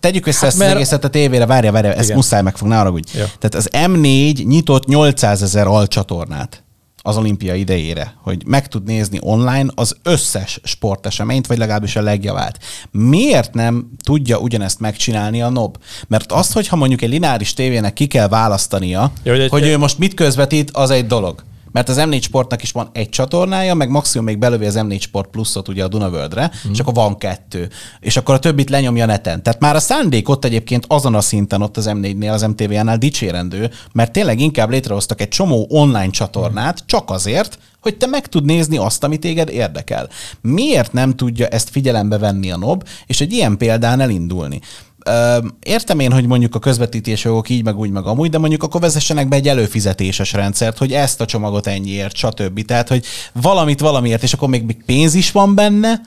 tegyük 0.00 0.26
össze 0.26 0.38
hát, 0.38 0.48
ezt 0.48 0.58
mert... 0.58 0.70
az 0.70 0.76
egészet 0.76 1.04
a 1.04 1.08
tévére, 1.08 1.46
várjál, 1.46 1.72
várjál, 1.72 1.92
ezt 1.94 2.04
Igen. 2.04 2.16
muszáj 2.16 2.42
meg 2.42 2.56
fog, 2.56 2.68
ne 2.68 2.90
úgy. 2.90 3.10
Tehát 3.12 3.54
az 3.54 3.68
M4 3.72 4.46
nyitott 4.46 4.86
800 4.86 5.42
ezer 5.42 5.66
alcsatornát 5.66 6.64
az 7.06 7.16
olimpia 7.16 7.54
idejére, 7.54 8.14
hogy 8.22 8.42
meg 8.46 8.68
tud 8.68 8.84
nézni 8.84 9.18
online 9.20 9.66
az 9.74 9.96
összes 10.02 10.60
sporteseményt, 10.62 11.46
vagy 11.46 11.58
legalábbis 11.58 11.96
a 11.96 12.02
legjavát. 12.02 12.58
Miért 12.90 13.54
nem 13.54 13.90
tudja 14.02 14.38
ugyanezt 14.38 14.80
megcsinálni 14.80 15.42
a 15.42 15.48
NOB? 15.48 15.76
Mert 16.08 16.32
azt, 16.32 16.52
hogyha 16.52 16.76
mondjuk 16.76 17.02
egy 17.02 17.08
lineáris 17.08 17.54
tévének 17.54 17.92
ki 17.92 18.06
kell 18.06 18.28
választania, 18.28 19.12
Jó, 19.22 19.32
hogy, 19.32 19.40
egy, 19.40 19.50
hogy 19.50 19.66
ő 19.66 19.78
most 19.78 19.98
mit 19.98 20.14
közvetít, 20.14 20.70
az 20.70 20.90
egy 20.90 21.06
dolog 21.06 21.42
mert 21.74 21.88
az 21.88 21.96
M4 22.00 22.22
Sportnak 22.22 22.62
is 22.62 22.70
van 22.70 22.88
egy 22.92 23.08
csatornája, 23.08 23.74
meg 23.74 23.88
maximum 23.88 24.26
még 24.26 24.38
belövi 24.38 24.66
az 24.66 24.78
M4 24.78 25.00
Sport 25.00 25.30
pluszot 25.30 25.68
ugye 25.68 25.84
a 25.84 25.88
Dunavöldre, 25.88 26.50
mm. 26.68 26.72
és 26.72 26.78
akkor 26.78 26.94
van 26.94 27.18
kettő. 27.18 27.68
És 28.00 28.16
akkor 28.16 28.34
a 28.34 28.38
többit 28.38 28.70
lenyomja 28.70 29.06
neten. 29.06 29.42
Tehát 29.42 29.60
már 29.60 29.74
a 29.74 29.80
szándék 29.80 30.28
ott 30.28 30.44
egyébként 30.44 30.84
azon 30.88 31.14
a 31.14 31.20
szinten 31.20 31.62
ott 31.62 31.76
az 31.76 31.90
M4-nél, 31.92 32.32
az 32.32 32.42
MTV-nál 32.42 32.98
dicsérendő, 32.98 33.70
mert 33.92 34.12
tényleg 34.12 34.40
inkább 34.40 34.70
létrehoztak 34.70 35.20
egy 35.20 35.28
csomó 35.28 35.66
online 35.70 36.10
csatornát, 36.10 36.82
mm. 36.82 36.86
csak 36.86 37.10
azért, 37.10 37.58
hogy 37.80 37.96
te 37.96 38.06
meg 38.06 38.26
tud 38.26 38.44
nézni 38.44 38.76
azt, 38.76 39.04
ami 39.04 39.18
téged 39.18 39.48
érdekel. 39.48 40.08
Miért 40.40 40.92
nem 40.92 41.16
tudja 41.16 41.46
ezt 41.46 41.68
figyelembe 41.68 42.18
venni 42.18 42.50
a 42.50 42.56
NOB, 42.56 42.88
és 43.06 43.20
egy 43.20 43.32
ilyen 43.32 43.56
példán 43.56 44.00
elindulni? 44.00 44.60
Értem 45.62 45.98
én, 45.98 46.12
hogy 46.12 46.26
mondjuk 46.26 46.54
a 46.54 46.58
közvetítési 46.58 47.28
jogok 47.28 47.48
így, 47.48 47.64
meg 47.64 47.78
úgy, 47.78 47.90
meg 47.90 48.06
amúgy, 48.06 48.30
de 48.30 48.38
mondjuk 48.38 48.62
akkor 48.62 48.80
vezessenek 48.80 49.28
be 49.28 49.36
egy 49.36 49.48
előfizetéses 49.48 50.32
rendszert, 50.32 50.78
hogy 50.78 50.92
ezt 50.92 51.20
a 51.20 51.24
csomagot 51.24 51.66
ennyiért, 51.66 52.16
stb. 52.16 52.64
Tehát, 52.64 52.88
hogy 52.88 53.04
valamit 53.32 53.80
valamiért, 53.80 54.22
és 54.22 54.32
akkor 54.32 54.48
még 54.48 54.84
pénz 54.86 55.14
is 55.14 55.30
van 55.30 55.54
benne, 55.54 56.00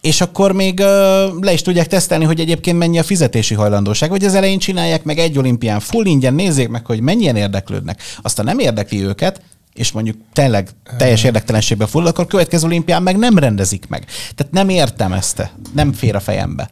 és 0.00 0.20
akkor 0.20 0.52
még 0.52 0.78
le 1.40 1.52
is 1.52 1.62
tudják 1.62 1.86
tesztelni, 1.86 2.24
hogy 2.24 2.40
egyébként 2.40 2.78
mennyi 2.78 2.98
a 2.98 3.02
fizetési 3.02 3.54
hajlandóság, 3.54 4.10
hogy 4.10 4.24
az 4.24 4.34
elején 4.34 4.58
csinálják 4.58 5.04
meg 5.04 5.18
egy 5.18 5.38
olimpián 5.38 5.80
full 5.80 6.04
ingyen, 6.04 6.34
nézzék 6.34 6.68
meg, 6.68 6.86
hogy 6.86 7.00
mennyien 7.00 7.36
érdeklődnek. 7.36 8.02
Aztán 8.22 8.44
nem 8.44 8.58
érdekli 8.58 9.04
őket, 9.04 9.40
és 9.72 9.92
mondjuk 9.92 10.16
tényleg 10.32 10.70
teljes 10.98 11.24
érdektelenségbe 11.24 11.86
full, 11.86 12.06
akkor 12.06 12.26
következő 12.26 12.66
olimpián 12.66 13.02
meg 13.02 13.16
nem 13.16 13.38
rendezik 13.38 13.88
meg. 13.88 14.04
Tehát 14.34 14.52
nem 14.52 14.68
értem 14.68 15.12
ezt, 15.12 15.50
nem 15.74 15.92
fér 15.92 16.14
a 16.14 16.20
fejembe 16.20 16.70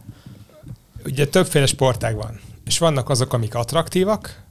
ugye 1.05 1.27
többféle 1.27 1.67
sportág 1.67 2.17
van, 2.17 2.41
és 2.65 2.79
vannak 2.79 3.09
azok, 3.09 3.33
amik 3.33 3.55
attraktívak, 3.55 4.43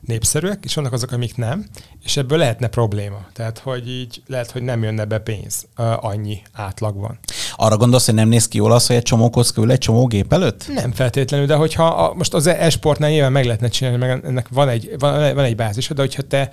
népszerűek, 0.00 0.58
és 0.64 0.74
vannak 0.74 0.92
azok, 0.92 1.12
amik 1.12 1.36
nem, 1.36 1.66
és 2.02 2.16
ebből 2.16 2.38
lehetne 2.38 2.66
probléma. 2.66 3.26
Tehát, 3.32 3.58
hogy 3.58 3.88
így 3.88 4.22
lehet, 4.26 4.50
hogy 4.50 4.62
nem 4.62 4.82
jönne 4.82 5.04
be 5.04 5.18
pénz 5.18 5.66
uh, 5.78 6.04
annyi 6.04 6.42
átlagban. 6.52 7.18
Arra 7.56 7.76
gondolsz, 7.76 8.04
hogy 8.04 8.14
nem 8.14 8.28
néz 8.28 8.48
ki 8.48 8.56
jól 8.56 8.72
az, 8.72 8.86
hogy 8.86 8.96
egy 8.96 9.02
csomó 9.02 9.30
kocka 9.30 9.62
ül 9.62 9.70
egy 9.70 9.78
csomó 9.78 10.06
gép 10.06 10.32
előtt? 10.32 10.68
Nem 10.74 10.92
feltétlenül, 10.92 11.46
de 11.46 11.54
hogyha 11.54 11.86
a, 11.86 12.14
most 12.14 12.34
az 12.34 12.46
e-sportnál 12.46 13.10
nyilván 13.10 13.32
meg 13.32 13.44
lehetne 13.44 13.68
csinálni, 13.68 13.98
meg 13.98 14.24
ennek 14.24 14.48
van 14.48 14.68
egy, 14.68 14.94
van, 14.98 15.34
van 15.34 15.44
egy 15.44 15.56
bázis, 15.56 15.88
de 15.88 16.00
hogyha 16.00 16.22
te 16.22 16.50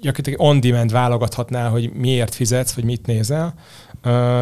gyakorlatilag 0.00 0.40
on-demand 0.40 0.92
válogathatnál, 0.92 1.70
hogy 1.70 1.92
miért 1.92 2.34
fizetsz, 2.34 2.72
vagy 2.72 2.84
mit 2.84 3.06
nézel, 3.06 3.54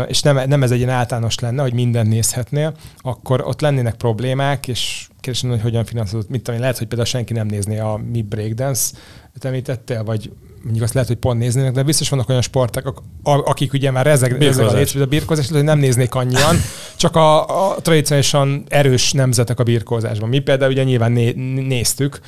és 0.06 0.22
nem, 0.22 0.48
nem 0.48 0.62
ez 0.62 0.70
egy 0.70 0.78
ilyen 0.78 0.90
általános 0.90 1.38
lenne, 1.38 1.62
hogy 1.62 1.72
minden 1.72 2.06
nézhetnél, 2.06 2.74
akkor 2.98 3.46
ott 3.46 3.60
lennének 3.60 3.94
problémák, 3.94 4.68
és 4.68 5.08
kérdésem, 5.20 5.50
hogy 5.50 5.60
hogyan 5.60 5.84
finanszírozott, 5.84 6.30
mit 6.30 6.42
tudom 6.42 6.60
lehet, 6.60 6.78
hogy 6.78 6.86
például 6.86 7.08
senki 7.08 7.32
nem 7.32 7.46
nézné 7.46 7.78
a 7.78 8.00
mi 8.12 8.22
breakdance 8.22 8.96
említettél, 9.40 10.04
vagy 10.04 10.30
mondjuk 10.62 10.84
azt 10.84 10.94
lehet, 10.94 11.08
hogy 11.08 11.18
pont 11.18 11.38
néznének, 11.38 11.72
de 11.72 11.82
biztos 11.82 12.08
vannak 12.08 12.28
olyan 12.28 12.40
sportok, 12.42 13.02
akik 13.22 13.72
ugye 13.72 13.90
már 13.90 14.04
rezeg, 14.04 14.42
rezeg 14.42 14.66
a 14.66 14.72
létsz, 14.72 14.94
a 14.94 15.06
birkózás, 15.06 15.48
hogy 15.48 15.64
nem 15.64 15.78
néznék 15.78 16.14
annyian, 16.14 16.56
csak 16.96 17.16
a, 17.16 17.70
a 17.70 17.80
tradicionálisan 17.80 18.64
erős 18.68 19.12
nemzetek 19.12 19.60
a 19.60 19.62
birkózásban. 19.62 20.28
Mi 20.28 20.38
például 20.38 20.70
ugye 20.70 20.82
nyilván 20.82 21.12
né, 21.12 21.32
néztük, 21.66 22.20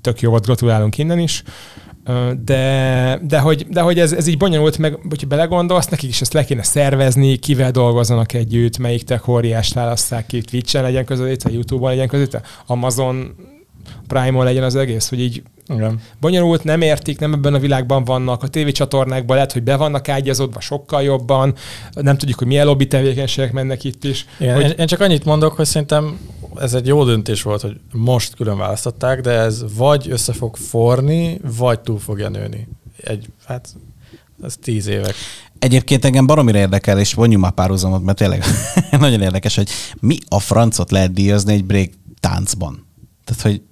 tök 0.00 0.20
jó 0.20 0.30
volt, 0.30 0.44
gratulálunk 0.44 0.98
innen 0.98 1.18
is, 1.18 1.42
de, 2.44 3.20
de 3.22 3.38
hogy, 3.38 3.66
de 3.68 3.80
hogy 3.80 3.98
ez, 3.98 4.12
ez 4.12 4.26
így 4.26 4.36
bonyolult, 4.36 4.78
meg 4.78 4.98
hogyha 5.08 5.26
belegondolsz, 5.26 5.88
nekik 5.88 6.08
is 6.08 6.20
ezt 6.20 6.32
le 6.32 6.44
kéne 6.44 6.62
szervezni, 6.62 7.36
kivel 7.36 7.70
dolgozzanak 7.70 8.32
együtt, 8.32 8.78
melyik 8.78 9.02
tech 9.02 9.28
óriást 9.28 9.74
választák 9.74 10.26
ki, 10.26 10.40
Twitch-en 10.40 10.82
legyen 10.82 11.04
között, 11.04 11.52
YouTube-on 11.52 11.90
legyen 11.90 12.08
között, 12.08 12.40
Amazon 12.66 13.34
Prime-on 14.06 14.44
legyen 14.44 14.62
az 14.62 14.76
egész, 14.76 15.08
hogy 15.08 15.20
így 15.20 15.42
igen. 15.68 16.00
Bonyolult, 16.20 16.64
nem 16.64 16.80
értik, 16.80 17.18
nem 17.18 17.32
ebben 17.32 17.54
a 17.54 17.58
világban 17.58 18.04
vannak, 18.04 18.42
a 18.42 18.48
tévécsatornákban 18.48 19.36
lehet, 19.36 19.52
hogy 19.52 19.62
be 19.62 19.76
vannak 19.76 20.08
ágyazódva 20.08 20.60
sokkal 20.60 21.02
jobban, 21.02 21.54
nem 21.92 22.18
tudjuk, 22.18 22.38
hogy 22.38 22.46
milyen 22.46 22.66
lobby 22.66 22.86
tevékenységek 22.86 23.52
mennek 23.52 23.84
itt 23.84 24.04
is. 24.04 24.26
Igen, 24.38 24.54
hogy... 24.54 24.78
Én 24.78 24.86
csak 24.86 25.00
annyit 25.00 25.24
mondok, 25.24 25.52
hogy 25.52 25.66
szerintem 25.66 26.18
ez 26.56 26.74
egy 26.74 26.86
jó 26.86 27.04
döntés 27.04 27.42
volt, 27.42 27.60
hogy 27.60 27.80
most 27.92 28.34
külön 28.34 28.58
választották, 28.58 29.20
de 29.20 29.30
ez 29.30 29.64
vagy 29.76 30.10
össze 30.10 30.32
fog 30.32 30.56
forni, 30.56 31.40
vagy 31.56 31.80
túl 31.80 31.98
fogja 31.98 32.28
nőni. 32.28 32.68
Egy, 33.02 33.26
hát 33.46 33.68
ez 34.42 34.56
tíz 34.62 34.86
évek. 34.86 35.14
Egyébként 35.58 36.04
engem 36.04 36.26
baromira 36.26 36.58
érdekel, 36.58 36.98
és 36.98 37.14
vonjunk 37.14 37.42
már 37.42 37.52
párhuzamot, 37.52 38.02
mert 38.02 38.18
tényleg 38.18 38.44
nagyon 38.90 39.20
érdekes, 39.20 39.56
hogy 39.56 39.70
mi 40.00 40.18
a 40.28 40.38
francot 40.38 40.90
lehet 40.90 41.12
díjazni 41.12 41.52
egy 41.52 41.64
break 41.64 41.90
táncban. 42.20 42.86
Tehát, 43.24 43.42
hogy 43.42 43.62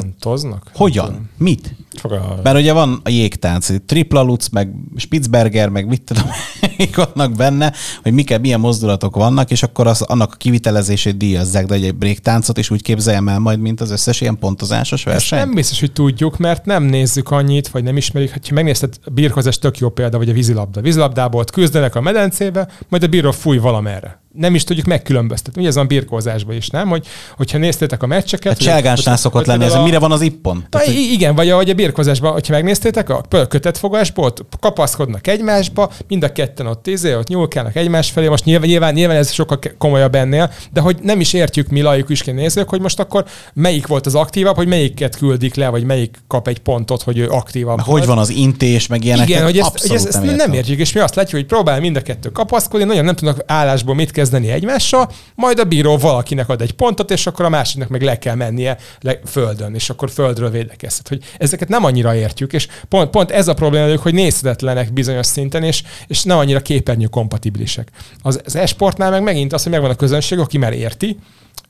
Pontoznak? 0.00 0.70
Hogyan? 0.74 1.30
Mit? 1.38 1.74
Fogal. 2.00 2.40
Mert 2.42 2.56
ugye 2.56 2.72
van 2.72 3.00
a 3.04 3.08
jégtánc, 3.08 3.68
tripla 3.86 4.22
lutz, 4.22 4.48
meg 4.48 4.74
Spitzberger, 4.96 5.68
meg 5.68 5.86
mit 5.86 6.02
tudom, 6.02 6.24
mik 6.78 6.96
vannak 6.96 7.32
benne, 7.32 7.72
hogy 8.02 8.12
mik, 8.12 8.40
milyen 8.40 8.60
mozdulatok 8.60 9.16
vannak, 9.16 9.50
és 9.50 9.62
akkor 9.62 9.86
az, 9.86 10.02
annak 10.02 10.32
a 10.32 10.36
kivitelezését 10.36 11.16
díjazzák, 11.16 11.66
de 11.66 11.74
egy 11.74 11.94
break 11.94 12.16
táncot 12.18 12.58
is 12.58 12.70
úgy 12.70 12.82
képzeljem 12.82 13.28
el 13.28 13.38
majd, 13.38 13.60
mint 13.60 13.80
az 13.80 13.90
összes 13.90 14.20
ilyen 14.20 14.38
pontozásos 14.38 15.04
verseny. 15.04 15.38
Ezt 15.38 15.46
nem 15.46 15.54
biztos, 15.54 15.80
hogy 15.80 15.92
tudjuk, 15.92 16.38
mert 16.38 16.64
nem 16.64 16.82
nézzük 16.82 17.30
annyit, 17.30 17.68
vagy 17.68 17.82
nem 17.82 17.96
ismerik. 17.96 18.30
Hát, 18.30 18.48
ha 18.48 18.54
megnézted, 18.54 18.94
a 19.04 19.10
birkozás 19.10 19.58
tök 19.58 19.78
jó 19.78 19.88
példa, 19.88 20.18
vagy 20.18 20.28
a 20.28 20.32
vízilabda. 20.32 20.80
Vízilabdából 20.80 21.44
küzdenek 21.44 21.94
a 21.94 22.00
medencébe, 22.00 22.68
majd 22.88 23.02
a 23.02 23.06
bíró 23.06 23.30
fúj 23.30 23.58
valamerre 23.58 24.22
nem 24.34 24.54
is 24.54 24.64
tudjuk 24.64 24.86
megkülönböztetni. 24.86 25.60
Ugye 25.60 25.68
ez 25.68 25.74
van 25.74 25.86
birkózásban 25.86 26.56
is, 26.56 26.68
nem? 26.68 26.88
Hogy, 26.88 27.06
hogyha 27.36 27.58
néztétek 27.58 28.02
a 28.02 28.06
meccseket... 28.06 28.52
A 28.52 28.56
cselgánsnál 28.56 29.16
szokott 29.16 29.46
lenni, 29.46 29.64
ez 29.64 29.74
a, 29.74 29.82
mire 29.82 29.98
van 29.98 30.12
az 30.12 30.20
ippon? 30.20 30.66
Tehát, 30.68 30.86
hogy... 30.86 30.96
Igen, 30.96 31.34
vagy 31.34 31.50
a, 31.50 31.56
vagy 31.56 31.70
a 31.70 31.74
birkózásban, 31.74 32.32
hogyha 32.32 32.52
megnéztétek, 32.52 33.08
a 33.08 33.22
kötetfogásból 33.48 34.24
ott 34.24 34.44
kapaszkodnak 34.60 35.26
egymásba, 35.26 35.92
mind 36.08 36.24
a 36.24 36.32
ketten 36.32 36.66
ott 36.66 36.82
tízé, 36.82 37.14
ott 37.14 37.28
nyúlkálnak 37.28 37.76
egymás 37.76 38.10
felé. 38.10 38.28
Most 38.28 38.44
nyilván, 38.44 38.68
nyilván, 38.68 38.92
nyilván 38.94 39.16
ez 39.16 39.32
sokkal 39.32 39.58
komolyabb 39.78 40.14
ennél, 40.14 40.52
de 40.72 40.80
hogy 40.80 40.96
nem 41.02 41.20
is 41.20 41.32
értjük 41.32 41.68
mi 41.68 41.82
is 42.06 42.20
nézők, 42.20 42.68
hogy 42.68 42.80
most 42.80 43.00
akkor 43.00 43.24
melyik 43.54 43.86
volt 43.86 44.06
az 44.06 44.14
aktívabb, 44.14 44.56
hogy 44.56 44.66
melyiket 44.66 45.16
küldik 45.16 45.54
le, 45.54 45.68
vagy 45.68 45.84
melyik 45.84 46.22
kap 46.26 46.48
egy 46.48 46.58
pontot, 46.58 47.02
hogy 47.02 47.18
ő 47.18 47.28
aktívabb. 47.28 47.80
Hogy 47.80 48.06
van 48.06 48.18
az 48.18 48.30
intés, 48.30 48.86
meg 48.86 49.04
ilyenek. 49.04 49.28
Igen, 49.28 49.42
hogy 49.42 49.58
ezt, 49.58 49.80
hogy 49.80 49.96
ezt, 49.96 50.06
ezt 50.06 50.22
nem, 50.22 50.34
nem 50.34 50.52
értjük, 50.52 50.78
és 50.78 50.92
mi 50.92 51.00
azt 51.00 51.14
látjuk, 51.14 51.40
hogy 51.40 51.50
próbál 51.50 51.80
mind 51.80 51.96
a 51.96 52.00
kettő 52.00 52.28
kapaszkodni, 52.28 52.86
nagyon 52.86 53.04
nem 53.04 53.14
tudnak 53.14 53.42
állásból 53.46 53.94
mit 53.94 54.10
kezdeni 54.10 54.22
egymással, 54.32 55.10
majd 55.34 55.58
a 55.58 55.64
bíró 55.64 55.96
valakinek 55.96 56.48
ad 56.48 56.60
egy 56.60 56.72
pontot, 56.72 57.10
és 57.10 57.26
akkor 57.26 57.44
a 57.44 57.48
másiknak 57.48 57.88
meg 57.88 58.02
le 58.02 58.18
kell 58.18 58.34
mennie 58.34 58.78
le, 59.00 59.18
földön, 59.26 59.74
és 59.74 59.90
akkor 59.90 60.10
földről 60.10 60.50
védekezhet. 60.50 61.08
Hogy 61.08 61.22
ezeket 61.38 61.68
nem 61.68 61.84
annyira 61.84 62.14
értjük, 62.14 62.52
és 62.52 62.68
pont, 62.88 63.10
pont 63.10 63.30
ez 63.30 63.48
a 63.48 63.54
probléma, 63.54 63.98
hogy 63.98 64.14
nézhetetlenek 64.14 64.92
bizonyos 64.92 65.26
szinten, 65.26 65.62
és, 65.62 65.82
és 66.06 66.22
nem 66.22 66.38
annyira 66.38 66.60
képernyő 66.60 67.06
kompatibilisek. 67.06 67.88
Az, 68.22 68.40
az 68.44 68.56
esportnál 68.56 69.10
meg 69.10 69.22
megint 69.22 69.52
az, 69.52 69.62
hogy 69.62 69.72
megvan 69.72 69.90
a 69.90 69.94
közönség, 69.94 70.38
aki 70.38 70.58
már 70.58 70.72
érti, 70.72 71.18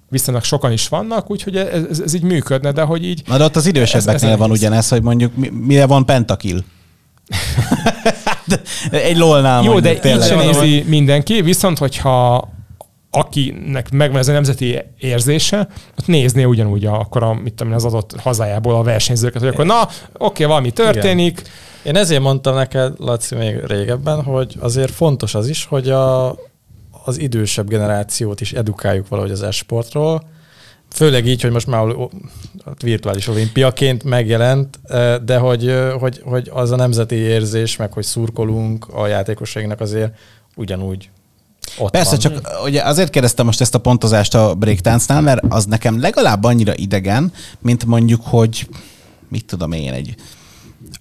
viszonylag 0.09 0.45
sokan 0.45 0.73
is 0.73 0.89
vannak, 0.89 1.31
úgyhogy 1.31 1.57
ez, 1.57 1.85
ez, 1.91 2.01
ez 2.01 2.15
így 2.15 2.23
működne, 2.23 2.73
de 2.73 2.83
hogy 2.83 3.05
így... 3.05 3.23
Na 3.27 3.37
de 3.37 3.45
ott 3.45 3.57
az 3.57 3.67
idősebbeknél 3.67 4.29
ez, 4.29 4.35
ez 4.35 4.39
van 4.39 4.51
ugyanez, 4.51 4.89
hogy 4.89 5.03
mondjuk 5.03 5.33
mire 5.51 5.87
van 5.87 6.07
pentakil. 6.07 6.65
egy 8.91 9.17
lolnál 9.17 9.63
Jó, 9.63 9.81
de 9.81 9.93
így 9.93 10.23
sem 10.23 10.39
nézi 10.39 10.85
mindenki, 10.89 11.43
viszont 11.43 11.79
hogyha 11.79 12.49
akinek 13.11 13.91
megvan 13.91 14.19
ez 14.19 14.29
a 14.29 14.33
nemzeti 14.33 14.79
érzése, 14.99 15.69
ott 15.99 16.07
nézné 16.07 16.45
ugyanúgy 16.45 16.85
a, 16.85 17.01
akkor 17.01 17.23
a, 17.23 17.35
mit 17.35 17.55
tudom, 17.55 17.73
az 17.73 17.85
adott 17.85 18.21
hazájából 18.21 18.75
a 18.75 18.83
versenyzőket, 18.83 19.41
hogy 19.43 19.51
akkor 19.51 19.67
na, 19.67 19.89
oké, 20.19 20.45
valami 20.45 20.71
történik. 20.71 21.41
Igen. 21.41 21.53
Én 21.83 21.97
ezért 21.97 22.21
mondtam 22.21 22.55
neked, 22.55 22.93
Laci, 22.99 23.35
még 23.35 23.65
régebben, 23.67 24.23
hogy 24.23 24.57
azért 24.61 24.91
fontos 24.91 25.35
az 25.35 25.49
is, 25.49 25.65
hogy 25.65 25.91
a, 25.91 26.37
az 27.05 27.19
idősebb 27.19 27.69
generációt 27.69 28.41
is 28.41 28.53
edukáljuk 28.53 29.09
valahogy 29.09 29.31
az 29.31 29.43
esportról, 29.43 30.23
Főleg 30.95 31.27
így, 31.27 31.43
hogy 31.43 31.51
most 31.51 31.67
már 31.67 31.95
virtuális 32.83 33.29
olimpiaként 33.29 34.05
megjelent, 34.05 34.81
de 35.25 35.39
hogy, 35.39 35.75
hogy, 35.99 36.21
hogy 36.25 36.51
az 36.53 36.71
a 36.71 36.77
nemzeti 36.77 37.15
érzés, 37.15 37.77
meg 37.77 37.93
hogy 37.93 38.05
szurkolunk 38.05 38.89
a 38.89 39.07
játékosainknak 39.07 39.81
azért 39.81 40.13
ugyanúgy 40.57 41.11
ott 41.79 41.91
Persze, 41.91 42.11
van. 42.11 42.19
csak 42.19 42.49
ugye 42.65 42.83
azért 42.83 43.11
kérdeztem 43.11 43.47
most 43.47 43.61
ezt 43.61 43.75
a 43.75 43.79
pontozást 43.79 44.35
a 44.35 44.55
breakdance 44.55 45.21
mert 45.21 45.45
az 45.49 45.65
nekem 45.65 46.01
legalább 46.01 46.45
annyira 46.45 46.73
idegen, 46.77 47.33
mint 47.59 47.85
mondjuk, 47.85 48.21
hogy 48.25 48.69
mit 49.29 49.45
tudom 49.45 49.73
én, 49.73 49.93
egy 49.93 50.15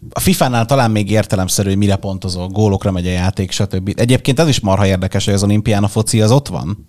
a 0.10 0.20
FIFA-nál 0.20 0.66
talán 0.66 0.92
még 0.92 1.12
értelemszerű, 1.12 1.70
hogy 1.70 1.78
mire 1.78 1.96
pontozol, 1.96 2.48
gólokra 2.48 2.92
megy 2.92 3.08
a 3.08 3.12
játék, 3.12 3.52
stb. 3.52 3.94
Egyébként 3.96 4.40
ez 4.40 4.48
is 4.48 4.60
marha 4.60 4.86
érdekes, 4.86 5.26
hogy 5.26 5.34
az 5.34 5.44
olimpián 5.44 5.84
a 5.84 5.88
foci 5.88 6.22
az 6.22 6.32
ott 6.32 6.48
van. 6.48 6.88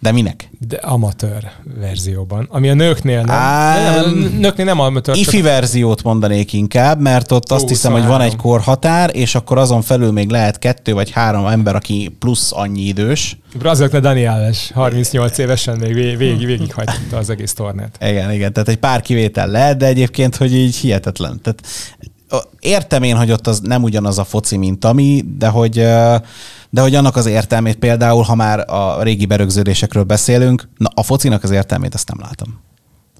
De 0.00 0.12
minek? 0.12 0.50
De 0.68 0.76
amatőr 0.76 1.50
verzióban, 1.78 2.46
ami 2.50 2.68
a 2.68 2.74
nőknél 2.74 3.20
nem. 3.20 3.36
Á, 3.36 3.94
nem, 3.94 4.36
nőknél 4.38 4.64
nem 4.64 4.80
amatőr. 4.80 5.16
Ifi 5.16 5.36
csak... 5.36 5.42
verziót 5.42 6.02
mondanék 6.02 6.52
inkább, 6.52 7.00
mert 7.00 7.32
ott 7.32 7.50
azt 7.50 7.68
hiszem, 7.68 7.92
hogy 7.92 8.06
van 8.06 8.20
egy 8.20 8.36
korhatár, 8.36 9.10
és 9.16 9.34
akkor 9.34 9.58
azon 9.58 9.82
felül 9.82 10.12
még 10.12 10.28
lehet 10.30 10.58
kettő 10.58 10.92
vagy 10.92 11.10
három 11.10 11.46
ember, 11.46 11.74
aki 11.74 12.16
plusz 12.18 12.52
annyi 12.52 12.82
idős. 12.82 13.38
Braziloknál 13.58 14.00
Dani 14.00 14.26
Alves, 14.26 14.70
38 14.74 15.38
évesen 15.38 15.76
még 15.76 15.94
végig, 15.94 16.16
végig, 16.16 16.74
az 17.12 17.30
egész 17.30 17.52
tornát. 17.52 17.98
Igen, 18.00 18.32
igen, 18.32 18.52
tehát 18.52 18.68
egy 18.68 18.76
pár 18.76 19.00
kivétel 19.00 19.48
lehet, 19.48 19.76
de 19.76 19.86
egyébként, 19.86 20.36
hogy 20.36 20.54
így 20.54 20.76
hihetetlen. 20.76 21.40
Tehát 21.42 21.62
értem 22.60 23.02
én, 23.02 23.16
hogy 23.16 23.30
ott 23.30 23.46
az 23.46 23.60
nem 23.60 23.82
ugyanaz 23.82 24.18
a 24.18 24.24
foci, 24.24 24.56
mint 24.56 24.84
ami, 24.84 25.24
de 25.38 25.48
hogy 25.48 25.86
de 26.70 26.80
hogy 26.80 26.94
annak 26.94 27.16
az 27.16 27.26
értelmét 27.26 27.76
például, 27.76 28.22
ha 28.22 28.34
már 28.34 28.70
a 28.70 29.02
régi 29.02 29.26
berögződésekről 29.26 30.02
beszélünk, 30.02 30.68
na 30.76 30.90
a 30.94 31.02
focinak 31.02 31.42
az 31.42 31.50
értelmét 31.50 31.94
azt 31.94 32.08
nem 32.08 32.20
látom. 32.20 32.60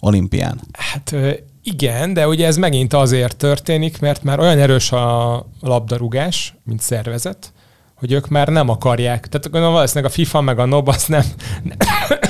Olimpián. 0.01 0.61
Hát 0.73 1.15
igen, 1.63 2.13
de 2.13 2.29
ugye 2.29 2.47
ez 2.47 2.57
megint 2.57 2.93
azért 2.93 3.37
történik, 3.37 4.01
mert 4.01 4.23
már 4.23 4.41
olyan 4.41 4.59
erős 4.59 4.93
a 4.93 5.47
labdarúgás, 5.61 6.55
mint 6.65 6.81
szervezet, 6.81 7.53
hogy 7.99 8.13
ők 8.13 8.29
már 8.29 8.49
nem 8.49 8.69
akarják. 8.69 9.27
Tehát 9.27 9.51
gondolom 9.51 9.75
valószínűleg 9.75 10.11
a 10.11 10.15
FIFA 10.15 10.41
meg 10.41 10.59
a 10.59 10.65
NOB 10.65 10.89
azt 10.89 11.09
nem, 11.09 11.25
nem 11.63 11.77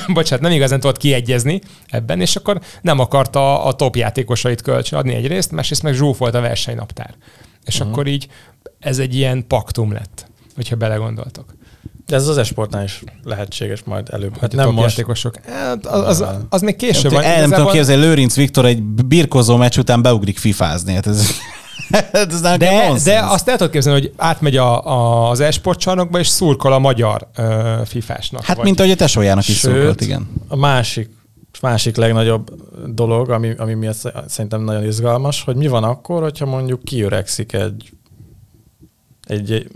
bocsánat, 0.14 0.44
nem 0.44 0.52
igazán 0.52 0.80
tudott 0.80 0.96
kiegyezni 0.96 1.60
ebben, 1.86 2.20
és 2.20 2.36
akkor 2.36 2.60
nem 2.80 2.98
akarta 2.98 3.64
a 3.64 3.72
top 3.72 3.96
játékosait 3.96 4.62
kölcsön 4.62 4.98
adni 4.98 5.14
egyrészt, 5.14 5.50
másrészt 5.50 5.82
meg 5.82 5.94
zsúfolt 5.94 6.34
a 6.34 6.40
versenynaptár. 6.40 7.14
És 7.64 7.74
uh-huh. 7.74 7.92
akkor 7.92 8.06
így 8.06 8.28
ez 8.78 8.98
egy 8.98 9.14
ilyen 9.14 9.46
paktum 9.46 9.92
lett 9.92 10.28
hogyha 10.58 10.76
belegondoltok. 10.76 11.54
De 12.06 12.16
ez 12.16 12.28
az 12.28 12.38
esportnál 12.38 12.84
is 12.84 13.02
lehetséges 13.24 13.82
majd 13.84 14.08
előbb. 14.10 14.38
Hát 14.38 14.52
nem 14.52 14.70
most. 14.70 14.88
Játékosok. 14.88 15.34
Hát 15.46 15.86
az, 15.86 16.20
az, 16.20 16.34
az, 16.48 16.60
még 16.60 16.76
később 16.76 17.12
van. 17.12 17.22
El 17.22 17.40
nem 17.40 17.50
tudom 17.50 17.72
képzelni, 17.72 18.02
Lőrinc 18.02 18.36
Viktor 18.36 18.64
egy 18.64 18.82
birkozó 18.82 19.56
meccs 19.56 19.78
után 19.78 20.02
beugrik 20.02 20.38
fifázni. 20.38 20.94
Hát 20.94 21.06
ez... 21.06 21.30
ez 22.12 22.40
de, 22.40 22.56
de 23.04 23.20
azt 23.20 23.48
el 23.48 23.56
tudod 23.56 23.72
képzelni, 23.72 24.00
hogy 24.00 24.12
átmegy 24.16 24.56
a, 24.56 24.86
a, 24.86 25.30
az 25.30 25.40
esport 25.40 25.78
csarnokba, 25.78 26.18
és 26.18 26.26
szurkol 26.28 26.72
a 26.72 26.78
magyar 26.78 27.28
uh, 27.38 27.86
fifásnak. 27.86 28.44
Hát, 28.44 28.56
vagy. 28.56 28.64
mint 28.64 28.78
ahogy 28.80 28.92
a 28.92 28.96
tesójának 28.96 29.48
is 29.48 29.56
szurkolt, 29.56 30.00
igen. 30.00 30.28
a 30.48 30.56
másik 30.56 31.16
másik 31.60 31.96
legnagyobb 31.96 32.50
dolog, 32.86 33.30
ami, 33.30 33.54
ami 33.56 33.74
miatt 33.74 34.12
szerintem 34.26 34.62
nagyon 34.62 34.84
izgalmas, 34.84 35.42
hogy 35.42 35.56
mi 35.56 35.66
van 35.66 35.84
akkor, 35.84 36.22
hogyha 36.22 36.46
mondjuk 36.46 36.84
kiöregszik 36.84 37.52
egy 37.52 37.92
egy 39.28 39.68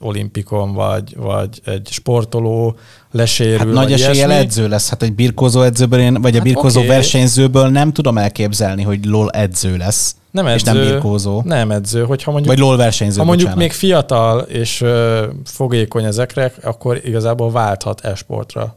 olimpikon, 0.00 0.74
vagy, 0.74 1.16
vagy 1.16 1.60
egy 1.64 1.88
sportoló 1.90 2.76
lesérül. 3.10 3.58
Hát 3.58 3.66
nagy 3.66 3.92
eséllyel 3.92 4.32
edző 4.32 4.68
lesz. 4.68 4.88
Hát 4.88 5.02
egy 5.02 5.12
birkózó 5.12 5.62
edzőből, 5.62 6.00
én, 6.00 6.14
vagy 6.14 6.32
hát 6.32 6.40
a 6.40 6.44
birkózó 6.44 6.78
okay. 6.78 6.88
versenyzőből 6.90 7.68
nem 7.68 7.92
tudom 7.92 8.18
elképzelni, 8.18 8.82
hogy 8.82 9.04
LOL 9.04 9.30
edző 9.30 9.76
lesz. 9.76 10.16
Nem 10.30 10.46
edző, 10.46 10.56
és 10.56 10.62
nem 10.62 10.74
birkózó. 10.76 11.42
Nem 11.44 11.70
edző, 11.70 12.04
hogyha 12.04 12.30
mondjuk... 12.30 12.54
Vagy 12.54 12.64
LOL 12.64 12.76
versenyző, 12.76 13.18
Ha 13.18 13.24
mondjuk 13.24 13.48
bocsánat. 13.48 13.68
még 13.68 13.78
fiatal 13.78 14.40
és 14.40 14.80
ö, 14.80 15.26
fogékony 15.44 16.04
ezekre, 16.04 16.52
akkor 16.62 17.00
igazából 17.04 17.50
válthat 17.50 18.04
esportra. 18.04 18.76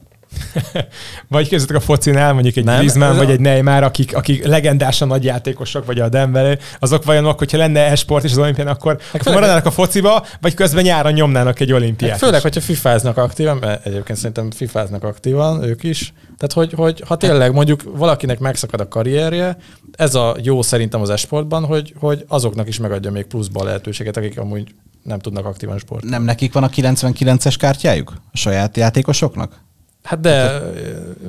Vagy 1.28 1.50
közöttük 1.50 1.76
a 1.76 1.80
focinál, 1.80 2.34
mondjuk 2.34 2.56
egy 2.56 2.64
Griezmann, 2.64 3.18
vagy 3.18 3.30
a... 3.30 3.32
egy 3.32 3.40
Neymar, 3.40 3.84
akik, 3.84 4.16
akik 4.16 4.46
legendásan 4.46 5.08
nagy 5.08 5.24
játékosok, 5.24 5.86
vagy 5.86 6.00
a 6.00 6.10
Dembele, 6.10 6.58
azok 6.80 7.06
vajon 7.06 7.34
hogyha 7.38 7.58
lenne 7.58 7.80
esport 7.80 8.24
és 8.24 8.32
az 8.32 8.38
olimpián, 8.38 8.68
akkor, 8.68 8.98
hát 9.12 9.22
akkor 9.22 9.34
maradnának 9.34 9.66
a 9.66 9.72
fociba, 9.72 10.26
vagy 10.42 10.54
közben 10.54 10.84
nyáron 10.84 11.14
nyomnának 11.14 11.60
egy 11.60 11.74
olimpiát. 11.74 12.12
Hát 12.12 12.20
főleg, 12.20 12.42
hogyha 12.42 12.62
fifáznak 12.62 13.18
aktívan, 13.18 13.58
mert 13.58 13.86
egyébként 13.86 14.18
szerintem 14.18 14.52
fifáznak 14.52 15.04
aktívan 15.04 15.64
ők 15.64 15.84
is. 15.84 16.14
Tehát, 16.38 16.54
hogy, 16.54 16.74
hogy 16.74 17.04
ha 17.08 17.18
tényleg 17.18 17.54
mondjuk 17.54 17.84
valakinek 17.96 18.40
megszakad 18.40 18.80
a 18.80 18.88
karrierje, 18.88 19.58
ez 19.92 20.16
a 20.16 20.36
jó 20.44 20.62
szerintem 20.62 21.02
az 21.02 21.10
esportban, 21.10 21.66
hogy, 21.66 21.94
hogy 22.00 22.26
azoknak 22.28 22.68
is 22.68 22.80
megadja 22.80 23.12
még 23.12 23.26
pluszba 23.26 23.62
a 23.62 23.64
lehetőséget, 23.64 24.18
akik 24.18 24.40
amúgy 24.40 24.74
nem 25.04 25.20
tudnak 25.20 25.46
aktívan 25.46 25.78
sport. 25.78 26.04
Nem 26.04 26.24
nekik 26.24 26.54
van 26.54 26.64
a 26.64 26.70
99-es 26.70 27.56
kártyájuk? 27.60 28.14
A 28.32 28.38
saját 28.38 28.78
játékosoknak? 28.78 29.60
Hát 30.04 30.20
de 30.20 30.32
hát, 30.32 30.62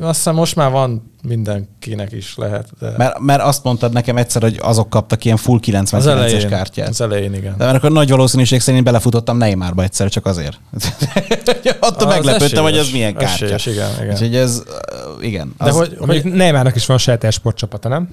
azt 0.01 0.17
hiszem 0.17 0.35
most 0.35 0.57
már 0.57 0.71
van 0.71 1.13
mindenkinek 1.23 2.13
is 2.13 2.37
lehet. 2.37 2.69
De... 2.79 2.95
Mert, 2.97 3.19
mert 3.19 3.43
azt 3.43 3.65
mondtad 3.65 3.93
nekem 3.93 4.17
egyszer, 4.17 4.43
hogy 4.43 4.59
azok 4.63 4.91
kaptak 4.91 5.25
ilyen 5.25 5.37
full 5.37 5.59
99-es 5.63 6.47
kártyát. 6.49 6.89
Az 6.89 7.01
elején, 7.01 7.35
igen. 7.35 7.55
De 7.57 7.65
mert 7.65 7.77
akkor 7.77 7.93
nagy 7.93 8.11
valószínűség 8.11 8.61
szerint 8.61 8.85
belefutottam 8.85 9.37
Neymarba 9.37 9.83
egyszer, 9.83 10.09
csak 10.09 10.27
azért. 10.27 10.61
Attól 11.81 12.09
meglepődtem, 12.09 12.63
hogy 12.63 12.77
ez 12.77 12.91
milyen 12.91 13.15
kártya. 13.15 13.45
Esélyes, 13.45 13.67
igen, 13.67 13.91
igen. 14.01 14.13
Úgyhogy 14.13 14.37
ez, 14.37 14.63
igen. 15.21 15.55
De 15.59 15.65
az, 15.65 15.77
hogy, 15.77 15.97
hogy 15.99 16.25
Neymarnak 16.25 16.77
is 16.77 16.87
van 16.87 16.99
saját 16.99 17.33
sportcsapata, 17.33 17.89
nem? 17.89 18.09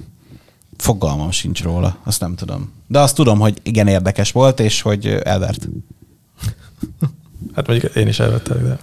Fogalmam 0.78 1.32
sincs 1.32 1.64
róla, 1.64 1.98
azt 2.04 2.20
nem 2.20 2.36
tudom. 2.36 2.74
De 2.88 3.00
azt 3.00 3.16
tudom, 3.16 3.40
hogy 3.40 3.60
igen 3.64 3.88
érdekes 3.88 4.32
volt, 4.32 4.60
és 4.60 4.82
hogy 4.82 5.08
elvert. 5.24 5.68
hát 7.56 7.68
mondjuk 7.68 7.96
én 7.96 8.08
is 8.08 8.20
elvettem, 8.20 8.64
de... 8.64 8.78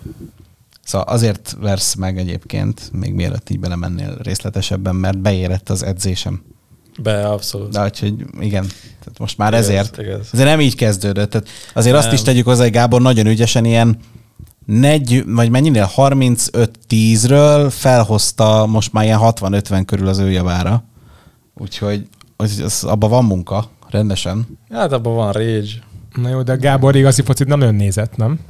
Szóval 0.87 1.07
azért 1.07 1.57
versz 1.61 1.94
meg 1.94 2.18
egyébként, 2.18 2.90
még 2.92 3.12
mielőtt 3.12 3.51
így 3.51 3.61
belemennél 3.61 4.16
részletesebben, 4.22 4.96
mert 4.96 5.18
beérett 5.18 5.70
az 5.70 5.83
edzésem. 5.83 6.42
Be, 7.03 7.29
abszolút. 7.29 7.72
De 7.72 7.85
úgyhogy 7.85 8.14
igen, 8.40 8.66
tehát 8.99 9.18
most 9.18 9.38
már 9.38 9.53
igaz, 9.53 9.64
ezért. 9.64 9.99
Igaz. 9.99 10.29
Azért 10.33 10.49
nem 10.49 10.61
így 10.61 10.75
kezdődött. 10.75 11.31
Tehát 11.31 11.49
azért 11.75 11.96
nem. 11.96 12.05
azt 12.05 12.12
is 12.12 12.22
tegyük 12.22 12.44
hozzá, 12.44 12.62
hogy 12.62 12.72
Gábor 12.72 13.03
nagyon 13.03 13.27
ügyesen 13.27 13.64
ilyen 13.64 13.99
negy, 14.66 15.25
vagy 15.27 15.51
mennyinél 15.51 15.90
35-10-ről 15.96 17.66
felhozta 17.70 18.66
most 18.66 18.92
már 18.92 19.05
ilyen 19.05 19.20
60-50 19.22 19.83
körül 19.87 20.09
az 20.09 20.18
ő 20.18 20.31
javára. 20.31 20.85
Úgyhogy 21.55 22.09
az, 22.37 22.61
az, 22.64 22.85
abban 22.85 23.11
van 23.11 23.25
munka, 23.25 23.70
rendesen. 23.88 24.59
Hát 24.70 24.92
abban 24.92 25.14
van 25.14 25.33
rage. 25.33 25.85
Na 26.14 26.29
jó, 26.29 26.42
de 26.42 26.55
Gábor 26.55 26.96
igazi 26.96 27.22
focit 27.22 27.46
nem 27.46 27.61
ön 27.61 27.75
nézett, 27.75 28.16
nem? 28.16 28.40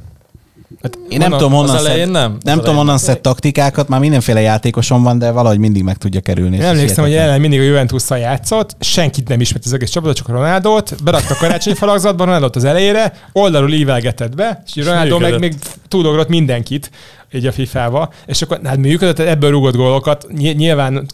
Hát 0.81 0.97
én 1.09 1.17
nem 1.17 1.31
tudom, 1.31 1.51
honnan, 1.51 1.77
szed, 1.79 2.09
nem, 2.09 2.37
nem 2.41 2.57
tudom, 2.57 2.75
honnan 2.75 2.97
szed 2.97 3.19
taktikákat, 3.19 3.87
már 3.87 3.99
mindenféle 3.99 4.41
játékosom 4.41 5.03
van, 5.03 5.19
de 5.19 5.31
valahogy 5.31 5.57
mindig 5.57 5.83
meg 5.83 5.97
tudja 5.97 6.21
kerülni. 6.21 6.55
Én 6.55 6.61
emlékszem, 6.61 7.03
hogy 7.03 7.13
ellen 7.13 7.39
mindig 7.39 7.59
a 7.59 7.63
juventus 7.63 8.09
játszott, 8.09 8.75
senkit 8.79 9.27
nem 9.27 9.41
ismert 9.41 9.65
az 9.65 9.73
egész 9.73 9.89
csapatot, 9.89 10.15
csak 10.15 10.29
a 10.29 10.31
Ronaldot, 10.31 11.03
berakta 11.03 11.33
a 11.33 11.37
karácsonyi 11.37 11.75
falakzatba, 11.75 12.25
Ronaldot 12.25 12.55
az 12.55 12.63
elejére, 12.63 13.13
oldalról 13.31 13.71
ívelgetett 13.71 14.35
be, 14.35 14.63
és 14.75 14.85
Ronaldo 14.85 15.19
meg 15.19 15.39
még 15.39 15.55
túlogrott 15.87 16.29
mindenkit 16.29 16.91
így 17.33 17.45
a 17.45 17.51
FIFA-ba, 17.51 18.09
és 18.25 18.41
akkor 18.41 18.59
hát 18.63 18.77
működött, 18.77 19.19
ebből 19.19 19.49
rúgott 19.49 19.75
gólokat, 19.75 20.27
nyilván 20.31 21.05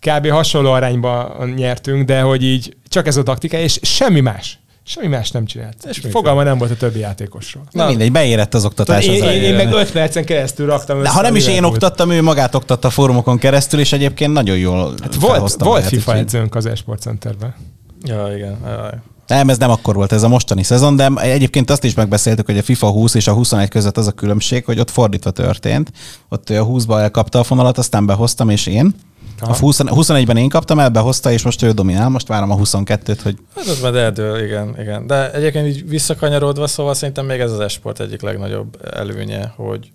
kb. 0.00 0.28
hasonló 0.28 0.70
arányban 0.70 1.48
nyertünk, 1.56 2.04
de 2.04 2.20
hogy 2.20 2.44
így 2.44 2.76
csak 2.88 3.06
ez 3.06 3.16
a 3.16 3.22
taktika, 3.22 3.56
és 3.56 3.78
semmi 3.82 4.20
más. 4.20 4.58
Semmi 4.88 5.06
más 5.06 5.30
nem 5.30 5.44
csinált. 5.44 5.76
És 5.88 6.00
fogalma 6.10 6.42
nem 6.42 6.58
volt 6.58 6.70
a 6.70 6.76
többi 6.76 6.98
játékosról. 6.98 7.62
Na, 7.70 7.82
Na 7.82 7.88
mindegy, 7.88 8.12
beérett 8.12 8.54
az 8.54 8.64
oktatás. 8.64 9.04
Én, 9.04 9.22
én, 9.22 9.42
én 9.42 9.54
meg 9.54 9.72
5 9.72 9.92
percen 9.92 10.24
keresztül 10.24 10.66
raktam 10.66 11.02
De 11.02 11.08
ha 11.08 11.22
nem 11.22 11.36
is 11.36 11.46
én 11.46 11.64
oktattam, 11.64 12.10
ő 12.10 12.22
magát 12.22 12.54
oktatta 12.54 12.88
a 12.88 12.90
fórumokon 12.90 13.38
keresztül, 13.38 13.80
és 13.80 13.92
egyébként 13.92 14.32
nagyon 14.32 14.56
jól 14.56 14.94
hát 15.02 15.14
volt, 15.14 15.54
volt 15.58 15.84
FIFA 15.84 16.14
edzőnk 16.16 16.54
az 16.54 16.66
Esport 16.66 17.00
Centerben. 17.00 17.54
Ja, 18.02 18.36
igen. 18.36 18.58
Jaj. 18.64 18.92
Nem, 19.26 19.48
ez 19.48 19.58
nem 19.58 19.70
akkor 19.70 19.94
volt, 19.94 20.12
ez 20.12 20.22
a 20.22 20.28
mostani 20.28 20.62
szezon, 20.62 20.96
de 20.96 21.10
egyébként 21.16 21.70
azt 21.70 21.84
is 21.84 21.94
megbeszéltük, 21.94 22.46
hogy 22.46 22.58
a 22.58 22.62
FIFA 22.62 22.90
20 22.90 23.14
és 23.14 23.26
a 23.26 23.32
21 23.32 23.68
között 23.68 23.96
az 23.96 24.06
a 24.06 24.12
különbség, 24.12 24.64
hogy 24.64 24.78
ott 24.78 24.90
fordítva 24.90 25.30
történt. 25.30 25.92
Ott 26.28 26.50
ő 26.50 26.60
a 26.60 26.66
20-ba 26.66 27.00
elkapta 27.00 27.38
a 27.38 27.44
fonalat, 27.44 27.78
aztán 27.78 28.06
behoztam, 28.06 28.50
és 28.50 28.66
én. 28.66 28.94
A 29.40 29.56
20, 29.56 29.80
21-ben 29.84 30.36
én 30.36 30.48
kaptam 30.48 30.78
el, 30.78 30.88
behozta, 30.88 31.32
és 31.32 31.42
most 31.42 31.62
ő 31.62 31.70
dominál, 31.70 32.08
most 32.08 32.26
várom 32.26 32.50
a 32.50 32.56
22-t, 32.56 33.18
hogy... 33.22 33.36
Hát 33.54 33.66
az 33.66 33.80
majd 33.80 33.94
eldől, 33.94 34.44
igen, 34.44 34.80
igen. 34.80 35.06
De 35.06 35.32
egyébként 35.32 35.66
így 35.66 35.88
visszakanyarodva, 35.88 36.66
szóval 36.66 36.94
szerintem 36.94 37.26
még 37.26 37.40
ez 37.40 37.52
az 37.52 37.60
esport 37.60 38.00
egyik 38.00 38.20
legnagyobb 38.20 38.94
előnye, 38.94 39.52
hogy, 39.56 39.92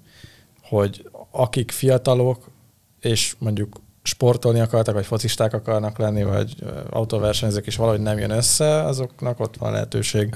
hogy 0.61 1.09
akik 1.31 1.71
fiatalok, 1.71 2.51
és 2.99 3.35
mondjuk 3.39 3.81
sportolni 4.03 4.59
akartak, 4.59 4.93
vagy 4.93 5.05
focisták 5.05 5.53
akarnak 5.53 5.97
lenni, 5.97 6.23
vagy 6.23 6.55
autóversenyzők 6.89 7.67
is 7.67 7.75
valahogy 7.75 8.01
nem 8.01 8.17
jön 8.17 8.31
össze, 8.31 8.83
azoknak 8.83 9.39
ott 9.39 9.57
van 9.57 9.71
lehetőség 9.71 10.35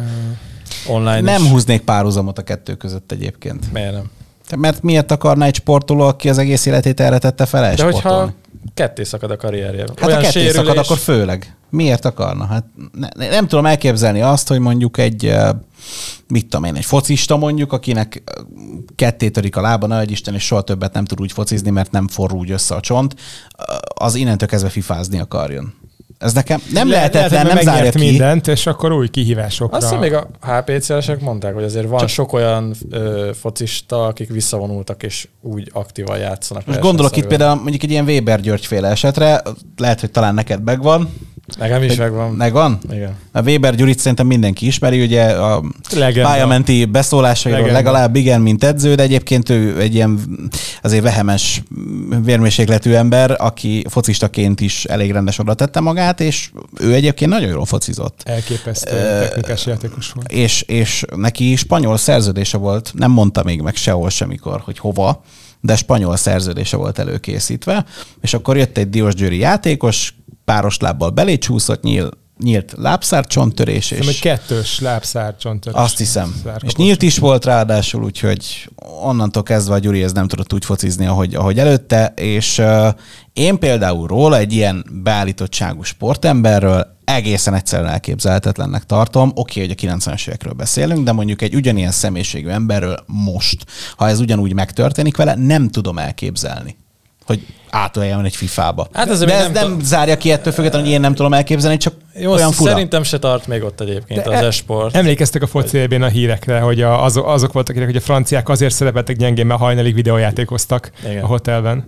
online 0.87 1.21
Nem 1.21 1.43
is. 1.43 1.49
húznék 1.49 1.81
párhuzamot 1.81 2.37
a 2.37 2.43
kettő 2.43 2.75
között 2.75 3.11
egyébként. 3.11 3.71
Miért 3.71 3.91
nem? 3.91 4.09
Mert 4.55 4.81
miért 4.81 5.11
akarna 5.11 5.45
egy 5.45 5.55
sportoló, 5.55 6.03
aki 6.03 6.29
az 6.29 6.37
egész 6.37 6.65
életét 6.65 6.99
erre 6.99 7.17
tette 7.17 7.45
fel 7.45 7.75
De 7.75 7.83
hogyha 7.83 8.33
ketté 8.73 9.03
szakad 9.03 9.31
a 9.31 9.37
karrierje. 9.37 9.79
Hát 9.79 10.03
Olyan 10.03 10.17
ha 10.17 10.23
ketté 10.23 10.39
sérülés... 10.39 10.55
szakad, 10.55 10.77
akkor 10.77 10.97
főleg. 10.97 11.55
Miért 11.69 12.05
akarna? 12.05 12.45
Hát 12.45 12.65
ne, 12.91 13.27
nem 13.29 13.47
tudom 13.47 13.65
elképzelni 13.65 14.21
azt, 14.21 14.47
hogy 14.47 14.59
mondjuk 14.59 14.97
egy, 14.97 15.35
mit 16.27 16.43
tudom 16.47 16.63
én, 16.63 16.75
egy 16.75 16.85
focista 16.85 17.37
mondjuk, 17.37 17.73
akinek 17.73 18.23
ketté 18.95 19.29
törik 19.29 19.55
a 19.55 19.61
lába, 19.61 19.87
nagy 19.87 20.11
Isten, 20.11 20.33
és 20.33 20.45
soha 20.45 20.61
többet 20.61 20.93
nem 20.93 21.05
tud 21.05 21.21
úgy 21.21 21.31
focizni, 21.31 21.69
mert 21.69 21.91
nem 21.91 22.07
forró 22.07 22.37
úgy 22.37 22.51
össze 22.51 22.75
a 22.75 22.79
csont, 22.79 23.15
az 23.95 24.15
innentől 24.15 24.47
kezdve 24.47 24.69
fifázni 24.69 25.19
akarjon. 25.19 25.73
Ez 26.17 26.33
nekem 26.33 26.61
nem 26.73 26.87
Le, 26.89 26.95
lehetetlen, 26.95 27.45
lehet, 27.45 27.63
nem 27.63 27.73
zárja 27.73 27.91
ki. 27.91 27.97
mindent, 27.97 28.47
és 28.47 28.65
akkor 28.67 28.91
új 28.91 29.07
kihívásokra. 29.07 29.77
Azt 29.77 29.99
még 29.99 30.13
a 30.13 30.27
HPC-esek 30.41 31.21
mondták, 31.21 31.53
hogy 31.53 31.63
azért 31.63 31.87
van 31.87 31.99
Csak 31.99 32.09
sok 32.09 32.33
olyan 32.33 32.73
ö, 32.89 33.29
focista, 33.39 34.05
akik 34.05 34.29
visszavonultak, 34.29 35.03
és 35.03 35.27
úgy 35.41 35.69
aktívan 35.73 36.17
játszanak. 36.17 36.65
Most 36.65 36.79
gondolok 36.79 37.15
itt 37.15 37.27
például 37.27 37.55
mondjuk 37.55 37.83
egy 37.83 37.91
ilyen 37.91 38.05
Weber 38.05 38.39
György 38.39 38.65
féle 38.65 38.87
esetre, 38.89 39.41
lehet, 39.77 39.99
hogy 39.99 40.11
talán 40.11 40.33
neked 40.33 40.63
megvan, 40.63 41.09
Nekem 41.57 41.83
is 41.83 41.95
megvan. 41.95 42.31
Megvan? 42.31 42.79
Igen. 42.91 43.15
A 43.31 43.41
Weber 43.41 43.75
Gyurit 43.75 43.99
szerintem 43.99 44.27
mindenki 44.27 44.65
ismeri, 44.65 45.03
ugye 45.03 45.23
a 45.23 45.63
Legenda. 45.95 46.29
pályamenti 46.29 46.85
beszólásairól 46.85 47.61
Legenda. 47.61 47.79
legalább 47.83 48.15
igen, 48.15 48.41
mint 48.41 48.63
edző, 48.63 48.95
de 48.95 49.03
egyébként 49.03 49.49
ő 49.49 49.79
egy 49.79 49.93
ilyen 49.93 50.19
azért 50.81 51.03
vehemes 51.03 51.63
vérmérsékletű 52.23 52.93
ember, 52.93 53.35
aki 53.39 53.85
focistaként 53.89 54.61
is 54.61 54.85
elég 54.85 55.11
rendes 55.11 55.39
oda 55.39 55.53
tette 55.53 55.79
magát, 55.79 56.19
és 56.19 56.49
ő 56.79 56.93
egyébként 56.93 57.31
nagyon 57.31 57.49
jól 57.49 57.65
focizott. 57.65 58.21
Elképesztő 58.25 58.95
uh, 58.95 59.19
technikás 59.19 59.65
játékos 59.65 60.11
volt. 60.11 60.31
És, 60.31 60.61
és 60.61 61.05
neki 61.15 61.55
spanyol 61.55 61.97
szerződése 61.97 62.57
volt, 62.57 62.91
nem 62.95 63.11
mondta 63.11 63.43
még 63.43 63.61
meg 63.61 63.75
sehol 63.75 64.09
semmikor, 64.09 64.61
hogy 64.65 64.79
hova, 64.79 65.23
de 65.61 65.75
spanyol 65.75 66.15
szerződése 66.15 66.77
volt 66.77 66.99
előkészítve, 66.99 67.85
és 68.21 68.33
akkor 68.33 68.57
jött 68.57 68.77
egy 68.77 68.89
Diós 68.89 69.13
Győri 69.13 69.37
játékos, 69.37 70.13
páros 70.51 70.77
lábbal 70.77 71.09
belécsúszott, 71.09 71.83
nyíl, 71.83 72.09
nyílt 72.43 72.73
lábszárcsontörés. 72.77 73.91
És 73.91 74.07
egy 74.07 74.19
kettős 74.19 74.79
lábszárcsontörés. 74.79 75.79
Azt 75.79 75.97
hiszem. 75.97 76.35
És 76.59 76.75
nyílt 76.75 77.01
is 77.01 77.17
volt 77.17 77.45
ráadásul, 77.45 78.03
úgyhogy 78.03 78.69
onnantól 79.01 79.43
kezdve 79.43 79.73
a 79.73 79.77
Gyuri 79.77 80.03
ez 80.03 80.11
nem 80.11 80.27
tudott 80.27 80.53
úgy 80.53 80.65
focizni, 80.65 81.05
ahogy, 81.05 81.35
ahogy 81.35 81.59
előtte, 81.59 82.13
és 82.15 82.57
uh, 82.57 82.87
én 83.33 83.59
például 83.59 84.07
róla 84.07 84.37
egy 84.37 84.53
ilyen 84.53 84.85
beállítottságú 85.03 85.83
sportemberről 85.83 86.95
egészen 87.05 87.53
egyszerűen 87.53 87.89
elképzelhetetlennek 87.89 88.83
tartom. 88.83 89.31
Oké, 89.35 89.63
okay, 89.63 89.75
hogy 89.75 89.89
a 89.89 89.95
90-es 89.95 90.27
évekről 90.27 90.53
beszélünk, 90.53 91.03
de 91.03 91.11
mondjuk 91.11 91.41
egy 91.41 91.55
ugyanilyen 91.55 91.91
személyiségű 91.91 92.49
emberről 92.49 93.03
most, 93.05 93.65
ha 93.95 94.07
ez 94.07 94.19
ugyanúgy 94.19 94.53
megtörténik 94.53 95.17
vele, 95.17 95.35
nem 95.35 95.69
tudom 95.69 95.97
elképzelni 95.97 96.75
hogy 97.27 97.45
átöljeljen 97.69 98.25
egy 98.25 98.35
FIFA-ba. 98.35 98.87
Hát 98.93 99.09
ez 99.09 99.19
De 99.19 99.33
ez 99.33 99.51
nem, 99.51 99.69
nem 99.69 99.79
zárja 99.79 100.17
ki 100.17 100.31
ettől 100.31 100.53
függetlenül, 100.53 100.87
hogy 100.87 100.95
én 100.95 101.01
nem 101.01 101.13
tudom 101.13 101.33
elképzelni, 101.33 101.77
csak 101.77 101.93
Jó, 102.13 102.31
olyan 102.31 102.51
fura. 102.51 102.71
Szerintem 102.71 103.03
se 103.03 103.19
tart 103.19 103.47
még 103.47 103.63
ott 103.63 103.81
egyébként 103.81 104.23
De 104.23 104.37
az 104.37 104.43
esport. 104.43 104.95
Emlékeztek 104.95 105.41
a 105.41 105.47
foci 105.47 105.79
a 105.79 106.05
hírekre, 106.07 106.59
hogy 106.59 106.81
a, 106.81 107.03
azok, 107.03 107.27
azok 107.27 107.53
voltak, 107.53 107.75
hogy 107.75 107.95
a 107.95 108.01
franciák 108.01 108.49
azért 108.49 108.73
szerepeltek 108.73 109.15
gyengén, 109.15 109.45
mert 109.45 109.59
hajnalig 109.59 109.93
videójátékoztak 109.93 110.91
Igen. 111.05 111.23
a 111.23 111.27
hotelben. 111.27 111.85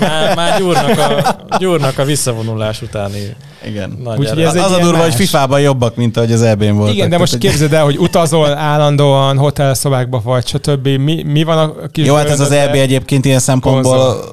Már, 0.00 0.36
már 0.36 0.58
gyúrnak, 0.58 0.98
a, 0.98 1.36
gyúrnak 1.58 1.98
a 1.98 2.04
visszavonulás 2.04 2.82
utáni 2.82 3.18
Igen. 3.66 3.98
nagy 4.02 4.18
Úgyhogy 4.18 4.42
ez 4.42 4.54
az 4.54 4.72
a 4.72 4.78
durva, 4.78 4.98
hogy 4.98 5.06
más. 5.08 5.14
FIFA-ban 5.16 5.60
jobbak, 5.60 5.96
mint 5.96 6.16
ahogy 6.16 6.32
az 6.32 6.42
EB-n 6.42 6.72
voltak. 6.76 6.94
Igen, 6.94 7.10
de 7.10 7.18
most 7.18 7.30
Tehát, 7.30 7.44
hogy- 7.44 7.52
képzeld 7.52 7.72
el, 7.80 7.84
hogy 7.84 7.98
utazol 7.98 8.56
állandóan, 8.56 9.38
hotelszobákba 9.38 10.20
vagy, 10.24 10.46
stb. 10.46 10.86
Mi, 10.88 11.22
mi 11.22 11.42
van 11.42 11.58
a 11.58 11.86
kis 11.92 12.06
Jó, 12.06 12.14
hát 12.14 12.28
ez 12.28 12.40
az? 12.40 12.50
EB 12.50 12.74
egyébként 12.74 13.24
ilyen 13.24 13.38
szempontból 13.38 13.96
konzol. 13.96 14.24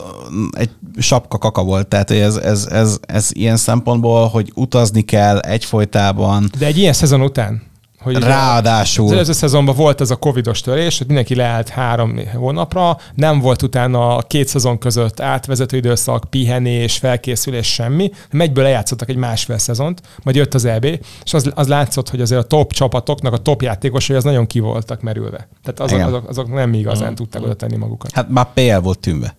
egy 0.52 0.70
sapka 1.00 1.38
kaka 1.38 1.64
volt, 1.64 1.88
tehát 1.88 2.08
hogy 2.08 2.18
ez, 2.20 2.36
ez, 2.36 2.68
ez, 2.72 2.98
ez 3.02 3.30
ilyen 3.34 3.58
szempontból, 3.58 4.28
hogy 4.28 4.52
utazni 4.56 5.02
kell 5.02 5.40
egyfolytában, 5.40 6.50
De 6.60 6.66
egy 6.66 6.78
ilyen 6.78 6.94
szezon 6.94 7.22
után, 7.22 7.62
hogy 8.02 8.16
ugye 8.16 8.26
Az 8.26 8.32
ráadásul. 8.32 9.12
előző 9.14 9.32
szezonban 9.32 9.76
volt 9.76 10.02
ez 10.02 10.10
a 10.12 10.16
covidos 10.16 10.62
törés, 10.62 10.98
hogy 10.98 11.08
mindenki 11.08 11.36
leállt 11.36 11.70
három 11.70 12.20
hónapra, 12.36 12.98
nem 13.16 13.40
volt 13.40 13.62
utána 13.62 14.16
a 14.16 14.22
két 14.22 14.48
szezon 14.48 14.78
között 14.78 15.20
átvezető 15.20 15.78
időszak, 15.78 16.24
pihenés, 16.30 16.98
felkészülés, 16.98 17.74
semmi. 17.74 18.12
Egyből 18.32 18.64
lejátszottak 18.64 19.10
egy 19.10 19.16
másfél 19.16 19.58
szezont, 19.58 20.02
majd 20.24 20.36
jött 20.36 20.54
az 20.54 20.66
EB, 20.66 20.86
és 21.24 21.34
az, 21.34 21.52
az 21.56 21.68
látszott, 21.68 22.10
hogy 22.10 22.22
azért 22.22 22.42
a 22.42 22.48
top 22.48 22.74
csapatoknak, 22.74 23.34
a 23.34 23.38
top 23.38 23.62
játékosai 23.62 24.16
az 24.16 24.24
nagyon 24.24 24.48
ki 24.48 24.60
voltak 24.60 25.02
merülve. 25.02 25.48
Tehát 25.64 25.80
azok, 25.80 25.98
Igen. 25.98 26.08
azok, 26.08 26.30
azok 26.30 26.54
nem 26.54 26.74
igazán 26.74 27.08
Mhm. 27.08 27.16
tudták 27.16 27.42
oda 27.44 27.54
tenni 27.54 27.76
magukat. 27.76 28.12
Hát 28.12 28.30
már 28.30 28.48
PL 28.54 28.78
volt 28.78 29.00
tűnve. 29.00 29.36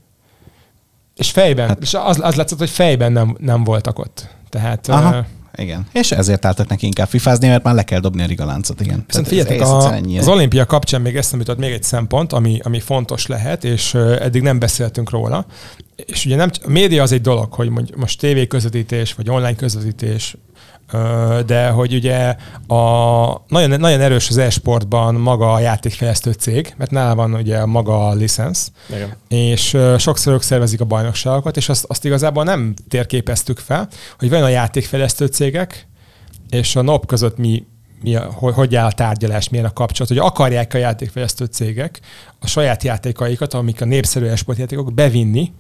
És 1.17 1.31
fejben, 1.31 1.69
hát, 1.69 1.79
és 1.83 1.95
az, 1.95 2.19
az 2.23 2.35
látszott, 2.35 2.59
hogy 2.59 2.71
fejben 2.71 3.13
nem, 3.13 3.37
nem 3.41 3.65
voltak 3.65 3.99
ott. 3.99 4.29
Tehát 4.49 4.89
Aha. 4.89 5.19
uh, 5.19 5.25
Igen. 5.55 5.87
És 5.93 6.13
ezért 6.13 6.45
álltak 6.45 6.69
neki 6.69 6.87
inkább 6.87 7.09
fifázni, 7.09 7.49
mert 7.49 7.63
már 7.63 7.75
le 7.75 7.83
kell 7.83 8.01
dobni 8.01 8.23
a 8.23 8.27
rigaláncot, 8.27 8.81
igen. 8.81 9.05
Viszont 9.07 9.29
figyeljetek, 9.29 9.61
a, 9.67 9.95
az 10.19 10.29
olimpia 10.29 10.67
kapcsán 10.67 11.01
még 11.01 11.17
eszembe 11.17 11.45
jutott 11.47 11.65
még 11.65 11.73
egy 11.73 11.83
szempont, 11.83 12.33
ami, 12.33 12.61
ami 12.63 12.81
fontos 12.81 13.27
lehet, 13.27 13.65
és 13.65 13.95
eddig 13.95 14.43
nem 14.43 14.59
beszéltünk 14.59 15.11
róla. 15.11 15.47
És 15.97 16.25
ugye 16.25 16.37
nem, 16.37 16.51
a 16.65 16.71
média 16.71 17.03
az 17.03 17.13
egy 17.13 17.21
dolog, 17.21 17.53
hogy 17.53 17.71
most 17.97 18.19
tévé 18.19 18.47
közvetítés, 18.47 19.15
vagy 19.15 19.31
online 19.31 19.55
közvetítés, 19.55 20.37
de 21.47 21.69
hogy 21.69 21.95
ugye 21.95 22.37
a, 22.67 23.43
nagyon, 23.49 23.81
nagyon 23.81 24.01
erős 24.01 24.29
az 24.29 24.37
e-sportban 24.37 25.15
maga 25.15 25.53
a 25.53 25.59
játékfejlesztő 25.59 26.33
cég, 26.33 26.75
mert 26.77 26.91
nála 26.91 27.15
van 27.15 27.35
ugye 27.35 27.65
maga 27.65 28.09
a 28.09 28.15
licensz, 28.15 28.71
Igen. 28.89 29.17
és 29.29 29.77
sokszor 29.99 30.33
ők 30.33 30.43
szervezik 30.43 30.81
a 30.81 30.85
bajnokságokat, 30.85 31.57
és 31.57 31.69
azt, 31.69 31.85
azt 31.89 32.05
igazából 32.05 32.45
nem 32.45 32.75
térképeztük 32.89 33.59
fel, 33.59 33.89
hogy 34.19 34.31
van 34.31 34.43
a 34.43 34.49
játékfejlesztő 34.49 35.27
cégek, 35.27 35.89
és 36.51 36.77
a 36.77 36.83
NOP 36.83 37.07
között 37.07 37.37
mi, 37.37 37.67
mi 38.03 38.15
a, 38.15 38.33
hogy, 38.33 38.55
hogy 38.55 38.77
áll 38.77 38.87
a 38.87 38.93
tárgyalás, 38.93 39.49
milyen 39.49 39.67
a 39.67 39.73
kapcsolat, 39.73 40.09
hogy 40.09 40.19
akarják 40.19 40.75
a 40.75 40.79
játékfejlesztő 40.79 41.45
cégek 41.45 42.01
a 42.39 42.47
saját 42.47 42.83
játékaikat, 42.83 43.55
amik 43.55 43.81
a 43.81 43.85
népszerű 43.85 44.27
esportjátékok, 44.27 44.95
bevinni 44.95 45.53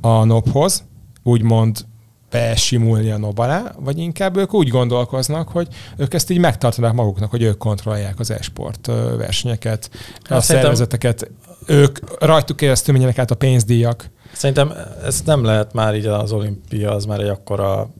a 0.00 0.24
NOP-hoz, 0.24 0.84
úgymond 1.22 1.84
besimulni 2.30 3.10
a 3.10 3.18
NOB 3.18 3.38
alá, 3.38 3.72
vagy 3.78 3.98
inkább 3.98 4.36
ők 4.36 4.54
úgy 4.54 4.68
gondolkoznak, 4.68 5.48
hogy 5.48 5.68
ők 5.96 6.14
ezt 6.14 6.30
így 6.30 6.38
megtartanak 6.38 6.94
maguknak, 6.94 7.30
hogy 7.30 7.42
ők 7.42 7.58
kontrollálják 7.58 8.18
az 8.20 8.30
esport 8.30 8.86
versenyeket, 9.16 9.88
a 9.92 9.96
Hát 9.96 10.42
szerintem- 10.42 10.44
szervezeteket, 10.46 11.30
ők 11.66 11.98
rajtuk 12.22 12.56
keresztül 12.56 12.92
menjenek 12.94 13.18
át 13.18 13.30
a 13.30 13.34
pénzdíjak. 13.34 14.10
Szerintem 14.32 14.72
ezt 15.04 15.26
nem 15.26 15.44
lehet 15.44 15.72
már 15.72 15.94
így 15.96 16.06
az 16.06 16.32
olimpia, 16.32 16.92
az 16.94 17.04
már 17.04 17.20
egy 17.20 17.28
akkora 17.28 17.90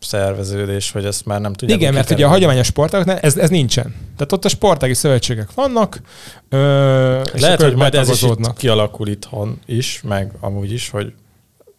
szerveződés, 0.00 0.90
hogy 0.90 1.04
ezt 1.04 1.26
már 1.26 1.40
nem 1.40 1.52
tudják. 1.52 1.80
Igen, 1.80 1.94
mert 1.94 2.10
ugye 2.10 2.26
a 2.26 2.28
hagyományos 2.28 2.66
sportágoknál 2.66 3.18
ez, 3.18 3.36
ez 3.36 3.50
nincsen. 3.50 3.94
Tehát 4.16 4.32
ott 4.32 4.44
a 4.44 4.48
sportági 4.48 4.94
szövetségek 4.94 5.54
vannak, 5.54 6.00
ö, 6.48 7.20
és 7.34 7.40
Lehet, 7.40 7.62
hogy 7.62 7.76
majd 7.76 7.94
ez 7.94 8.08
is 8.08 8.22
itt 8.22 8.52
kialakul 8.52 9.08
itthon 9.08 9.58
is, 9.66 10.00
meg 10.08 10.32
amúgy 10.40 10.72
is, 10.72 10.90
hogy 10.90 11.12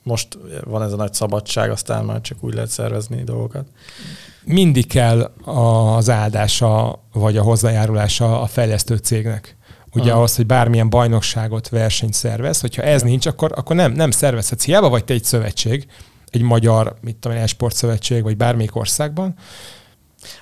most 0.09 0.37
van 0.63 0.83
ez 0.83 0.91
a 0.91 0.95
nagy 0.95 1.13
szabadság, 1.13 1.71
aztán 1.71 2.05
már 2.05 2.21
csak 2.21 2.37
úgy 2.43 2.53
lehet 2.53 2.69
szervezni 2.69 3.23
dolgokat. 3.23 3.65
mindig 4.43 4.87
kell 4.87 5.31
az 5.45 6.09
áldása 6.09 7.03
vagy 7.13 7.37
a 7.37 7.41
hozzájárulása 7.41 8.41
a 8.41 8.45
fejlesztő 8.45 8.95
cégnek. 8.95 9.57
Ugye 9.93 10.09
Aha. 10.09 10.17
ahhoz, 10.17 10.35
hogy 10.35 10.45
bármilyen 10.45 10.89
bajnokságot, 10.89 11.69
versenyt 11.69 12.13
szervez, 12.13 12.59
hogyha 12.59 12.81
ez 12.81 13.01
nincs, 13.01 13.25
akkor, 13.25 13.51
akkor 13.55 13.75
nem, 13.75 13.91
nem 13.91 14.11
szervezhetsz. 14.11 14.63
Hiába 14.65 14.89
vagy 14.89 15.03
te 15.05 15.13
egy 15.13 15.23
szövetség, 15.23 15.87
egy 16.29 16.41
magyar, 16.41 16.95
mit 17.01 17.15
tudom 17.15 17.45
sportszövetség, 17.45 18.23
vagy 18.23 18.37
bármelyik 18.37 18.75
országban, 18.75 19.35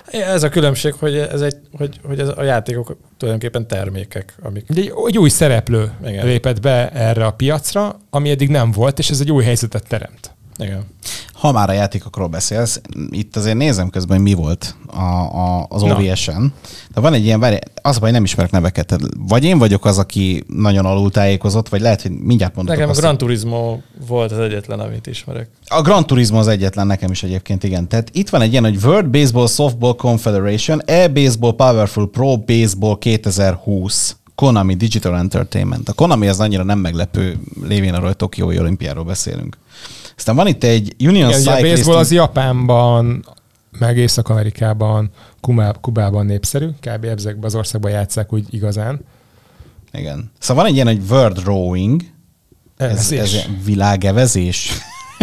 Ez 0.06 0.42
a 0.42 0.48
különbség, 0.48 0.92
hogy, 0.92 1.16
ez 1.16 1.40
egy, 1.40 1.56
hogy, 1.72 2.00
hogy 2.04 2.20
ez 2.20 2.28
a 2.36 2.42
játékok 2.42 2.96
tulajdonképpen 3.16 3.66
termékek, 3.66 4.34
amik 4.42 4.64
egy, 4.68 4.92
egy 5.06 5.18
új 5.18 5.28
szereplő. 5.28 5.92
Igen. 6.06 6.26
lépett 6.26 6.60
be 6.60 6.90
erre 6.90 7.26
a 7.26 7.32
piacra, 7.32 8.00
ami 8.10 8.30
eddig 8.30 8.48
nem 8.48 8.70
volt, 8.70 8.98
és 8.98 9.10
ez 9.10 9.20
egy 9.20 9.32
új 9.32 9.44
helyzetet 9.44 9.88
teremt. 9.88 10.36
Igen. 10.58 10.84
Ha 11.32 11.52
már 11.52 11.68
a 11.68 11.72
játékokról 11.72 12.26
beszélsz, 12.26 12.80
itt 13.10 13.36
azért 13.36 13.56
nézem 13.56 13.90
közben, 13.90 14.16
hogy 14.16 14.26
mi 14.26 14.34
volt 14.34 14.74
a, 14.86 15.02
a, 15.02 15.66
az. 15.68 15.82
OVS-en. 15.82 16.52
De 16.94 17.00
van 17.00 17.12
egy 17.12 17.24
ilyen, 17.24 17.40
várj, 17.40 17.56
az 17.82 17.96
a 17.96 18.00
baj, 18.00 18.10
nem 18.10 18.24
ismerek 18.24 18.50
neveket. 18.50 18.86
Tehát 18.86 19.02
Vagy 19.18 19.44
én 19.44 19.58
vagyok 19.58 19.84
az, 19.84 19.98
aki 19.98 20.44
nagyon 20.46 20.86
alul 20.86 21.10
tájékozott, 21.10 21.68
vagy 21.68 21.80
lehet, 21.80 22.02
hogy 22.02 22.10
mindjárt 22.10 22.54
mondok. 22.54 22.74
Nekem 22.74 22.90
a 22.90 22.92
Gran 22.92 23.18
Turismo 23.18 23.78
volt 24.06 24.32
az 24.32 24.38
egyetlen, 24.38 24.80
amit 24.80 25.06
ismerek. 25.06 25.48
A 25.66 25.82
Gran 25.82 26.06
Turismo 26.06 26.38
az 26.38 26.48
egyetlen 26.48 26.86
nekem 26.86 27.10
is 27.10 27.22
egyébként, 27.22 27.64
igen. 27.64 27.88
Tehát 27.88 28.10
itt 28.12 28.28
van 28.28 28.40
egy 28.40 28.50
ilyen, 28.50 28.64
hogy 28.64 28.84
World 28.84 29.06
Baseball 29.06 29.46
Softball 29.46 29.94
Confederation, 29.94 30.82
E-Baseball 30.84 31.54
Powerful 31.54 32.10
Pro 32.10 32.36
Baseball 32.36 32.98
2020. 32.98 34.16
Konami 34.34 34.74
Digital 34.74 35.16
Entertainment. 35.16 35.88
A 35.88 35.92
Konami 35.92 36.28
az 36.28 36.40
annyira 36.40 36.62
nem 36.62 36.78
meglepő, 36.78 37.38
lévén 37.62 37.94
arról, 37.94 38.06
hogy 38.06 38.16
Tokiói 38.16 38.58
olimpiáról 38.58 39.04
beszélünk. 39.04 39.56
Aztán 40.18 40.36
van 40.36 40.46
itt 40.46 40.64
egy 40.64 40.94
Union 40.98 41.28
Igen, 41.28 41.40
ugye 41.40 41.50
a 41.50 41.54
Cycling... 41.54 41.74
baseball 41.74 41.98
az 41.98 42.12
Japánban, 42.12 43.24
meg 43.78 43.96
Észak-Amerikában, 43.96 45.10
Kubában 45.80 46.26
népszerű, 46.26 46.68
kb. 46.80 47.04
ezekben 47.04 47.44
az 47.44 47.54
országban 47.54 47.90
játszák 47.90 48.32
úgy 48.32 48.46
igazán. 48.50 49.00
Igen. 49.92 50.30
Szóval 50.38 50.62
van 50.62 50.72
egy 50.72 50.74
ilyen, 50.74 50.86
hogy 50.86 51.02
World 51.10 51.44
Rowing, 51.44 52.02
ez, 52.76 53.12
ez 53.12 53.32
ilyen 53.32 53.60
világevezés, 53.64 54.72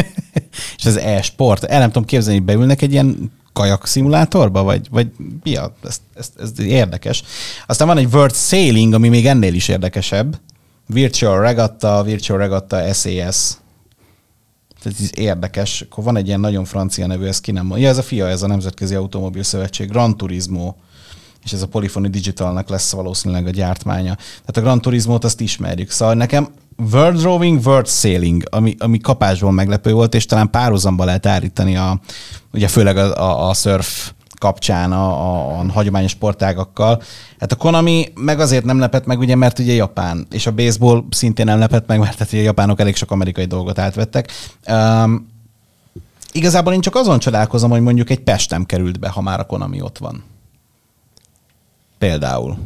és 0.77 0.85
ez 0.85 0.95
e-sport. 0.95 1.63
El 1.63 1.79
nem 1.79 1.87
tudom 1.91 2.05
képzelni, 2.07 2.37
hogy 2.37 2.47
beülnek 2.47 2.81
egy 2.81 2.91
ilyen 2.91 3.31
kajak 3.53 3.87
szimulátorba, 3.87 4.63
vagy, 4.63 4.87
vagy 4.91 5.07
mi 5.43 5.55
a, 5.55 5.73
ez, 5.83 5.97
ez, 6.13 6.31
ez 6.39 6.59
érdekes. 6.59 7.23
Aztán 7.65 7.87
van 7.87 7.97
egy 7.97 8.13
World 8.13 8.35
Sailing, 8.35 8.93
ami 8.93 9.09
még 9.09 9.27
ennél 9.27 9.53
is 9.53 9.67
érdekesebb. 9.67 10.39
Virtual 10.87 11.41
Regatta, 11.41 12.03
Virtual 12.03 12.39
Regatta 12.39 12.93
SAS. 12.93 13.51
Tehát 14.85 14.99
ez 14.99 15.09
érdekes. 15.15 15.81
Akkor 15.81 16.03
van 16.03 16.17
egy 16.17 16.27
ilyen 16.27 16.39
nagyon 16.39 16.65
francia 16.65 17.07
nevű, 17.07 17.25
ez 17.25 17.41
ki 17.41 17.51
nem 17.51 17.65
mondja. 17.65 17.85
Ja, 17.85 17.91
ez 17.91 17.97
a 17.97 18.03
FIA, 18.03 18.27
ez 18.27 18.41
a 18.41 18.47
Nemzetközi 18.47 18.95
Automobil 18.95 19.43
Szövetség, 19.43 19.89
Gran 19.89 20.17
Turismo 20.17 20.73
és 21.43 21.53
ez 21.53 21.61
a 21.61 21.67
Polyphony 21.67 22.09
Digitalnak 22.09 22.69
lesz 22.69 22.91
valószínűleg 22.91 23.47
a 23.47 23.49
gyártmánya. 23.49 24.15
Tehát 24.15 24.57
a 24.57 24.61
Gran 24.61 24.81
Turismo-t 24.81 25.23
azt 25.23 25.41
ismerjük. 25.41 25.89
Szóval 25.89 26.13
nekem 26.13 26.47
World 26.91 27.21
Rowing, 27.21 27.65
World 27.65 27.87
Sailing, 27.87 28.43
ami, 28.49 28.75
ami 28.79 28.99
kapásból 28.99 29.51
meglepő 29.51 29.93
volt, 29.93 30.15
és 30.15 30.25
talán 30.25 30.49
párhuzamba 30.49 31.05
lehet 31.05 31.25
állítani 31.25 31.77
a, 31.77 31.99
ugye 32.53 32.67
főleg 32.67 32.97
a, 32.97 33.21
a, 33.21 33.49
a 33.49 33.53
surf 33.53 34.11
kapcsán 34.37 34.91
a, 34.91 35.07
a, 35.07 35.59
a 35.59 35.71
hagyományos 35.71 36.11
sportágakkal. 36.11 37.01
Hát 37.39 37.51
a 37.51 37.55
Konami 37.55 38.11
meg 38.15 38.39
azért 38.39 38.65
nem 38.65 38.79
lepett 38.79 39.05
meg, 39.05 39.19
ugye, 39.19 39.35
mert 39.35 39.59
ugye 39.59 39.73
Japán, 39.73 40.27
és 40.31 40.47
a 40.47 40.51
baseball 40.51 41.03
szintén 41.09 41.45
nem 41.45 41.59
lepett 41.59 41.87
meg, 41.87 41.99
mert 41.99 42.17
hát 42.17 42.31
ugye 42.31 42.41
a 42.41 42.43
japánok 42.43 42.79
elég 42.79 42.95
sok 42.95 43.11
amerikai 43.11 43.45
dolgot 43.45 43.79
átvettek. 43.79 44.31
Um, 44.67 45.27
igazából 46.31 46.73
én 46.73 46.81
csak 46.81 46.95
azon 46.95 47.19
csodálkozom, 47.19 47.69
hogy 47.69 47.81
mondjuk 47.81 48.09
egy 48.09 48.19
Pest 48.19 48.49
nem 48.49 48.65
került 48.65 48.99
be, 48.99 49.09
ha 49.09 49.21
már 49.21 49.39
a 49.39 49.45
Konami 49.45 49.81
ott 49.81 49.97
van. 49.97 50.23
Például. 51.97 52.57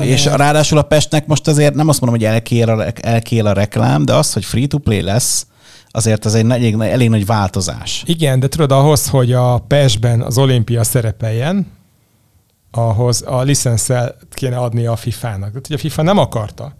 És 0.00 0.24
ráadásul 0.24 0.78
a 0.78 0.82
Pestnek 0.82 1.26
most 1.26 1.48
azért 1.48 1.74
nem 1.74 1.88
azt 1.88 2.00
mondom, 2.00 2.20
hogy 2.20 2.28
elkél 2.28 2.68
a, 2.68 2.84
elkél 3.00 3.46
a 3.46 3.52
reklám, 3.52 4.04
de 4.04 4.14
az, 4.14 4.32
hogy 4.32 4.44
free-to-play 4.44 5.00
lesz, 5.00 5.46
azért 5.90 6.24
az 6.24 6.34
egy 6.34 6.50
elég, 6.50 6.74
elég 6.80 7.08
nagy 7.08 7.26
változás. 7.26 8.02
Igen, 8.06 8.40
de 8.40 8.48
tudod, 8.48 8.72
ahhoz, 8.72 9.08
hogy 9.08 9.32
a 9.32 9.58
PES-ben 9.58 10.20
az 10.20 10.38
olimpia 10.38 10.84
szerepeljen, 10.84 11.66
ahhoz 12.70 13.22
a 13.26 13.42
licenszel 13.42 14.16
kéne 14.30 14.56
adni 14.56 14.86
a 14.86 14.96
FIFA-nak. 14.96 15.48
Tehát, 15.48 15.66
hogy 15.66 15.76
a 15.76 15.78
FIFA 15.78 16.02
nem 16.02 16.18
akarta. 16.18 16.74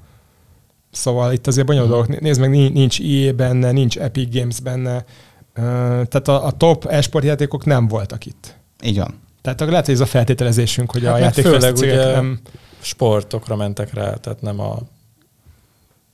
Szóval 0.90 1.32
itt 1.32 1.46
azért 1.46 1.66
bonyolult 1.66 1.90
dolgok. 1.90 2.20
Nézd 2.20 2.40
meg, 2.40 2.50
nincs- 2.50 3.00
EA 3.00 3.32
benne, 3.32 3.70
nincs 3.72 3.98
Epic 3.98 4.34
Games 4.34 4.60
benne. 4.60 5.04
Tehát 6.08 6.28
a, 6.28 6.44
a 6.46 6.50
top 6.50 6.84
e-sportjátékok 6.86 7.64
nem 7.64 7.88
voltak 7.88 8.26
itt. 8.26 8.56
Így 8.84 8.98
van. 8.98 9.20
Tehát 9.42 9.58
akkor 9.60 9.70
lehet, 9.72 9.86
hogy 9.86 9.94
ez 9.94 10.00
a 10.00 10.06
feltételezésünk, 10.06 10.90
hogy 10.90 11.00
Hát 11.02 11.10
a 11.10 11.12
meg 11.12 11.22
játékfejlesztő 11.22 11.74
főleg 11.74 11.90
cégek 11.96 12.04
ugye- 12.06 12.14
nem... 12.14 12.40
Sportokra 12.80 13.56
mentek 13.56 13.94
rá, 13.94 14.14
tehát 14.14 14.40
nem 14.42 14.60
a... 14.60 14.78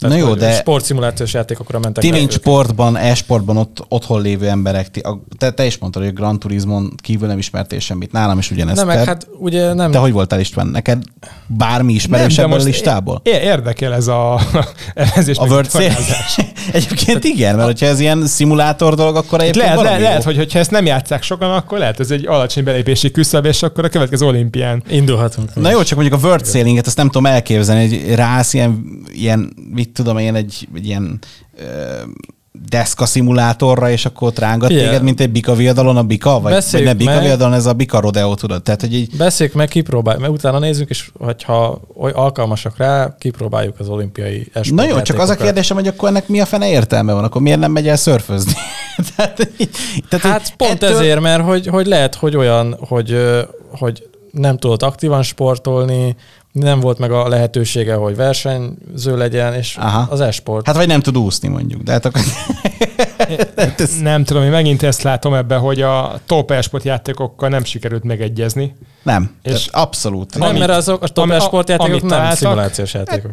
Tehát, 0.09 0.19
Na 0.23 0.29
jó, 0.29 0.35
de- 0.35 0.55
Sportszimulációs 0.55 1.33
játékokra 1.33 1.79
mentek 1.79 2.03
Ti 2.03 2.11
mint 2.11 2.31
sportban, 2.33 2.97
e-sportban 2.97 3.57
ott, 3.57 3.85
otthon 3.89 4.23
lévő 4.23 4.49
emberek, 4.49 4.91
ti, 4.91 5.01
a, 5.01 5.21
te, 5.39 5.51
te 5.51 5.67
is 5.67 5.79
mondtad, 5.79 6.03
hogy 6.03 6.11
a 6.11 6.15
Gran 6.15 6.39
Turismon 6.39 6.95
kívül 7.03 7.29
nem 7.29 7.39
ismertél 7.39 7.79
semmit. 7.79 8.13
Nálam 8.13 8.39
is 8.39 8.51
ugyanezt. 8.51 8.77
Nem, 8.77 8.87
meg 8.87 9.05
hát 9.05 9.27
ugye 9.39 9.73
nem... 9.73 9.91
Te 9.91 9.99
hogy 9.99 10.13
voltál 10.13 10.41
István? 10.41 10.67
Neked 10.67 11.03
bármi 11.47 11.93
ismerős 11.93 12.39
ebből 12.39 12.61
a 12.61 12.63
listából? 12.63 13.21
é- 13.23 13.43
érdekel 13.43 13.95
ez 13.95 14.07
a 14.07 14.41
elemzés. 14.95 15.37
A 15.37 15.45
World. 15.47 15.71
Egyébként 16.73 17.25
igen, 17.25 17.55
mert 17.55 17.67
hogyha 17.67 17.87
ez 17.87 18.01
ilyen 18.01 18.27
szimulátor 18.27 18.95
dolog, 18.95 19.17
akkor 19.17 19.39
Itt 19.39 19.45
egyébként 19.45 19.65
Lehet, 19.65 19.77
valami 19.77 19.95
lehet, 19.95 20.09
lehet, 20.09 20.25
hogy 20.25 20.37
hogyha 20.37 20.59
ezt 20.59 20.71
nem 20.71 20.87
játszák 20.87 21.23
sokan, 21.23 21.51
akkor 21.51 21.79
lehet 21.79 22.01
ez 22.01 22.11
egy 22.11 22.27
alacsony 22.27 22.65
belépési 22.65 23.11
küszöb, 23.11 23.45
és 23.45 23.63
akkor 23.63 23.85
a 23.85 23.89
következő 23.89 24.27
olimpián. 24.27 24.83
Indulhatunk. 24.89 25.55
Na 25.55 25.71
jó, 25.71 25.83
csak 25.83 25.99
mondjuk 25.99 26.23
a 26.23 26.27
World 26.27 26.47
Sailinget, 26.47 26.87
azt 26.87 26.97
nem 26.97 27.07
tudom 27.07 27.27
elképzelni, 27.27 27.89
hogy 27.89 28.15
rász 28.15 28.55
ilyen, 28.55 28.85
ilyen 29.13 29.53
mit 29.75 29.94
tudom 29.95 30.19
én, 30.19 30.35
egy, 30.35 30.69
egy 30.75 30.87
ilyen 30.87 31.19
ö, 31.59 31.65
deszka 32.69 33.07
szimulátorra, 33.07 33.91
és 33.91 34.07
akkor 34.07 34.29
ott 34.29 34.39
rángat 34.39 34.69
Figyelj. 34.69 34.87
téged, 34.87 35.03
mint 35.03 35.21
egy 35.21 35.31
bika 35.31 35.55
viadalon 35.55 35.97
a 35.97 36.03
bika, 36.03 36.41
vagy, 36.41 36.65
vagy 36.73 36.83
ne 36.83 36.95
bika 36.95 37.11
meg. 37.11 37.23
viadalon, 37.23 37.55
ez 37.55 37.67
a 37.67 37.73
bika 37.73 38.01
rodeo, 38.01 38.35
tudod? 38.35 38.63
Tehát, 38.63 38.81
hogy 38.81 38.95
így, 38.95 39.17
Beszéljük 39.17 39.55
meg, 39.55 39.69
kipróbáljuk, 39.69 40.23
mert 40.23 40.35
utána 40.35 40.59
nézzük, 40.59 40.91
és 40.91 41.11
hogyha 41.19 41.81
oly 41.97 42.11
alkalmasak 42.11 42.77
rá, 42.77 43.15
kipróbáljuk 43.19 43.81
az 43.81 43.89
olimpiai 43.89 44.49
esport 44.53 44.81
Na 44.81 44.95
jó, 44.95 45.03
csak 45.03 45.19
az 45.19 45.29
a 45.29 45.35
kérdésem, 45.35 45.77
hogy 45.77 45.87
akkor 45.87 46.09
ennek 46.09 46.29
mi 46.29 46.41
a 46.41 46.47
fene 46.47 46.71
értelme 46.71 47.13
van, 47.13 47.25
akkor 47.25 47.41
miért 47.41 47.59
nem 47.59 47.73
megy 47.73 47.89
el 47.89 47.97
szörfözni? 47.97 48.53
tehát, 49.17 49.49
tehát, 50.09 50.27
Hát 50.27 50.55
pont 50.57 50.83
ezért, 50.83 51.21
mert 51.21 51.43
hogy, 51.43 51.67
hogy 51.67 51.87
lehet, 51.87 52.15
hogy 52.15 52.37
olyan, 52.37 52.77
hogy, 52.89 53.17
hogy 53.79 54.09
nem 54.31 54.59
tudott 54.59 54.83
aktívan 54.83 55.23
sportolni, 55.23 56.17
nem 56.55 56.81
volt 56.81 56.99
meg 56.99 57.11
a 57.13 57.29
lehetősége, 57.29 57.95
hogy 57.95 58.17
versenyző 58.17 59.17
legyen, 59.17 59.55
és 59.55 59.77
Aha. 59.77 60.07
Az 60.13 60.21
e-sport. 60.21 60.67
Hát 60.67 60.77
vagy 60.77 60.87
nem 60.87 61.01
tud 61.01 61.19
úszni 61.19 61.49
mondjuk, 61.49 61.83
de 61.83 61.93
hát 61.93 62.05
akkor... 62.05 62.21
Hát 63.57 63.81
ez- 63.81 64.01
Nem 64.01 64.25
tudom, 64.25 64.43
én 64.43 64.51
megint 64.51 64.83
ezt 64.83 65.03
látom 65.03 65.35
ebbe, 65.35 65.57
hogy 65.57 65.83
a 65.83 66.21
top 66.27 66.51
esport 66.51 66.85
játékokkal 66.85 67.49
nem 67.49 67.65
sikerült 67.65 68.05
megegyezni. 68.05 68.75
nem, 69.03 69.31
És- 69.43 69.67
abszolút. 69.67 70.39
nem, 70.39 70.57
mert 70.57 70.71
azok 70.71 71.03
a 71.03 71.09
top 71.09 71.41
sportjátékok 71.41 71.91
amit 71.91 72.01
nem 72.01 72.11
találtak- 72.11 72.39
szimulációs 72.39 72.95
játékok. 72.95 73.31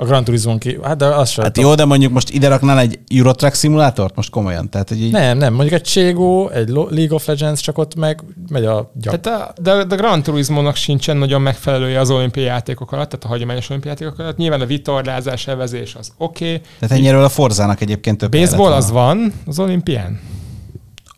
A 0.00 0.04
Gran 0.04 0.24
Turismo 0.24 0.58
ki, 0.58 0.78
hát 0.82 0.96
de 0.96 1.06
az 1.06 1.30
sem. 1.30 1.44
Hát 1.44 1.58
jó, 1.58 1.74
de 1.74 1.84
mondjuk 1.84 2.12
most 2.12 2.30
ide 2.30 2.48
raknál 2.48 2.78
egy 2.78 2.98
Eurotrack 3.08 3.54
szimulátort? 3.54 4.16
Most 4.16 4.30
komolyan. 4.30 4.70
Tehát, 4.70 4.88
hogy 4.88 5.02
így... 5.02 5.12
Nem, 5.12 5.38
nem, 5.38 5.54
mondjuk 5.54 5.80
egy 5.80 5.86
Cségó, 5.86 6.48
egy 6.48 6.68
League 6.68 7.14
of 7.14 7.26
Legends, 7.26 7.60
csak 7.60 7.78
ott 7.78 7.94
meg 7.94 8.22
megy 8.48 8.64
a 8.64 8.90
gyak. 8.94 9.20
Tehát 9.20 9.40
a, 9.40 9.62
de, 9.62 9.84
de 9.84 9.94
a 9.94 9.98
Gran 9.98 10.22
Turismo-nak 10.22 10.76
sincsen 10.76 11.16
nagyon 11.16 11.42
megfelelője 11.42 12.00
az 12.00 12.10
olimpiai 12.10 12.46
játékok 12.46 12.92
alatt, 12.92 13.08
tehát 13.08 13.24
a 13.24 13.28
hagyományos 13.28 13.68
olimpiai 13.70 13.94
játékok 13.94 14.18
alatt. 14.18 14.36
Nyilván 14.36 14.60
a 14.60 14.66
vitorlázás, 14.66 15.46
evezés 15.46 15.94
az 15.94 16.12
oké. 16.16 16.44
Okay. 16.44 16.60
Tehát 16.78 16.96
ennyiről 16.96 17.24
a 17.24 17.28
Forzának 17.28 17.80
egyébként 17.80 18.18
több 18.18 18.30
Baseball 18.30 18.72
az 18.72 18.90
van 18.90 19.32
az 19.46 19.58
olimpián? 19.58 20.20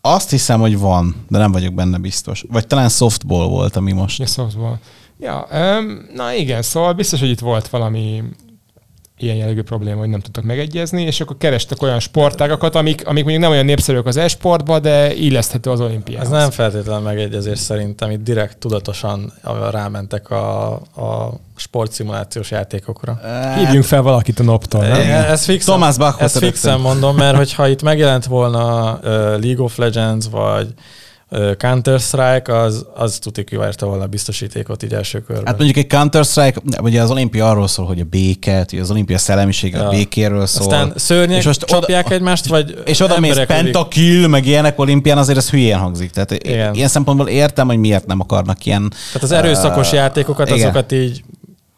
Azt 0.01 0.31
hiszem, 0.31 0.61
hogy 0.61 0.79
van, 0.79 1.25
de 1.29 1.39
nem 1.39 1.53
vagyok 1.53 1.75
benne 1.75 1.99
biztos. 1.99 2.45
Vagy 2.51 2.67
talán 2.67 2.89
softball 2.89 3.47
volt, 3.47 3.77
ami 3.77 3.93
most. 3.93 4.19
Ja, 4.19 4.27
softball. 4.27 4.79
Ja, 5.21 5.47
öm, 5.51 6.09
na 6.15 6.33
igen, 6.33 6.63
szóval 6.63 6.93
biztos, 6.93 7.21
hogy 7.21 7.31
itt 7.31 7.41
volt 7.41 7.69
valami 7.69 8.23
ilyen 9.23 9.37
jellegű 9.37 9.63
probléma, 9.63 9.99
hogy 9.99 10.09
nem 10.09 10.21
tudtak 10.21 10.45
megegyezni, 10.45 11.03
és 11.03 11.21
akkor 11.21 11.37
kerestek 11.37 11.83
olyan 11.83 12.01
sportágakat, 12.01 12.75
amik, 12.75 13.07
amik 13.07 13.23
mondjuk 13.23 13.43
nem 13.43 13.53
olyan 13.53 13.65
népszerűek 13.65 14.07
az 14.07 14.17
e-sportba, 14.17 14.79
de 14.79 15.15
illeszthető 15.15 15.71
az 15.71 15.81
olimpiához. 15.81 16.33
Ez 16.33 16.39
nem 16.39 16.51
feltétlenül 16.51 17.03
megegyezés 17.03 17.59
szerintem, 17.59 18.11
itt 18.11 18.23
direkt 18.23 18.59
tudatosan 18.59 19.33
rámentek 19.71 20.31
a, 20.31 20.73
a 20.75 21.41
sportszimulációs 21.57 22.51
játékokra. 22.51 23.21
Hívjunk 23.59 23.85
fel 23.85 24.03
valakit 24.03 24.41
a 24.41 24.43
NOP-tól, 24.43 24.87
nem? 24.87 25.11
Ez 25.11 25.45
fixen, 25.45 25.79
Thomas 25.79 26.17
ezt 26.19 26.39
fixen 26.39 26.81
mondom, 26.81 27.17
mert 27.17 27.37
hogyha 27.37 27.69
itt 27.69 27.83
megjelent 27.83 28.25
volna 28.25 28.93
uh, 28.93 29.03
League 29.43 29.65
of 29.65 29.77
Legends, 29.77 30.29
vagy 30.31 30.75
Counter-Strike, 31.59 32.59
az, 32.59 32.87
az 32.95 33.19
tuti 33.19 33.45
kivárta 33.45 33.87
volna 33.87 34.03
a 34.03 34.07
biztosítékot 34.07 34.83
így 34.83 34.93
első 34.95 35.21
körben. 35.23 35.47
Hát 35.47 35.57
mondjuk 35.57 35.77
egy 35.79 35.87
Counter-Strike, 35.87 36.61
ugye 36.83 37.03
az 37.03 37.11
olimpia 37.11 37.51
arról 37.51 37.69
szól, 37.69 37.87
hogy 37.87 38.01
a 38.01 38.05
béket, 38.05 38.73
az 38.81 38.91
olimpia 38.91 39.19
szellemisége 39.19 39.79
a 39.79 39.83
Ja. 39.83 39.89
békéről 39.89 40.47
szól. 40.47 40.63
Aztán 40.67 40.93
szörnyek 40.97 41.39
És 41.39 41.45
most 41.45 41.65
csapják 41.65 42.05
oda- 42.07 42.15
egymást, 42.17 42.47
vagy 42.47 42.83
és 42.85 43.01
oda 43.01 43.21
mész 43.21 43.39
pentakill, 43.47 44.27
meg 44.27 44.47
ilyenek 44.47 44.79
olimpián, 44.79 45.19
azért 45.19 45.39
ez 45.39 45.51
hülyén 45.51 45.79
hangzik. 45.79 46.11
Tehát 46.11 46.33
Igen. 46.33 46.75
ilyen 46.75 46.89
szempontból 46.89 47.29
értem, 47.29 47.67
hogy 47.67 47.79
miért 47.79 48.07
nem 48.07 48.21
akarnak 48.21 48.67
ilyen... 48.67 48.93
Tehát 49.07 49.23
az 49.23 49.33
erőszakos 49.33 49.93
Ö, 49.93 49.97
játékokat, 49.97 50.49
igen. 50.51 50.61
azokat 50.61 50.93
így, 50.93 51.23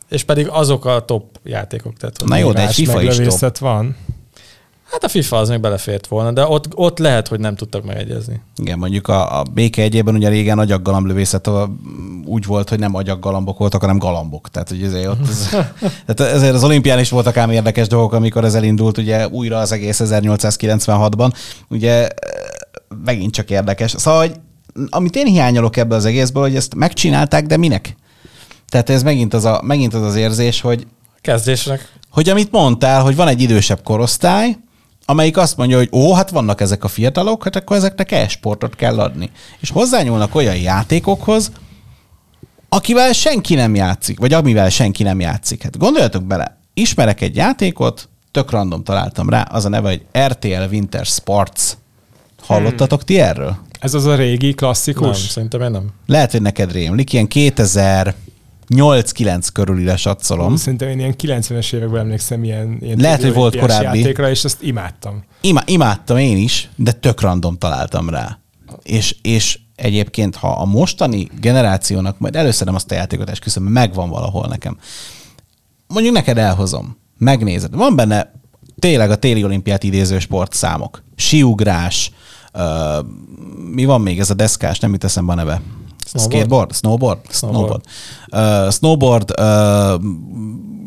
és 0.08 0.22
pedig 0.22 0.48
azok 0.48 0.84
a 0.84 1.04
top 1.04 1.24
játékok. 1.44 1.96
Tehát, 1.96 2.16
Na 2.24 2.36
jó, 2.36 2.52
de 2.52 2.66
egy 2.66 2.74
FIFA 2.74 3.02
is 3.02 3.16
top. 3.38 3.58
van. 3.58 3.96
Hát 4.94 5.04
a 5.04 5.08
FIFA 5.08 5.36
az 5.36 5.48
még 5.48 5.60
belefért 5.60 6.06
volna, 6.06 6.32
de 6.32 6.46
ott, 6.46 6.68
ott 6.74 6.98
lehet, 6.98 7.28
hogy 7.28 7.40
nem 7.40 7.54
tudtak 7.54 7.84
megegyezni. 7.84 8.40
Igen, 8.56 8.78
mondjuk 8.78 9.08
a, 9.08 9.38
a 9.38 9.42
béke 9.42 9.82
egyében 9.82 10.14
ugye 10.14 10.28
régen 10.28 10.58
agyaggalamblövészet 10.58 11.50
úgy 12.24 12.46
volt, 12.46 12.68
hogy 12.68 12.78
nem 12.78 12.94
agyaggalambok 12.94 13.58
voltak, 13.58 13.80
hanem 13.80 13.98
galambok. 13.98 14.48
Tehát, 14.48 14.68
hogy 14.68 14.82
ezért, 14.82 15.06
ott 15.06 15.28
ez, 15.28 15.48
tehát 16.14 16.34
ezért 16.34 16.54
az 16.54 16.64
olimpián 16.64 16.98
is 16.98 17.10
voltak 17.10 17.36
ám 17.36 17.50
érdekes 17.50 17.86
dolgok, 17.86 18.12
amikor 18.12 18.44
ez 18.44 18.54
elindult 18.54 18.98
ugye 18.98 19.28
újra 19.28 19.58
az 19.58 19.72
egész 19.72 20.00
1896-ban. 20.04 21.32
Ugye 21.68 22.06
eh, 22.06 22.10
megint 23.04 23.32
csak 23.32 23.50
érdekes. 23.50 23.94
Szóval, 23.96 24.20
hogy 24.20 24.34
amit 24.88 25.16
én 25.16 25.26
hiányolok 25.26 25.76
ebből 25.76 25.98
az 25.98 26.04
egészből, 26.04 26.42
hogy 26.42 26.56
ezt 26.56 26.74
megcsinálták, 26.74 27.46
de 27.46 27.56
minek? 27.56 27.96
Tehát 28.68 28.90
ez 28.90 29.02
megint 29.02 29.34
az, 29.34 29.44
a, 29.44 29.60
megint 29.64 29.94
az 29.94 30.02
az 30.02 30.16
érzés, 30.16 30.60
hogy 30.60 30.86
Kezdésnek 31.20 31.94
hogy 32.14 32.28
amit 32.28 32.50
mondtál, 32.50 33.02
hogy 33.02 33.16
van 33.16 33.28
egy 33.28 33.40
idősebb 33.40 33.82
korosztály, 33.82 34.56
amelyik 35.06 35.36
azt 35.36 35.56
mondja, 35.56 35.76
hogy 35.76 35.88
ó, 35.92 36.14
hát 36.14 36.30
vannak 36.30 36.60
ezek 36.60 36.84
a 36.84 36.88
fiatalok, 36.88 37.44
hát 37.44 37.56
akkor 37.56 37.76
ezeknek 37.76 38.12
e-sportot 38.12 38.74
kell 38.76 39.00
adni. 39.00 39.30
És 39.60 39.70
hozzányúlnak 39.70 40.34
olyan 40.34 40.56
játékokhoz, 40.56 41.50
akivel 42.68 43.12
senki 43.12 43.54
nem 43.54 43.74
játszik, 43.74 44.18
vagy 44.18 44.32
amivel 44.32 44.68
senki 44.68 45.02
nem 45.02 45.20
játszik. 45.20 45.62
Hát 45.62 45.78
gondoljatok 45.78 46.24
bele, 46.24 46.58
ismerek 46.74 47.20
egy 47.20 47.36
játékot, 47.36 48.08
tök 48.30 48.50
random 48.50 48.82
találtam 48.84 49.28
rá, 49.28 49.42
az 49.42 49.64
a 49.64 49.68
neve, 49.68 49.88
hogy 49.88 50.04
RTL 50.26 50.62
Winter 50.70 51.06
Sports. 51.06 51.72
Hallottatok 52.42 53.04
ti 53.04 53.20
erről? 53.20 53.56
Ez 53.80 53.94
az 53.94 54.06
a 54.06 54.14
régi, 54.14 54.46
nem, 54.46 54.54
klasszikus? 54.54 55.18
szerintem 55.18 55.60
én 55.60 55.70
nem. 55.70 55.90
Lehet, 56.06 56.30
hogy 56.30 56.42
neked 56.42 56.72
rémlik, 56.72 57.12
ilyen 57.12 57.28
2008-9 58.68 59.48
körülire 59.52 59.96
satszolom. 59.96 60.56
Szerintem 60.56 60.88
én 60.88 60.98
ilyen 60.98 61.14
90-es 61.22 61.72
években 61.72 62.00
emlékszem 62.00 62.44
ilyen, 62.44 62.78
ilyen 62.80 62.98
Lehet, 62.98 63.22
hogy 63.22 63.32
volt 63.32 63.56
korábbi. 63.56 63.84
játékra, 63.98 64.30
és 64.30 64.44
ezt 64.44 64.62
imádtam. 64.62 65.24
Ima, 65.40 65.60
imádtam 65.66 66.16
én 66.16 66.36
is, 66.36 66.68
de 66.76 66.92
tök 66.92 67.20
random 67.20 67.58
találtam 67.58 68.08
rá. 68.08 68.38
És, 68.82 69.16
és 69.22 69.58
egyébként, 69.76 70.36
ha 70.36 70.48
a 70.48 70.64
mostani 70.64 71.28
generációnak, 71.40 72.18
majd 72.18 72.36
először 72.36 72.66
nem 72.66 72.74
azt 72.74 72.90
a 72.90 72.94
játékot 72.94 73.30
esküszöm, 73.30 73.62
mert 73.62 73.74
megvan 73.74 74.08
valahol 74.08 74.46
nekem. 74.46 74.78
Mondjuk 75.86 76.14
neked 76.14 76.38
elhozom, 76.38 76.96
megnézed. 77.18 77.74
Van 77.74 77.96
benne 77.96 78.32
tényleg 78.78 79.10
a 79.10 79.16
téli 79.16 79.44
olimpiát 79.44 79.82
idéző 79.82 80.18
sportszámok. 80.18 81.02
Siugrás, 81.16 82.10
uh, 82.54 83.06
mi 83.72 83.84
van 83.84 84.00
még, 84.00 84.18
ez 84.18 84.30
a 84.30 84.34
deszkás, 84.34 84.78
nem 84.78 84.92
jut 84.92 85.04
eszembe 85.04 85.32
a 85.32 85.34
neve. 85.34 85.62
Snowboard? 86.04 86.32
Skateboard? 86.32 86.74
Snowboard? 86.74 87.20
Snowboard. 87.30 87.82
Snowboard. 88.30 88.66
Uh, 88.66 88.70
snowboard, 88.70 89.40
uh, 89.40 90.02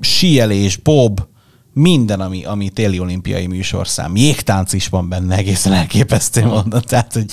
síelés, 0.01 0.76
bob, 0.76 1.26
minden, 1.74 2.20
ami, 2.20 2.45
ami 2.45 2.70
téli 2.70 2.99
olimpiai 2.99 3.47
műsorszám. 3.47 4.15
Jégtánc 4.15 4.74
is 4.74 4.88
van 4.88 5.09
benne, 5.09 5.36
egészen 5.36 5.74
elképesztő 5.74 6.45
módon. 6.45 6.82
Tehát, 6.88 7.13
hogy 7.13 7.32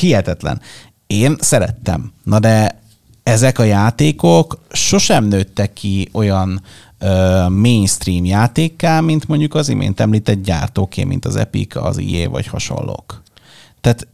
hihetetlen. 0.00 0.60
Én 1.06 1.36
szerettem. 1.40 2.12
Na 2.24 2.38
de 2.38 2.82
ezek 3.22 3.58
a 3.58 3.62
játékok 3.62 4.58
sosem 4.70 5.24
nőttek 5.24 5.72
ki 5.72 6.08
olyan 6.12 6.62
ö, 6.98 7.48
mainstream 7.48 8.24
játékká, 8.24 9.00
mint 9.00 9.28
mondjuk 9.28 9.54
az 9.54 9.68
imént 9.68 10.00
említett 10.00 10.42
gyártóké, 10.42 11.04
mint 11.04 11.24
az 11.24 11.36
Epic, 11.36 11.76
az 11.76 11.98
EA 11.98 12.30
vagy 12.30 12.46
hasonlók. 12.46 13.22
Tehát 13.80 14.06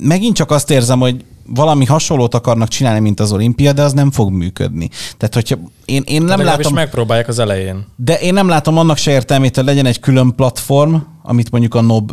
megint 0.00 0.36
csak 0.36 0.50
azt 0.50 0.70
érzem, 0.70 0.98
hogy 0.98 1.24
valami 1.54 1.84
hasonlót 1.84 2.34
akarnak 2.34 2.68
csinálni, 2.68 3.00
mint 3.00 3.20
az 3.20 3.32
olimpia, 3.32 3.72
de 3.72 3.82
az 3.82 3.92
nem 3.92 4.10
fog 4.10 4.30
működni. 4.30 4.88
Tehát, 5.16 5.34
hogyha 5.34 5.56
én, 5.84 6.02
én 6.06 6.22
Nem 6.22 6.28
Legalábbis 6.28 6.64
látom... 6.64 6.78
megpróbálják 6.78 7.28
az 7.28 7.38
elején. 7.38 7.86
De 7.96 8.18
én 8.18 8.32
nem 8.32 8.48
látom 8.48 8.78
annak 8.78 8.96
se 8.96 9.10
értelmét, 9.10 9.56
hogy 9.56 9.64
legyen 9.64 9.86
egy 9.86 10.00
külön 10.00 10.34
platform, 10.34 10.94
amit 11.22 11.50
mondjuk 11.50 11.74
a 11.74 11.80
NOB 11.80 12.12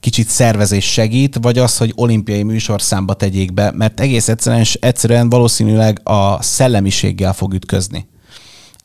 kicsit 0.00 0.28
szervezés 0.28 0.92
segít, 0.92 1.38
vagy 1.40 1.58
az, 1.58 1.76
hogy 1.76 1.92
olimpiai 1.96 2.42
műsorszámba 2.42 3.14
tegyék 3.14 3.54
be, 3.54 3.72
mert 3.74 4.00
egész 4.00 4.28
egyszerűen, 4.28 4.64
egyszerűen 4.80 5.28
valószínűleg 5.28 6.00
a 6.04 6.42
szellemiséggel 6.42 7.32
fog 7.32 7.54
ütközni. 7.54 8.08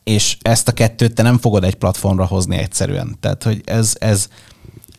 És 0.04 0.36
ezt 0.42 0.68
a 0.68 0.72
kettőt 0.72 1.14
te 1.14 1.22
nem 1.22 1.38
fogod 1.38 1.64
egy 1.64 1.74
platformra 1.74 2.24
hozni 2.24 2.56
egyszerűen. 2.56 3.16
Tehát, 3.20 3.42
hogy 3.42 3.60
ez, 3.64 3.94
ez, 3.98 4.28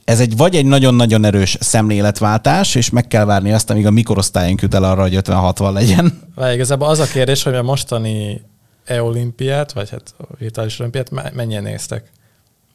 ez 0.07 0.19
egy 0.19 0.37
vagy 0.37 0.55
egy 0.55 0.65
nagyon-nagyon 0.65 1.25
erős 1.25 1.57
szemléletváltás, 1.59 2.75
és 2.75 2.89
meg 2.89 3.07
kell 3.07 3.25
várni 3.25 3.51
azt, 3.51 3.69
amíg 3.69 3.85
a 3.85 3.91
mikorosztályunk 3.91 4.61
jut 4.61 4.73
el 4.73 4.83
arra, 4.83 5.01
hogy 5.01 5.19
50-60 5.21 5.73
legyen. 5.73 6.21
Várj, 6.35 6.53
igazából 6.53 6.87
az 6.87 6.99
a 6.99 7.05
kérdés, 7.05 7.43
hogy 7.43 7.55
a 7.55 7.63
mostani 7.63 8.41
e-olimpiát, 8.85 9.71
vagy 9.71 9.89
hát 9.89 10.13
a 10.17 10.23
virtuális 10.37 10.79
olimpiát 10.79 11.11
me- 11.11 11.33
mennyien 11.33 11.63
néztek? 11.63 12.11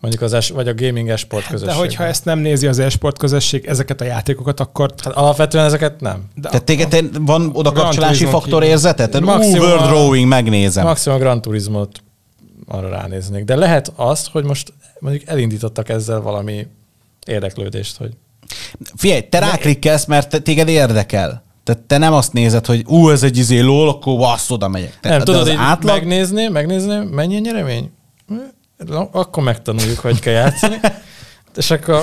Mondjuk 0.01 0.23
az 0.23 0.33
es, 0.33 0.51
vagy 0.51 0.69
a 0.69 0.75
gaming 0.75 1.09
esport 1.09 1.47
közösség. 1.47 1.69
Hát, 1.69 1.77
De 1.77 1.83
hogyha 1.83 2.05
ezt 2.05 2.25
nem 2.25 2.39
nézi 2.39 2.67
az 2.67 2.79
e-sport 2.79 3.19
közösség, 3.19 3.67
ezeket 3.67 4.01
a 4.01 4.05
játékokat, 4.05 4.61
akkor... 4.61 4.95
Hát 5.05 5.13
alapvetően 5.13 5.65
ezeket 5.65 6.01
nem. 6.01 6.25
De 6.35 6.49
Tehát 6.49 6.65
téged 6.65 6.89
te- 6.89 7.03
van 7.21 7.51
oda 7.53 7.73
kapcsolási 7.73 8.25
faktor 8.25 8.63
Ú, 8.63 8.67
Maximum 9.25 9.61
World 9.61 9.91
Rowing, 9.91 10.29
megnézem. 10.29 10.85
Maximum 10.85 11.19
a 11.19 11.21
Gran 11.21 11.41
Turismo-t 11.43 12.03
arra 12.67 12.89
ránéznék. 12.89 13.45
De 13.45 13.57
lehet 13.57 13.93
azt, 13.97 14.29
hogy 14.29 14.45
most 14.45 14.73
mondjuk 14.99 15.29
elindítottak 15.29 15.89
ezzel 15.89 16.21
valami 16.21 16.67
érdeklődést, 17.27 17.97
hogy 17.97 18.17
Figyelj, 18.97 19.21
te 19.29 19.39
ráklikkelsz, 19.39 20.05
mert 20.05 20.29
te, 20.29 20.39
téged 20.39 20.69
érdekel. 20.69 21.45
Tehát 21.65 21.83
te 21.83 21.99
nem 21.99 22.13
azt 22.13 22.33
nézed, 22.33 22.67
hogy 22.67 22.85
ú, 22.87 23.11
ez 23.11 23.23
egy 23.23 23.37
izé 23.37 23.59
lól, 23.59 23.89
akkor 23.89 24.19
vasz, 24.19 24.51
oda 24.51 24.69
megyek. 24.69 24.99
Te, 25.01 25.09
nem 25.09 25.19
de 25.19 25.25
tudod, 25.25 25.41
az 25.41 25.55
átlag, 25.57 25.95
megnézni, 25.97 26.49
megnézni, 26.49 26.97
mennyi 27.11 27.37
a 27.37 27.41
nyeremény? 27.41 27.91
Na, 28.77 29.09
Akkor 29.13 29.43
megtanuljuk, 29.43 29.99
hogy 29.99 30.19
kell 30.21 30.33
játszani. 30.33 30.81
És 31.57 31.71
akkor... 31.71 32.03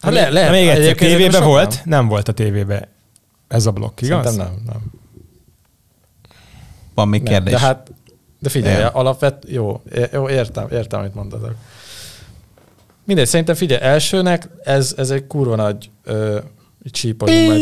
Hát 0.00 0.12
le, 0.12 0.30
De 0.30 0.50
még 0.50 0.68
egyszer, 0.68 1.20
sokan- 1.32 1.46
volt? 1.48 1.80
Nem 1.84 2.08
volt 2.08 2.28
a 2.28 2.32
tévében 2.32 2.88
ez 3.48 3.66
a 3.66 3.70
blokk, 3.70 4.00
igaz? 4.00 4.24
Szerintem 4.24 4.46
nem, 4.54 4.62
nem. 4.66 4.82
van 6.94 7.08
még 7.08 7.22
nem. 7.22 7.32
kérdés. 7.32 7.52
De 7.52 7.58
hát, 7.58 7.92
de 8.38 8.48
figyelj, 8.48 8.82
Nem. 8.82 8.90
alapvet, 8.92 9.44
jó, 9.48 9.82
jó, 10.12 10.28
értem, 10.28 10.66
értem, 10.70 11.00
amit 11.00 11.14
mondatok. 11.14 11.54
Mindegy, 13.04 13.26
szerintem 13.26 13.54
figyelj, 13.54 13.82
elsőnek 13.82 14.48
ez, 14.64 14.94
ez 14.96 15.10
egy 15.10 15.26
kurva 15.26 15.56
nagy 15.56 15.90
ö, 16.04 16.38
meg. 17.48 17.60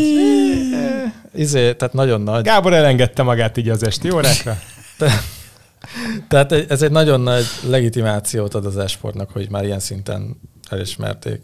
Izé, 1.35 1.73
tehát 1.73 1.93
nagyon 1.93 2.21
nagy. 2.21 2.43
Gábor 2.43 2.73
elengedte 2.73 3.23
magát 3.23 3.57
így 3.57 3.69
az 3.69 3.83
esti 3.83 4.11
órákra. 4.11 4.59
Tehát 6.27 6.51
ez 6.51 6.81
egy 6.81 6.91
nagyon 6.91 7.21
nagy 7.21 7.45
legitimációt 7.67 8.53
ad 8.53 8.65
az 8.65 8.77
esportnak, 8.77 9.29
hogy 9.29 9.49
már 9.49 9.63
ilyen 9.63 9.79
szinten 9.79 10.39
elismerték. 10.69 11.41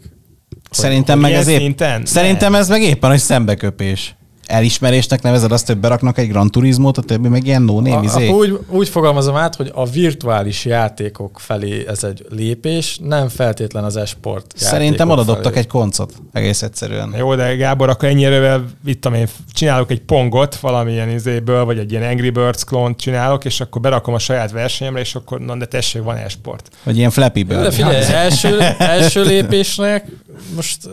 Szerintem 0.70 1.20
hogy 1.20 1.30
meg 1.30 1.40
ez 1.40 1.46
épp, 1.46 1.58
szinten? 1.58 2.04
Szerintem 2.04 2.54
ez 2.54 2.68
meg 2.68 2.82
éppen, 2.82 3.10
hogy 3.10 3.18
szembeköpés. 3.18 4.14
Elismerésnek 4.50 5.22
nevezed 5.22 5.52
azt, 5.52 5.66
hogy 5.66 5.76
beraknak 5.76 6.18
egy 6.18 6.28
Gran 6.28 6.50
Turismo-t, 6.50 6.98
a 6.98 7.02
többi 7.02 7.28
meg 7.28 7.46
ilyen 7.46 7.62
no 7.62 7.80
name 7.80 8.04
izé. 8.04 8.28
úgy, 8.28 8.58
úgy 8.68 8.88
fogalmazom 8.88 9.36
át, 9.36 9.54
hogy 9.54 9.70
a 9.74 9.86
virtuális 9.86 10.64
játékok 10.64 11.40
felé 11.40 11.84
ez 11.88 12.04
egy 12.04 12.26
lépés, 12.28 12.98
nem 13.02 13.28
feltétlen 13.28 13.84
az 13.84 13.96
esport 13.96 14.52
Szerintem 14.56 15.10
oda 15.10 15.24
dobtak 15.24 15.56
egy 15.56 15.66
koncot. 15.66 16.12
Egész 16.32 16.62
egyszerűen. 16.62 17.14
Jó, 17.18 17.34
de 17.34 17.54
Gábor, 17.54 17.88
akkor 17.88 18.08
ennyire, 18.08 18.60
itt 18.84 19.06
én, 19.06 19.28
csinálok 19.52 19.90
egy 19.90 20.00
pongot 20.00 20.56
valamilyen 20.56 21.08
izéből, 21.08 21.64
vagy 21.64 21.78
egy 21.78 21.90
ilyen 21.90 22.02
Angry 22.02 22.30
Birds 22.30 22.64
klónt 22.64 22.98
csinálok, 22.98 23.44
és 23.44 23.60
akkor 23.60 23.80
berakom 23.80 24.14
a 24.14 24.18
saját 24.18 24.50
versenyemre, 24.50 25.00
és 25.00 25.14
akkor, 25.14 25.40
na 25.40 25.56
de 25.56 25.66
tessék, 25.66 26.02
van 26.02 26.16
e-sport. 26.16 26.70
Vagy 26.82 26.96
ilyen 26.96 27.10
Flappy 27.10 27.42
De 27.42 27.54
Bird. 27.54 27.72
figyelj, 27.72 28.04
első, 28.12 28.60
első 28.78 29.22
lépésnek 29.22 30.06
most 30.54 30.88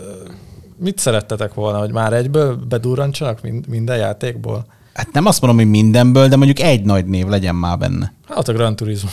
mit 0.79 0.97
szerettetek 0.97 1.53
volna, 1.53 1.79
hogy 1.79 1.91
már 1.91 2.13
egyből 2.13 2.55
bedurrancsanak 2.55 3.41
mind, 3.41 3.67
minden 3.67 3.97
játékból? 3.97 4.65
Hát 4.93 5.11
nem 5.11 5.25
azt 5.25 5.41
mondom, 5.41 5.59
hogy 5.59 5.69
mindenből, 5.69 6.27
de 6.27 6.35
mondjuk 6.35 6.59
egy 6.59 6.83
nagy 6.83 7.05
név 7.05 7.27
legyen 7.27 7.55
már 7.55 7.77
benne. 7.77 8.13
Hát 8.27 8.47
a 8.47 8.53
Gran 8.53 8.75
Turismo. 8.75 9.09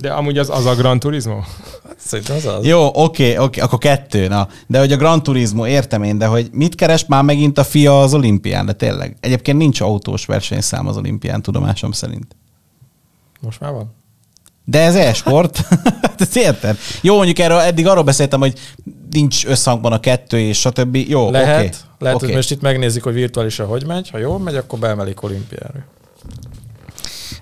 De 0.00 0.12
amúgy 0.12 0.38
az, 0.38 0.50
az 0.50 0.66
a 0.66 0.74
Gran 0.74 0.98
Turismo? 0.98 1.40
Szerintem 1.96 2.36
az 2.36 2.46
az. 2.46 2.64
Jó, 2.64 2.90
oké, 2.94 3.36
oké, 3.36 3.60
akkor 3.60 3.78
kettő, 3.78 4.28
na. 4.28 4.48
De 4.66 4.78
hogy 4.78 4.92
a 4.92 4.96
Gran 4.96 5.22
Turismo, 5.22 5.66
értem 5.66 6.02
én, 6.02 6.18
de 6.18 6.26
hogy 6.26 6.48
mit 6.52 6.74
keres 6.74 7.06
már 7.06 7.22
megint 7.22 7.58
a 7.58 7.64
fia 7.64 8.00
az 8.00 8.14
olimpián, 8.14 8.66
de 8.66 8.72
tényleg. 8.72 9.16
Egyébként 9.20 9.58
nincs 9.58 9.80
autós 9.80 10.26
versenyszám 10.26 10.86
az 10.86 10.96
olimpián, 10.96 11.42
tudomásom 11.42 11.92
szerint. 11.92 12.36
Most 13.40 13.60
már 13.60 13.72
van? 13.72 13.94
De 14.70 14.80
ez 14.80 14.94
e-sport. 14.94 15.60
Hát 16.02 16.20
ezt 16.20 16.36
érted? 16.36 16.76
Jó, 17.00 17.16
mondjuk 17.16 17.38
erről, 17.38 17.58
eddig 17.58 17.86
arról 17.86 18.02
beszéltem, 18.02 18.40
hogy 18.40 18.52
nincs 19.10 19.46
összhangban 19.46 19.92
a 19.92 20.00
kettő 20.00 20.38
és 20.38 20.58
stb. 20.58 20.96
Jó, 20.96 21.30
Lehet, 21.30 21.58
oké. 21.58 21.70
lehet 21.98 22.16
oké. 22.16 22.26
hogy 22.26 22.34
most 22.34 22.50
itt 22.50 22.60
megnézik, 22.60 23.02
hogy 23.02 23.14
virtuálisan 23.14 23.66
hogy 23.66 23.86
megy. 23.86 24.10
Ha 24.10 24.18
jól 24.18 24.38
megy, 24.38 24.56
akkor 24.56 24.78
beemelik 24.78 25.22
olimpiára. 25.22 25.84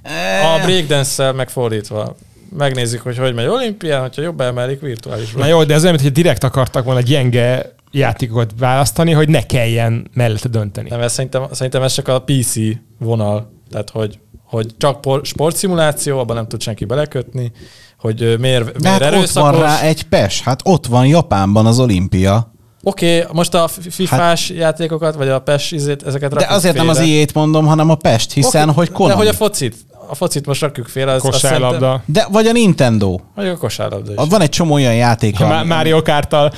Eh. 0.03 0.55
A 0.55 0.64
breakdance-szel 0.64 1.33
megfordítva. 1.33 2.16
Megnézik, 2.57 3.01
hogy 3.01 3.18
hogy 3.18 3.35
megy 3.35 3.47
olimpián, 3.47 4.01
hogyha 4.01 4.22
jobb 4.22 4.37
beemelik 4.37 4.81
virtuálisra. 4.81 5.39
Na 5.39 5.47
jó, 5.47 5.64
de 5.64 5.74
ez 5.74 5.83
olyan, 5.83 5.95
mintha 5.95 6.12
direkt 6.12 6.45
akartak 6.45 6.85
volna 6.85 7.01
gyenge 7.01 7.74
játékokat 7.91 8.51
választani, 8.59 9.12
hogy 9.12 9.29
ne 9.29 9.47
kelljen 9.47 10.11
mellette 10.14 10.49
dönteni. 10.49 10.89
Nem, 10.89 11.01
ez 11.01 11.12
szerintem, 11.12 11.47
szerintem 11.53 11.83
ez 11.83 11.93
csak 11.93 12.09
a 12.09 12.22
PC 12.22 12.55
vonal. 12.99 13.53
Tehát, 13.70 13.91
hogy, 13.91 14.18
hogy 14.57 14.66
csak 14.78 15.00
por, 15.00 15.20
sportszimuláció, 15.24 16.18
abban 16.18 16.36
nem 16.36 16.48
tud 16.48 16.62
senki 16.62 16.84
belekötni, 16.84 17.52
hogy 17.98 18.36
miért, 18.38 18.64
De 18.64 18.78
miért 18.78 18.84
hát 18.86 19.00
ott 19.00 19.07
erőszakos. 19.07 19.50
van 19.50 19.61
rá 19.61 19.80
egy 19.80 20.02
PES, 20.02 20.40
hát 20.42 20.61
ott 20.64 20.86
van 20.86 21.07
Japánban 21.07 21.66
az 21.66 21.78
olimpia. 21.80 22.52
Oké, 22.82 23.18
okay, 23.20 23.30
most 23.32 23.54
a 23.54 23.68
FIFA-s 23.90 24.50
játékokat, 24.50 25.14
vagy 25.14 25.28
a 25.28 25.38
PES 25.38 25.72
izét, 25.72 26.02
ezeket 26.07 26.34
De 26.34 26.46
azért 26.48 26.76
nem 26.76 26.88
az 26.88 26.96
félre. 26.96 27.12
ilyét 27.12 27.34
mondom, 27.34 27.66
hanem 27.66 27.90
a 27.90 27.94
Pest, 27.94 28.32
hiszen 28.32 28.68
Oké, 28.68 28.76
hogy 28.78 28.90
Konami. 28.90 29.12
De 29.12 29.18
hogy 29.18 29.28
a 29.28 29.36
focit, 29.36 29.76
a 30.09 30.14
focit 30.14 30.46
most 30.46 30.61
rakjuk 30.61 30.86
félre, 30.88 31.12
az, 31.12 31.22
Kosárlabda. 31.22 32.02
De 32.07 32.26
vagy 32.30 32.46
a 32.46 32.52
Nintendo. 32.52 33.18
vagy 33.34 33.48
a 33.48 33.57
kosárlabda 33.57 34.12
is. 34.22 34.28
Van 34.28 34.40
egy 34.40 34.48
csomó 34.48 34.74
olyan 34.74 34.94
játék, 34.94 35.40
ami- 35.40 35.68
Mario 35.68 36.02
Kártal. 36.02 36.52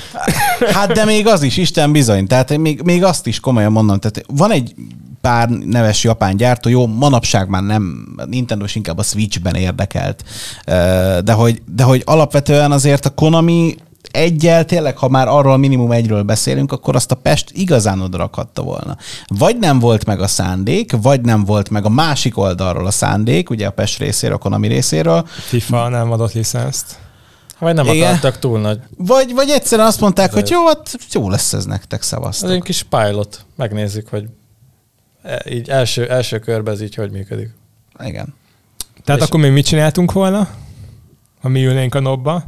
Hát 0.72 0.92
de 0.92 1.04
még 1.04 1.26
az 1.26 1.42
is, 1.42 1.56
Isten 1.56 1.92
bizony. 1.92 2.26
Tehát 2.26 2.56
még, 2.56 2.80
még 2.82 3.04
azt 3.04 3.26
is 3.26 3.40
komolyan 3.40 3.72
mondom. 3.72 3.98
Tehát 3.98 4.22
van 4.26 4.50
egy 4.50 4.74
pár 5.20 5.48
neves 5.48 6.04
japán 6.04 6.36
gyártó, 6.36 6.68
jó, 6.68 6.86
manapság 6.86 7.48
már 7.48 7.62
nem, 7.62 8.08
Nintendo 8.26 8.64
is 8.64 8.74
inkább 8.74 8.98
a 8.98 9.02
Switchben 9.02 9.54
érdekelt, 9.54 10.24
de 11.24 11.32
hogy, 11.32 11.62
de 11.74 11.82
hogy 11.82 12.02
alapvetően 12.06 12.72
azért 12.72 13.06
a 13.06 13.10
Konami 13.10 13.76
egyel, 14.10 14.64
tényleg, 14.64 14.96
ha 14.96 15.08
már 15.08 15.28
arról 15.28 15.56
minimum 15.56 15.92
egyről 15.92 16.22
beszélünk, 16.22 16.72
akkor 16.72 16.94
azt 16.94 17.10
a 17.10 17.14
Pest 17.14 17.50
igazán 17.52 18.00
oda 18.00 18.16
rakhatta 18.16 18.62
volna. 18.62 18.96
Vagy 19.26 19.58
nem 19.58 19.78
volt 19.78 20.04
meg 20.06 20.20
a 20.20 20.26
szándék, 20.26 20.92
vagy 21.02 21.20
nem 21.20 21.44
volt 21.44 21.70
meg 21.70 21.84
a 21.84 21.88
másik 21.88 22.38
oldalról 22.38 22.86
a 22.86 22.90
szándék, 22.90 23.50
ugye 23.50 23.66
a 23.66 23.70
Pest 23.70 23.98
részéről, 23.98 24.36
a 24.36 24.38
Konami 24.38 24.68
részéről, 24.68 25.26
FIFA 25.28 25.88
nem 25.88 26.12
adott 26.12 26.32
licenszt. 26.32 26.98
Vagy 27.58 27.74
nem 27.74 27.86
Igen. 27.86 28.06
akartak 28.08 28.38
túl 28.38 28.60
nagy. 28.60 28.80
vagy, 28.96 29.32
vagy 29.34 29.48
egyszerűen 29.50 29.86
azt 29.86 30.00
mondták, 30.00 30.32
hogy 30.32 30.42
Ez- 30.42 30.50
jó, 30.50 30.66
hát 30.66 30.96
jó 31.12 31.30
lesz 31.30 31.52
ez 31.52 31.64
nektek, 31.64 32.00
Ez 32.00 32.06
szavaztok. 32.06 32.50
egy 32.50 32.62
kis 32.62 32.82
pilot. 32.82 33.44
Megnézzük, 33.56 34.08
hogy 34.08 34.24
így 35.48 35.68
első, 35.68 36.08
első 36.10 36.38
körben 36.38 36.74
ez 36.74 36.80
így 36.80 36.94
hogy 36.94 37.10
működik. 37.10 37.50
Igen. 38.04 38.34
Tehát 39.04 39.20
És- 39.20 39.26
akkor 39.26 39.40
mi 39.40 39.48
mit 39.48 39.66
csináltunk 39.66 40.12
volna? 40.12 40.48
Ha 41.40 41.48
mi 41.48 41.64
ülnénk 41.64 41.94
a 41.94 42.00
nobba? 42.00 42.44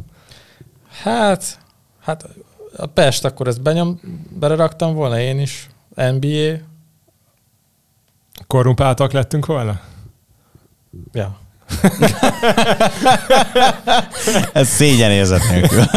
Hát, 1.03 1.59
hát 2.01 2.29
a 2.77 2.87
Pest, 2.87 3.25
akkor 3.25 3.47
ezt 3.49 3.63
benyom, 3.63 4.01
beleraktam 4.39 4.95
volna 4.95 5.21
én 5.21 5.41
is. 5.41 5.69
NBA. 5.95 6.55
Korrumpáltak 8.47 9.13
lettünk 9.13 9.47
volna? 9.47 9.81
Ja. 11.13 11.39
Ez 14.53 14.69
szégyenérzet 14.69 15.43
nélkül. 15.51 15.85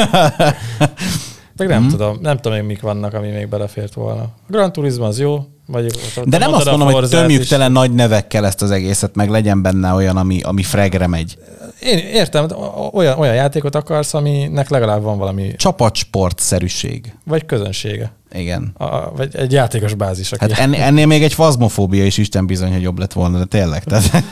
Meg 1.57 1.67
nem 1.67 1.87
tudom, 1.87 2.17
nem 2.21 2.35
tudom 2.37 2.57
még 2.57 2.67
mik 2.67 2.81
vannak, 2.81 3.13
ami 3.13 3.27
még 3.29 3.49
belefért 3.49 3.93
volna. 3.93 4.21
A 4.21 4.29
Gran 4.47 4.71
Turismo 4.71 5.05
az 5.05 5.19
jó, 5.19 5.45
vagy 5.67 5.85
ott- 5.85 6.25
De 6.29 6.37
nem 6.37 6.53
azt 6.53 6.65
mondom, 6.65 6.85
hogy 6.87 6.95
Forzát 6.95 7.21
tömjük 7.21 7.41
is. 7.41 7.47
tele 7.47 7.67
nagy 7.67 7.91
nevekkel 7.93 8.45
ezt 8.45 8.61
az 8.61 8.71
egészet, 8.71 9.15
meg 9.15 9.29
legyen 9.29 9.61
benne 9.61 9.93
olyan, 9.93 10.17
ami, 10.17 10.41
ami 10.41 10.63
fregre 10.63 11.07
megy. 11.07 11.37
Én 11.81 11.97
értem, 11.97 12.47
olyan, 12.93 13.17
olyan 13.19 13.33
játékot 13.35 13.75
akarsz, 13.75 14.13
aminek 14.13 14.69
legalább 14.69 15.01
van 15.03 15.17
valami, 15.17 15.55
Csapatsportszerűség. 15.55 17.13
vagy 17.25 17.45
közönsége. 17.45 18.11
Igen. 18.31 18.71
A, 18.77 19.11
vagy 19.15 19.35
egy 19.35 19.51
játékos 19.51 19.93
bázis. 19.93 20.31
Aki 20.31 20.51
Hát 20.51 20.59
en, 20.59 20.73
ennél 20.73 21.05
még 21.05 21.23
egy 21.23 21.33
fazmofóbia 21.33 22.05
is 22.05 22.17
Isten 22.17 22.45
bizony, 22.45 22.71
hogy 22.71 22.81
jobb 22.81 22.99
lett 22.99 23.13
volna, 23.13 23.37
de 23.37 23.45
tényleg. 23.45 23.83
Tehát, 23.83 24.23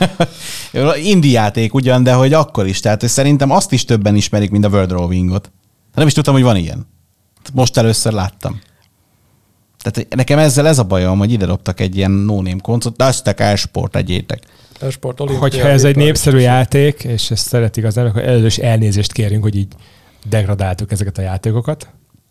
indi 1.12 1.30
játék 1.30 1.74
ugyan, 1.74 2.02
de 2.02 2.12
hogy 2.12 2.32
akkor 2.32 2.66
is. 2.66 2.80
Tehát 2.80 3.08
szerintem 3.08 3.50
azt 3.50 3.72
is 3.72 3.84
többen 3.84 4.14
ismerik, 4.14 4.50
mint 4.50 4.64
a 4.64 4.68
World 4.68 4.90
Rovingot. 4.90 5.52
Nem 5.94 6.06
is 6.06 6.12
tudtam, 6.12 6.34
hogy 6.34 6.42
van 6.42 6.56
ilyen. 6.56 6.86
Most 7.52 7.76
először 7.76 8.12
láttam. 8.12 8.60
Tehát 9.82 10.14
nekem 10.14 10.38
ezzel 10.38 10.66
ez 10.66 10.78
a 10.78 10.84
bajom, 10.84 11.18
hogy 11.18 11.32
ide 11.32 11.46
dobtak 11.46 11.80
egy 11.80 11.96
ilyen 11.96 12.10
no-name 12.10 12.60
koncot, 12.62 12.96
de 12.96 13.04
azt 13.04 13.26
e-sport, 13.28 13.96
egyétek. 13.96 14.42
sport, 14.90 15.20
olimpia, 15.20 15.40
Hogyha 15.42 15.68
ez 15.68 15.84
egy 15.84 15.96
népszerű 15.96 16.36
is. 16.36 16.42
játék, 16.42 17.04
és 17.04 17.30
ezt 17.30 17.46
szeretik 17.46 17.84
az 17.84 17.96
emberek, 17.96 18.16
akkor 18.18 18.28
először 18.28 18.46
is 18.46 18.58
elnézést 18.58 19.12
kérünk, 19.12 19.42
hogy 19.42 19.56
így 19.56 19.72
degradáltuk 20.28 20.92
ezeket 20.92 21.18
a 21.18 21.22
játékokat. 21.22 21.88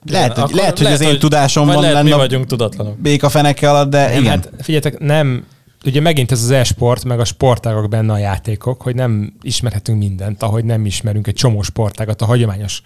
Lehet, 0.09 0.37
hogy, 0.37 0.53
lehet, 0.55 0.77
hogy 0.77 0.87
az 0.87 1.01
én 1.01 1.19
tudásom 1.19 1.65
vagy 1.65 1.73
van 1.75 1.83
lehet, 1.83 2.03
mi 2.03 2.09
lenne 2.09 2.21
a 2.21 2.25
vagyunk 2.27 2.45
tudatlanok. 2.45 2.97
béka 2.97 3.29
feneke 3.29 3.69
alatt, 3.69 3.89
de 3.89 4.07
Nem, 4.09 4.19
igen. 4.19 4.31
hát 4.31 4.49
figyeljetek, 4.59 4.99
nem, 4.99 5.45
ugye 5.85 6.01
megint 6.01 6.31
ez 6.31 6.43
az 6.43 6.49
e-sport, 6.51 7.03
meg 7.03 7.19
a 7.19 7.23
sportágak 7.25 7.89
benne 7.89 8.13
a 8.13 8.17
játékok, 8.17 8.81
hogy 8.81 8.95
nem 8.95 9.33
ismerhetünk 9.41 9.97
mindent, 9.99 10.43
ahogy 10.43 10.65
nem 10.65 10.85
ismerünk 10.85 11.27
egy 11.27 11.33
csomó 11.33 11.61
sportágat 11.61 12.21
a 12.21 12.25
hagyományos 12.25 12.81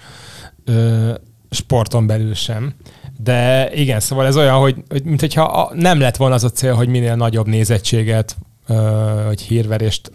ö, 0.65 1.13
sporton 1.55 2.07
belül 2.07 2.33
sem. 2.33 2.73
De 3.17 3.69
igen, 3.73 3.99
szóval 3.99 4.25
ez 4.25 4.37
olyan, 4.37 4.55
hogy, 4.59 4.75
hogy 4.89 5.03
mint 5.03 5.19
hogyha 5.19 5.43
a, 5.43 5.71
nem 5.75 5.99
lett 5.99 6.15
volna 6.15 6.35
az 6.35 6.43
a 6.43 6.49
cél, 6.49 6.73
hogy 6.73 6.87
minél 6.87 7.15
nagyobb 7.15 7.47
nézettséget, 7.47 8.35
ö, 8.67 9.31
hírverést 9.47 10.11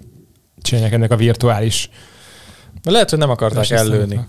csinálják 0.62 0.92
ennek 0.92 1.10
a 1.10 1.16
virtuális 1.16 1.90
Lehet, 2.84 3.10
hogy 3.10 3.18
nem 3.18 3.30
akarták 3.30 3.70
ellőni. 3.70 4.20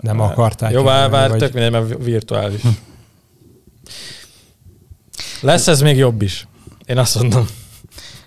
Nem 0.00 0.20
akarták 0.20 0.72
Jó, 0.72 0.82
bár, 0.82 1.10
bár 1.10 1.28
vagy- 1.30 1.38
tök 1.38 1.52
mindegy, 1.52 1.70
mert 1.72 2.04
virtuális. 2.04 2.60
Lesz 5.40 5.66
ez 5.66 5.80
még 5.80 5.96
jobb 5.96 6.22
is. 6.22 6.48
Én 6.86 6.98
azt 6.98 7.18
mondom. 7.20 7.46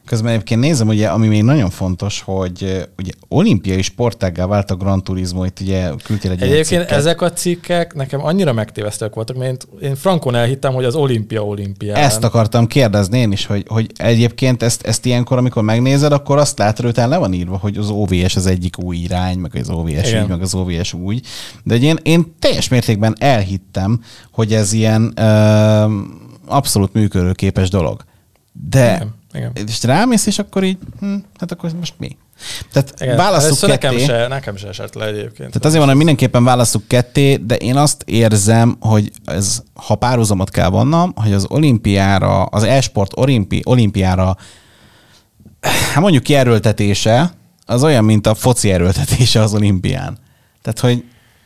Közben 0.07 0.31
egyébként 0.31 0.59
nézem, 0.61 0.87
ugye, 0.87 1.07
ami 1.07 1.27
még 1.27 1.43
nagyon 1.43 1.69
fontos, 1.69 2.21
hogy 2.21 2.87
ugye 2.97 3.11
olimpiai 3.27 3.81
sportággá 3.81 4.45
vált 4.45 4.71
a 4.71 4.75
Gran 4.75 5.03
Turismo, 5.03 5.45
itt 5.45 5.59
ugye 5.59 5.89
küldtél 6.03 6.31
egy 6.31 6.41
Egyébként 6.41 6.81
cikket. 6.81 6.97
ezek 6.97 7.21
a 7.21 7.31
cikkek 7.31 7.93
nekem 7.93 8.25
annyira 8.25 8.53
megtévesztőek 8.53 9.13
voltak, 9.13 9.37
mert 9.37 9.67
én, 9.81 9.95
frankon 9.95 10.35
elhittem, 10.35 10.73
hogy 10.73 10.85
az 10.85 10.95
olimpia 10.95 11.45
olimpián. 11.45 11.95
Ezt 11.95 12.23
akartam 12.23 12.67
kérdezni 12.67 13.19
én 13.19 13.31
is, 13.31 13.45
hogy, 13.45 13.65
hogy 13.67 13.91
egyébként 13.95 14.63
ezt, 14.63 14.85
ezt 14.85 15.05
ilyenkor, 15.05 15.37
amikor 15.37 15.63
megnézed, 15.63 16.11
akkor 16.11 16.37
azt 16.37 16.57
látod, 16.57 16.85
hogy 16.85 17.09
le 17.09 17.17
van 17.17 17.33
írva, 17.33 17.57
hogy 17.57 17.77
az 17.77 17.89
OVS 17.89 18.35
az 18.35 18.45
egyik 18.45 18.79
új 18.83 18.97
irány, 18.97 19.37
meg 19.37 19.55
az 19.55 19.69
OVS 19.69 19.89
Igen. 19.89 20.23
így, 20.23 20.29
meg 20.29 20.41
az 20.41 20.55
OVS 20.55 20.93
úgy. 20.93 21.25
De 21.63 21.75
én, 21.75 21.97
én 22.03 22.33
teljes 22.39 22.67
mértékben 22.67 23.15
elhittem, 23.19 24.01
hogy 24.31 24.53
ez 24.53 24.73
ilyen 24.73 25.13
ö, 25.15 25.85
abszolút 26.45 26.93
működőképes 26.93 27.69
dolog. 27.69 28.03
De 28.69 28.95
Igen, 28.95 29.15
igen. 29.37 29.51
és 29.67 29.83
rámész, 29.83 30.25
és 30.25 30.39
akkor 30.39 30.63
így, 30.63 30.77
hm, 30.99 31.15
hát 31.39 31.51
akkor 31.51 31.71
most 31.79 31.93
mi? 31.97 32.17
Tehát 32.71 32.93
Igen, 32.99 33.15
választjuk 33.15 33.53
ez 33.53 33.69
nekem 33.69 33.91
ketté. 33.91 34.05
se, 34.05 34.27
nekem 34.27 34.55
se 34.55 34.67
esett 34.67 34.93
le 34.93 35.05
egyébként. 35.05 35.35
Tehát 35.35 35.65
azért 35.65 35.77
van, 35.77 35.87
hogy 35.87 35.97
mindenképpen 35.97 36.43
választjuk 36.43 36.87
ketté, 36.87 37.35
de 37.35 37.55
én 37.55 37.75
azt 37.75 38.03
érzem, 38.05 38.77
hogy 38.79 39.11
ez, 39.25 39.63
ha 39.73 39.95
párhuzamot 39.95 40.49
kell 40.49 40.69
vonnom, 40.69 41.13
hogy 41.15 41.33
az 41.33 41.45
olimpiára, 41.49 42.43
az 42.43 42.63
e-sport 42.63 43.11
olimpi, 43.15 43.61
olimpiára, 43.63 44.37
hát 45.93 45.99
mondjuk 46.01 46.23
kierőltetése, 46.23 47.31
az 47.65 47.83
olyan, 47.83 48.03
mint 48.03 48.27
a 48.27 48.35
foci 48.35 48.71
erőltetése 48.71 49.41
az 49.41 49.53
olimpián. 49.53 50.17
Tehát, 50.61 50.79
hogy 50.79 51.03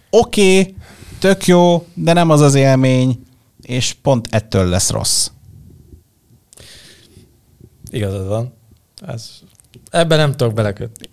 oké, 0.10 0.60
okay, 0.60 0.76
tök 1.20 1.46
jó, 1.46 1.86
de 1.94 2.14
nem 2.14 2.30
az 2.30 2.42
az 2.42 2.56
élmény, 2.56 3.20
és 3.62 3.96
pont 4.02 4.28
ettől 4.32 4.66
lesz 4.66 4.90
rossz. 4.90 5.30
Igazad 7.92 8.28
van. 8.28 8.54
Ez, 9.08 9.30
ebben 9.92 10.18
nem 10.18 10.32
tudok 10.32 10.54
belekötni. 10.54 11.10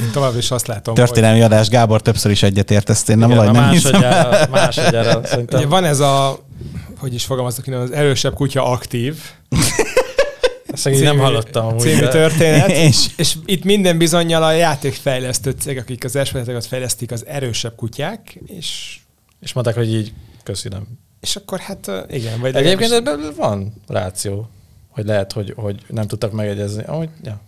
Én 0.00 0.10
tovább 0.12 0.36
is 0.36 0.50
azt 0.50 0.66
látom, 0.66 0.94
Történelmi 0.94 1.42
adás, 1.42 1.68
Gábor 1.68 2.02
többször 2.02 2.30
is 2.30 2.42
egyetért, 2.42 2.90
ezt 2.90 3.08
én 3.08 3.18
nem 3.18 3.30
Igen, 3.30 3.44
valahogy 3.44 3.60
nem 3.62 3.70
hiszem. 3.72 3.92
másodjára, 3.92 4.48
másodjára 4.50 5.14
hogy 5.14 5.26
szerintem. 5.26 5.58
ugye 5.58 5.68
van 5.68 5.84
ez 5.84 6.00
a, 6.00 6.38
hogy 6.98 7.14
is 7.14 7.24
fogalmazok 7.24 7.66
innen, 7.66 7.80
az 7.80 7.90
erősebb 7.90 8.34
kutya 8.34 8.64
aktív 8.66 9.20
Ezt 10.66 10.84
nem 11.00 11.18
hallottam 11.18 11.66
amúgy. 11.66 11.80
című 11.80 12.00
de- 12.00 12.08
történet. 12.08 12.68
És 12.88 13.06
És 13.16 13.36
itt 13.44 13.64
minden 13.64 13.98
bizonyal 13.98 14.42
a 14.42 14.52
játékfejlesztő 14.52 15.50
cég, 15.50 15.78
akik 15.78 16.04
az 16.04 16.16
esportágokat 16.16 16.66
fejlesztik, 16.66 17.10
az 17.12 17.26
erősebb 17.26 17.74
kutyák, 17.76 18.38
és, 18.46 18.98
És 19.40 19.52
mondták, 19.52 19.74
hogy 19.76 19.92
így 19.94 20.12
köszönöm. 20.42 20.86
és 21.20 21.36
akkor 21.36 21.58
hát 21.58 21.90
igen. 22.08 22.40
Vagy 22.40 22.54
Egyébként 22.54 22.92
ebben 22.92 23.32
van 23.36 23.74
ráció, 23.86 24.48
hogy 24.92 25.04
lehet, 25.06 25.32
hogy, 25.32 25.52
hogy 25.56 25.82
nem 25.88 26.06
tudtak 26.06 26.32
megegyezni. 26.32 26.82
Ahogy, 26.84 27.08
ja. 27.22 27.40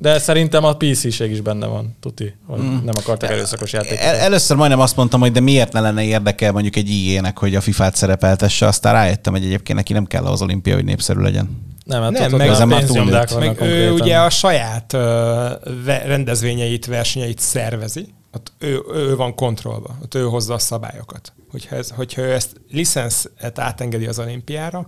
De 0.00 0.18
szerintem 0.18 0.64
a 0.64 0.72
PC-ség 0.76 1.30
is 1.30 1.40
benne 1.40 1.66
van, 1.66 1.96
tuti, 2.00 2.34
hogy 2.46 2.60
Mm. 2.60 2.74
nem 2.84 2.94
akartak 2.98 3.30
erőszakos 3.30 3.72
játékokat. 3.72 4.04
El, 4.04 4.14
először 4.14 4.56
majdnem 4.56 4.80
azt 4.80 4.96
mondtam, 4.96 5.20
hogy 5.20 5.32
de 5.32 5.40
miért 5.40 5.72
ne 5.72 5.80
lenne 5.80 6.04
érdekel 6.04 6.52
mondjuk 6.52 6.76
egy 6.76 6.88
IE-nek, 6.90 7.38
hogy 7.38 7.54
a 7.54 7.60
FIFA-t 7.60 7.96
szerepeltesse, 7.96 8.66
aztán 8.66 8.92
rájöttem, 8.92 9.32
hogy 9.32 9.44
egyébként 9.44 9.78
neki 9.78 9.92
nem 9.92 10.04
kell 10.06 10.24
az 10.24 10.42
olimpia, 10.42 10.74
hogy 10.74 10.84
népszerű 10.84 11.20
legyen. 11.20 11.62
nem, 11.84 12.02
hát 12.02 12.10
nem, 12.10 12.30
meg 12.30 12.50
a 12.50 12.66
pénznyomdák 12.66 13.34
Meg 13.34 13.42
ő 13.42 13.46
konkrétan. 13.46 13.92
ugye 13.92 14.18
a 14.18 14.30
saját 14.30 14.92
ö, 14.92 15.50
ve- 15.84 16.04
rendezvényeit, 16.06 16.86
versenyeit 16.86 17.38
szervezi, 17.38 18.14
ott 18.32 18.52
ő, 18.58 18.82
ő 18.94 19.16
van 19.16 19.34
kontrollba, 19.34 19.96
ott 20.02 20.14
ő 20.14 20.22
hozza 20.22 20.54
a 20.54 20.58
szabályokat. 20.58 21.32
Hogyha, 21.50 21.76
ez, 21.76 21.90
hogyha 21.90 22.22
ő 22.22 22.32
ezt 22.32 22.60
licenszet 22.70 23.58
átengedi 23.58 24.06
az 24.06 24.18
olimpiára, 24.18 24.86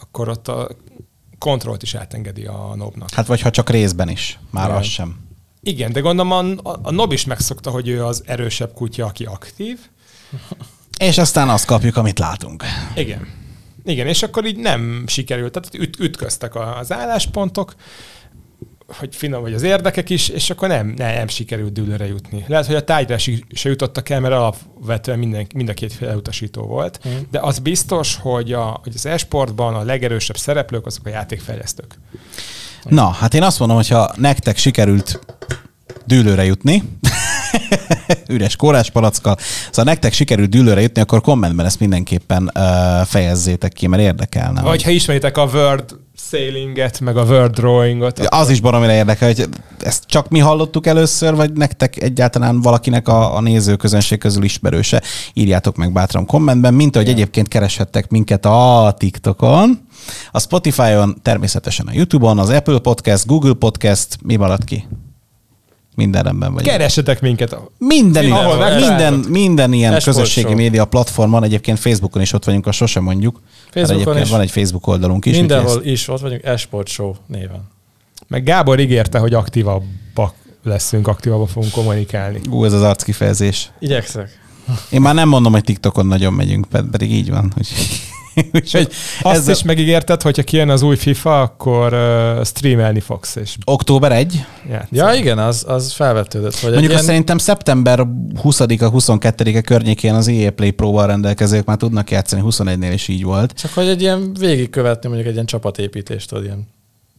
akkor 0.00 0.28
ott 0.28 0.48
a 0.48 0.68
kontrollt 1.38 1.82
is 1.82 1.94
átengedi 1.94 2.44
a 2.44 2.74
nobnak. 2.76 3.10
Hát 3.10 3.26
vagy 3.26 3.40
ha 3.40 3.50
csak 3.50 3.70
részben 3.70 4.08
is, 4.08 4.38
már 4.50 4.66
Igen. 4.66 4.76
az 4.76 4.86
sem. 4.86 5.16
Igen, 5.60 5.92
de 5.92 6.00
gondolom 6.00 6.58
a, 6.62 6.78
a 6.82 6.90
nob 6.90 7.12
is 7.12 7.24
megszokta, 7.24 7.70
hogy 7.70 7.88
ő 7.88 8.04
az 8.04 8.22
erősebb 8.26 8.72
kutya, 8.72 9.06
aki 9.06 9.24
aktív. 9.24 9.78
És 10.98 11.18
aztán 11.18 11.48
azt 11.48 11.64
kapjuk, 11.64 11.96
amit 11.96 12.18
látunk. 12.18 12.64
Igen. 12.94 13.26
Igen, 13.84 14.06
és 14.06 14.22
akkor 14.22 14.46
így 14.46 14.56
nem 14.56 15.04
sikerült, 15.06 15.52
tehát 15.52 15.74
üt, 15.74 15.98
ütköztek 15.98 16.54
az 16.54 16.92
álláspontok, 16.92 17.74
hogy 18.96 19.14
finom 19.16 19.40
vagy 19.42 19.54
az 19.54 19.62
érdekek 19.62 20.10
is, 20.10 20.28
és 20.28 20.50
akkor 20.50 20.68
nem, 20.68 20.94
nem, 20.96 21.14
nem 21.14 21.28
sikerült 21.28 21.72
dűlőre 21.72 22.06
jutni. 22.06 22.44
Lehet, 22.46 22.66
hogy 22.66 22.74
a 22.74 22.84
tárgyra 22.84 23.18
se 23.18 23.68
jutottak 23.68 24.08
el, 24.08 24.20
mert 24.20 24.34
alapvetően 24.34 25.18
minden, 25.18 25.46
mind 25.54 25.68
a 25.68 25.74
két 25.74 25.92
fél 25.92 26.14
utasító 26.16 26.62
volt, 26.62 27.00
Mhm. 27.04 27.14
de 27.30 27.38
az 27.40 27.58
biztos, 27.58 28.16
hogy, 28.20 28.52
a, 28.52 28.80
hogy 28.82 28.92
az 28.94 29.06
e-sportban 29.06 29.74
a 29.74 29.82
legerősebb 29.82 30.36
szereplők 30.36 30.86
azok 30.86 31.06
a 31.06 31.08
játékfejlesztők. 31.08 31.98
Na, 32.82 33.08
hát 33.10 33.34
én 33.34 33.42
azt 33.42 33.58
mondom, 33.58 33.76
hogy 33.76 33.88
ha 33.88 34.12
nektek 34.16 34.56
sikerült 34.56 35.20
dűlőre 36.04 36.44
jutni, 36.44 36.82
üres 38.28 38.56
kóráspalackkal, 38.56 39.36
szóval 39.70 39.84
nektek 39.84 40.12
sikerült 40.12 40.50
dűlőre 40.50 40.80
jutni, 40.80 41.00
akkor 41.00 41.20
kommentben 41.20 41.66
ezt 41.66 41.80
mindenképpen 41.80 42.50
uh, 42.54 42.62
fejezzétek 43.06 43.72
ki, 43.72 43.86
mert 43.86 44.02
érdekelne. 44.02 44.62
Vagy 44.62 44.82
ha 44.82 44.90
ismeritek 44.90 45.36
a 45.36 45.44
Word 45.44 45.96
sailinget, 46.18 47.00
meg 47.00 47.16
a 47.16 47.22
Word 47.22 47.54
drawingot, 47.54 48.18
Az 48.18 48.50
is 48.50 48.60
baromira 48.60 48.92
érdekel, 48.92 49.28
hogy 49.28 49.48
ezt 49.78 50.04
csak 50.06 50.28
mi 50.28 50.38
hallottuk 50.38 50.86
először, 50.86 51.34
vagy 51.34 51.52
nektek 51.52 52.02
egyáltalán 52.02 52.60
valakinek 52.60 53.08
a, 53.08 53.36
a 53.36 53.40
nézőközönség 53.40 54.18
közül 54.18 54.42
ismerőse. 54.42 55.02
Írjátok 55.32 55.76
meg 55.76 55.92
bátran 55.92 56.26
kommentben, 56.26 56.74
mint 56.74 56.96
ahogy 56.96 57.08
egyébként 57.08 57.48
kereshettek 57.48 58.08
minket 58.08 58.44
a 58.44 58.94
TikTokon, 58.98 59.86
a 60.30 60.40
Spotify-on, 60.40 61.16
természetesen 61.22 61.86
a 61.86 61.92
YouTube-on, 61.92 62.38
az 62.38 62.48
Apple 62.48 62.78
Podcast, 62.78 63.26
Google 63.26 63.54
Podcast, 63.54 64.18
mi 64.22 64.36
maradt 64.36 64.64
ki? 64.64 64.86
Minden 65.98 66.22
rendben 66.22 66.52
vagy. 66.54 66.62
keressetek 66.64 67.20
minket. 67.20 67.52
a- 67.52 67.70
Minden, 67.78 68.32
Ahol 68.32 68.56
minden, 68.56 68.88
minden, 68.88 69.14
minden 69.14 69.72
ilyen 69.72 69.92
Esport 69.92 70.16
közösségi 70.16 70.46
Show. 70.46 70.56
média 70.56 70.84
platformon, 70.84 71.44
egyébként 71.44 71.78
Facebookon 71.78 72.22
is 72.22 72.32
ott 72.32 72.44
vagyunk, 72.44 72.66
a 72.66 72.72
sose 72.72 73.00
mondjuk. 73.00 73.40
Facebookon 73.70 73.94
egyébként 74.00 74.24
is. 74.24 74.30
van 74.30 74.40
egy 74.40 74.50
Facebook 74.50 74.86
oldalunk 74.86 75.24
is. 75.26 75.36
Mindenhol 75.36 75.80
is, 75.84 76.08
ott 76.08 76.20
vagyunk, 76.20 76.44
Esport 76.44 76.88
Show 76.88 77.12
néven. 77.26 77.68
Meg 78.28 78.42
Gábor 78.44 78.80
ígérte, 78.80 79.18
hogy 79.18 79.34
aktívabbak 79.34 80.34
leszünk, 80.64 81.08
aktívabban 81.08 81.46
fogunk 81.46 81.72
kommunikálni. 81.72 82.40
Ú, 82.50 82.64
ez 82.64 82.72
az 82.72 82.82
arckifejezés. 82.82 83.70
Igyekszek. 83.78 84.38
Én 84.90 85.00
már 85.00 85.14
nem 85.14 85.28
mondom, 85.28 85.52
hogy 85.52 85.64
TikTokon 85.64 86.06
nagyon 86.06 86.32
megyünk, 86.32 86.66
ped- 86.68 86.90
pedig 86.90 87.12
így 87.12 87.30
van. 87.30 87.52
Hogy, 87.54 87.68
úgyhogy 88.54 88.88
Azt 89.22 89.48
is 89.48 89.62
megígérted, 89.62 90.22
hogyha 90.22 90.42
kijön 90.42 90.68
az 90.68 90.82
új 90.82 90.96
FIFA, 90.96 91.42
akkor 91.42 91.92
uh, 91.92 92.44
streamelni 92.44 93.00
fogsz, 93.00 93.36
és 93.36 93.56
Október 93.64 94.12
1. 94.12 94.44
játszol. 94.70 94.98
Ja, 94.98 95.12
igen, 95.12 95.38
az, 95.38 95.64
az 95.68 95.92
felvetődött. 95.92 96.58
Hogy 96.58 96.72
Mondjuk 96.72 96.92
azt 96.92 97.04
szerintem 97.04 97.38
szeptember 97.38 98.06
20-a, 98.42 98.90
22-e 98.90 99.60
környékén 99.60 100.14
az 100.14 100.28
EA 100.28 100.50
Play 100.50 100.70
Pro-val 100.70 101.06
rendelkezők 101.06 101.64
már 101.64 101.76
tudnak 101.76 102.10
játszani, 102.10 102.42
21-nél 102.44 102.90
is 102.92 103.08
így 103.08 103.24
volt. 103.24 103.52
Csak 103.52 103.72
hogy 103.72 103.88
egy 103.88 104.00
ilyen 104.00 104.34
végigkövetni 104.38 105.08
mondjuk 105.08 105.28
egy 105.28 105.34
ilyen 105.34 105.46
csapatépítést, 105.46 106.28
tudod, 106.28 106.44
ilyen 106.44 106.66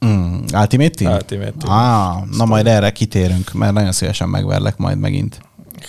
Mm, 0.05 0.39
Ultimate 0.53 0.89
Team? 0.89 1.13
Ultimate 1.13 1.53
Team. 1.57 1.77
Ah, 1.77 2.27
na 2.37 2.45
majd 2.45 2.67
erre 2.67 2.91
kitérünk, 2.91 3.53
mert 3.53 3.73
nagyon 3.73 3.91
szívesen 3.91 4.29
megverlek 4.29 4.77
majd 4.77 4.97
megint. 4.97 5.39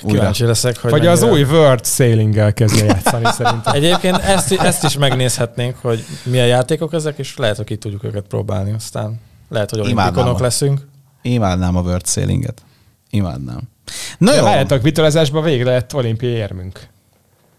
Kíváncsi 0.06 0.44
leszek, 0.44 0.78
hogy 0.78 0.90
Vagy 0.90 1.06
az 1.06 1.20
mennyire- 1.20 1.50
új 1.50 1.56
Word 1.58 1.86
sailing-gel 1.86 2.52
kezdje 2.52 2.84
játszani 2.84 3.24
szerintem. 3.32 3.74
Egyébként 3.74 4.16
ezt, 4.16 4.52
ezt 4.52 4.84
is 4.84 4.96
megnézhetnénk, 4.98 5.76
hogy 5.80 6.04
milyen 6.24 6.46
játékok 6.46 6.92
ezek, 6.92 7.18
és 7.18 7.36
lehet, 7.36 7.56
hogy 7.56 7.64
ki 7.66 7.76
tudjuk 7.76 8.04
őket 8.04 8.24
próbálni 8.28 8.72
aztán. 8.72 9.20
Lehet, 9.48 9.70
hogy 9.70 9.80
olimpikonok 9.80 10.40
leszünk. 10.40 10.86
Imádnám 11.22 11.76
a 11.76 11.80
World 11.80 12.06
Sailinget. 12.06 12.62
Imádnám. 13.10 13.60
Na 14.18 14.34
jó. 14.34 14.42
Várjátok, 14.42 14.82
vitolázásban 14.82 15.42
végre 15.42 15.70
lett 15.70 15.94
olimpiai 15.94 16.32
érmünk. 16.32 16.80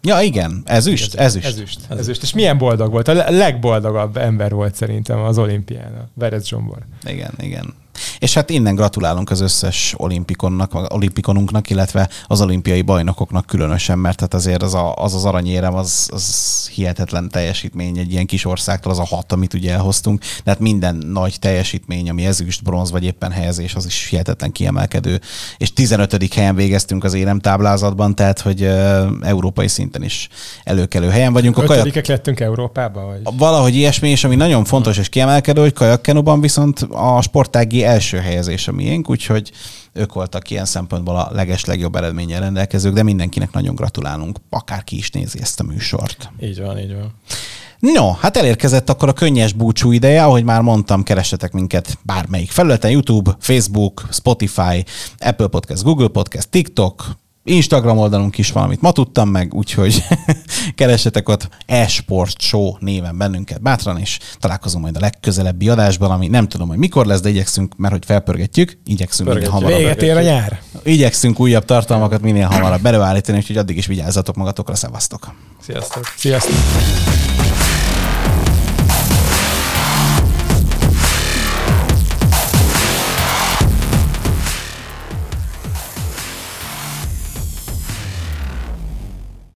Ja, 0.02 0.22
igen. 0.22 0.62
Ezüst, 0.66 1.16
ezüst. 1.16 1.46
Ezüst. 1.46 1.80
ezüst. 1.90 2.24
És 2.24 2.34
milyen 2.34 2.58
boldog 2.58 2.92
volt? 2.92 3.08
A 3.08 3.14
le- 3.14 3.30
legboldogabb 3.30 4.18
ember 4.18 4.52
volt 4.52 4.76
szerintem 4.76 5.20
az 5.20 5.38
olimpián, 5.38 5.94
a 5.94 6.08
Verez 6.14 6.48
Zsombor. 6.48 6.78
Igen, 7.06 7.32
igen. 7.38 7.74
És 8.22 8.34
hát 8.34 8.50
innen 8.50 8.76
gratulálunk 8.76 9.30
az 9.30 9.40
összes 9.40 9.94
olimpikonnak, 9.98 10.94
olimpikonunknak, 10.94 11.70
illetve 11.70 12.10
az 12.28 12.42
olimpiai 12.42 12.82
bajnokoknak 12.82 13.46
különösen, 13.46 14.00
mert 14.00 14.20
hát 14.20 14.34
azért 14.34 14.64
az 14.64 14.74
a, 14.74 14.96
az, 14.96 15.14
az 15.16 15.26
aranyérem 15.26 15.74
az, 15.74 16.10
az 16.14 16.68
hihetetlen 16.74 17.30
teljesítmény 17.30 17.98
egy 17.98 18.12
ilyen 18.12 18.26
kis 18.26 18.46
országtól, 18.46 18.92
az 18.92 19.00
a 19.00 19.06
hat, 19.06 19.32
amit 19.32 19.54
ugye 19.54 19.72
elhoztunk. 19.72 20.24
Tehát 20.44 20.60
minden 20.60 20.96
nagy 20.96 21.40
teljesítmény, 21.40 22.10
ami 22.10 22.26
ezüst, 22.26 22.64
bronz 22.64 22.92
vagy 22.92 23.04
éppen 23.04 23.32
helyezés, 23.32 23.76
az 23.76 23.86
is 23.86 24.08
hihetetlen 24.10 24.52
kiemelkedő. 24.52 25.20
És 25.58 25.74
15. 25.74 26.34
helyen 26.34 26.56
végeztünk 26.56 27.04
az 27.04 27.14
éremtáblázatban, 27.14 28.16
tehát 28.16 28.40
hogy 28.40 28.62
uh, 28.62 29.06
európai 29.22 29.68
szinten 29.68 30.04
is 30.04 30.30
előkelő 30.64 31.10
helyen 31.10 31.34
vagyunk. 31.34 31.58
A 31.58 31.64
kajak 31.64 32.06
lettünk 32.08 32.40
Európában? 32.40 33.06
Vagy? 33.06 33.38
valahogy 33.38 33.76
ilyesmi, 33.76 34.10
és 34.10 34.24
ami 34.24 34.36
nagyon 34.36 34.66
fontos 34.66 34.98
és 34.98 35.10
kiemelkedő, 35.10 35.62
hogy 35.62 35.74
kajakkenuban 35.74 36.42
viszont 36.42 36.80
a 36.90 37.22
sportági 37.22 37.84
első 37.84 38.10
első 38.14 38.28
helyezés 38.28 38.68
a 38.68 38.72
miénk, 38.72 39.10
úgyhogy 39.10 39.52
ők 39.94 40.14
voltak 40.14 40.50
ilyen 40.50 40.66
szempontból 40.66 41.16
a 41.16 41.30
leges 41.32 41.66
legjobb 41.66 41.96
eredménnyel 41.96 42.40
rendelkezők, 42.40 42.94
de 42.94 43.04
mindenkinek 43.04 43.52
nagyon 43.52 43.76
gratulálunk, 43.76 44.38
akárki 44.50 44.98
is 44.98 45.10
nézi 45.10 45.40
ezt 45.42 45.60
a 45.60 45.64
műsort. 45.64 46.30
Így 46.42 46.62
van, 46.62 46.80
így 46.80 46.94
van. 46.94 47.14
No, 47.80 48.12
hát 48.12 48.38
elérkezett 48.38 48.90
akkor 48.90 49.10
a 49.10 49.14
könnyes 49.14 49.54
búcsú 49.54 49.92
ideje, 49.92 50.24
ahogy 50.24 50.44
már 50.44 50.62
mondtam, 50.62 51.04
keressetek 51.04 51.52
minket 51.52 51.98
bármelyik 52.02 52.52
felületen, 52.52 52.92
YouTube, 52.92 53.36
Facebook, 53.40 54.08
Spotify, 54.12 54.84
Apple 55.18 55.48
Podcast, 55.48 55.84
Google 55.84 56.08
Podcast, 56.08 56.50
TikTok, 56.50 57.06
Instagram 57.44 57.98
oldalunk 57.98 58.38
is 58.38 58.52
valamit 58.52 58.82
ma 58.82 58.92
tudtam 58.92 59.30
meg, 59.30 59.54
úgyhogy 59.54 60.04
keressetek 60.76 61.30
ott 61.30 61.50
eSport 61.66 62.42
Show 62.42 62.76
néven 62.80 63.18
bennünket 63.18 63.62
bátran, 63.62 63.98
és 63.98 64.20
találkozunk 64.40 64.84
majd 64.84 64.98
a 64.98 65.00
legközelebbi 65.00 65.70
adásban, 65.70 66.12
ami 66.12 66.28
nem 66.28 66.48
tudom, 66.48 66.68
hogy 66.68 66.78
mikor 66.78 67.06
lesz, 67.06 67.22
de 67.22 67.30
igyekszünk, 67.30 67.78
mert 67.78 67.94
hogy 67.94 68.06
felpörgetjük, 68.06 68.80
igyekszünk 68.86 69.30
minél 69.30 69.50
Pörgetjük. 69.50 69.70
hamarabb. 69.70 69.98
Véget 69.98 70.02
ér 70.02 70.18
a 70.18 70.22
nyár. 70.22 70.62
Igyekszünk 70.84 71.40
újabb 71.40 71.66
tartalmakat 71.66 72.22
minél 72.22 72.48
hamarabb 72.48 72.82
belőállítani, 72.88 73.38
úgyhogy 73.38 73.58
addig 73.58 73.78
is 73.78 73.86
vigyázzatok 73.86 74.36
magatokra, 74.36 74.76
szevasztok! 74.76 75.34
Sziasztok! 75.62 76.04
Sziasztok! 76.18 77.21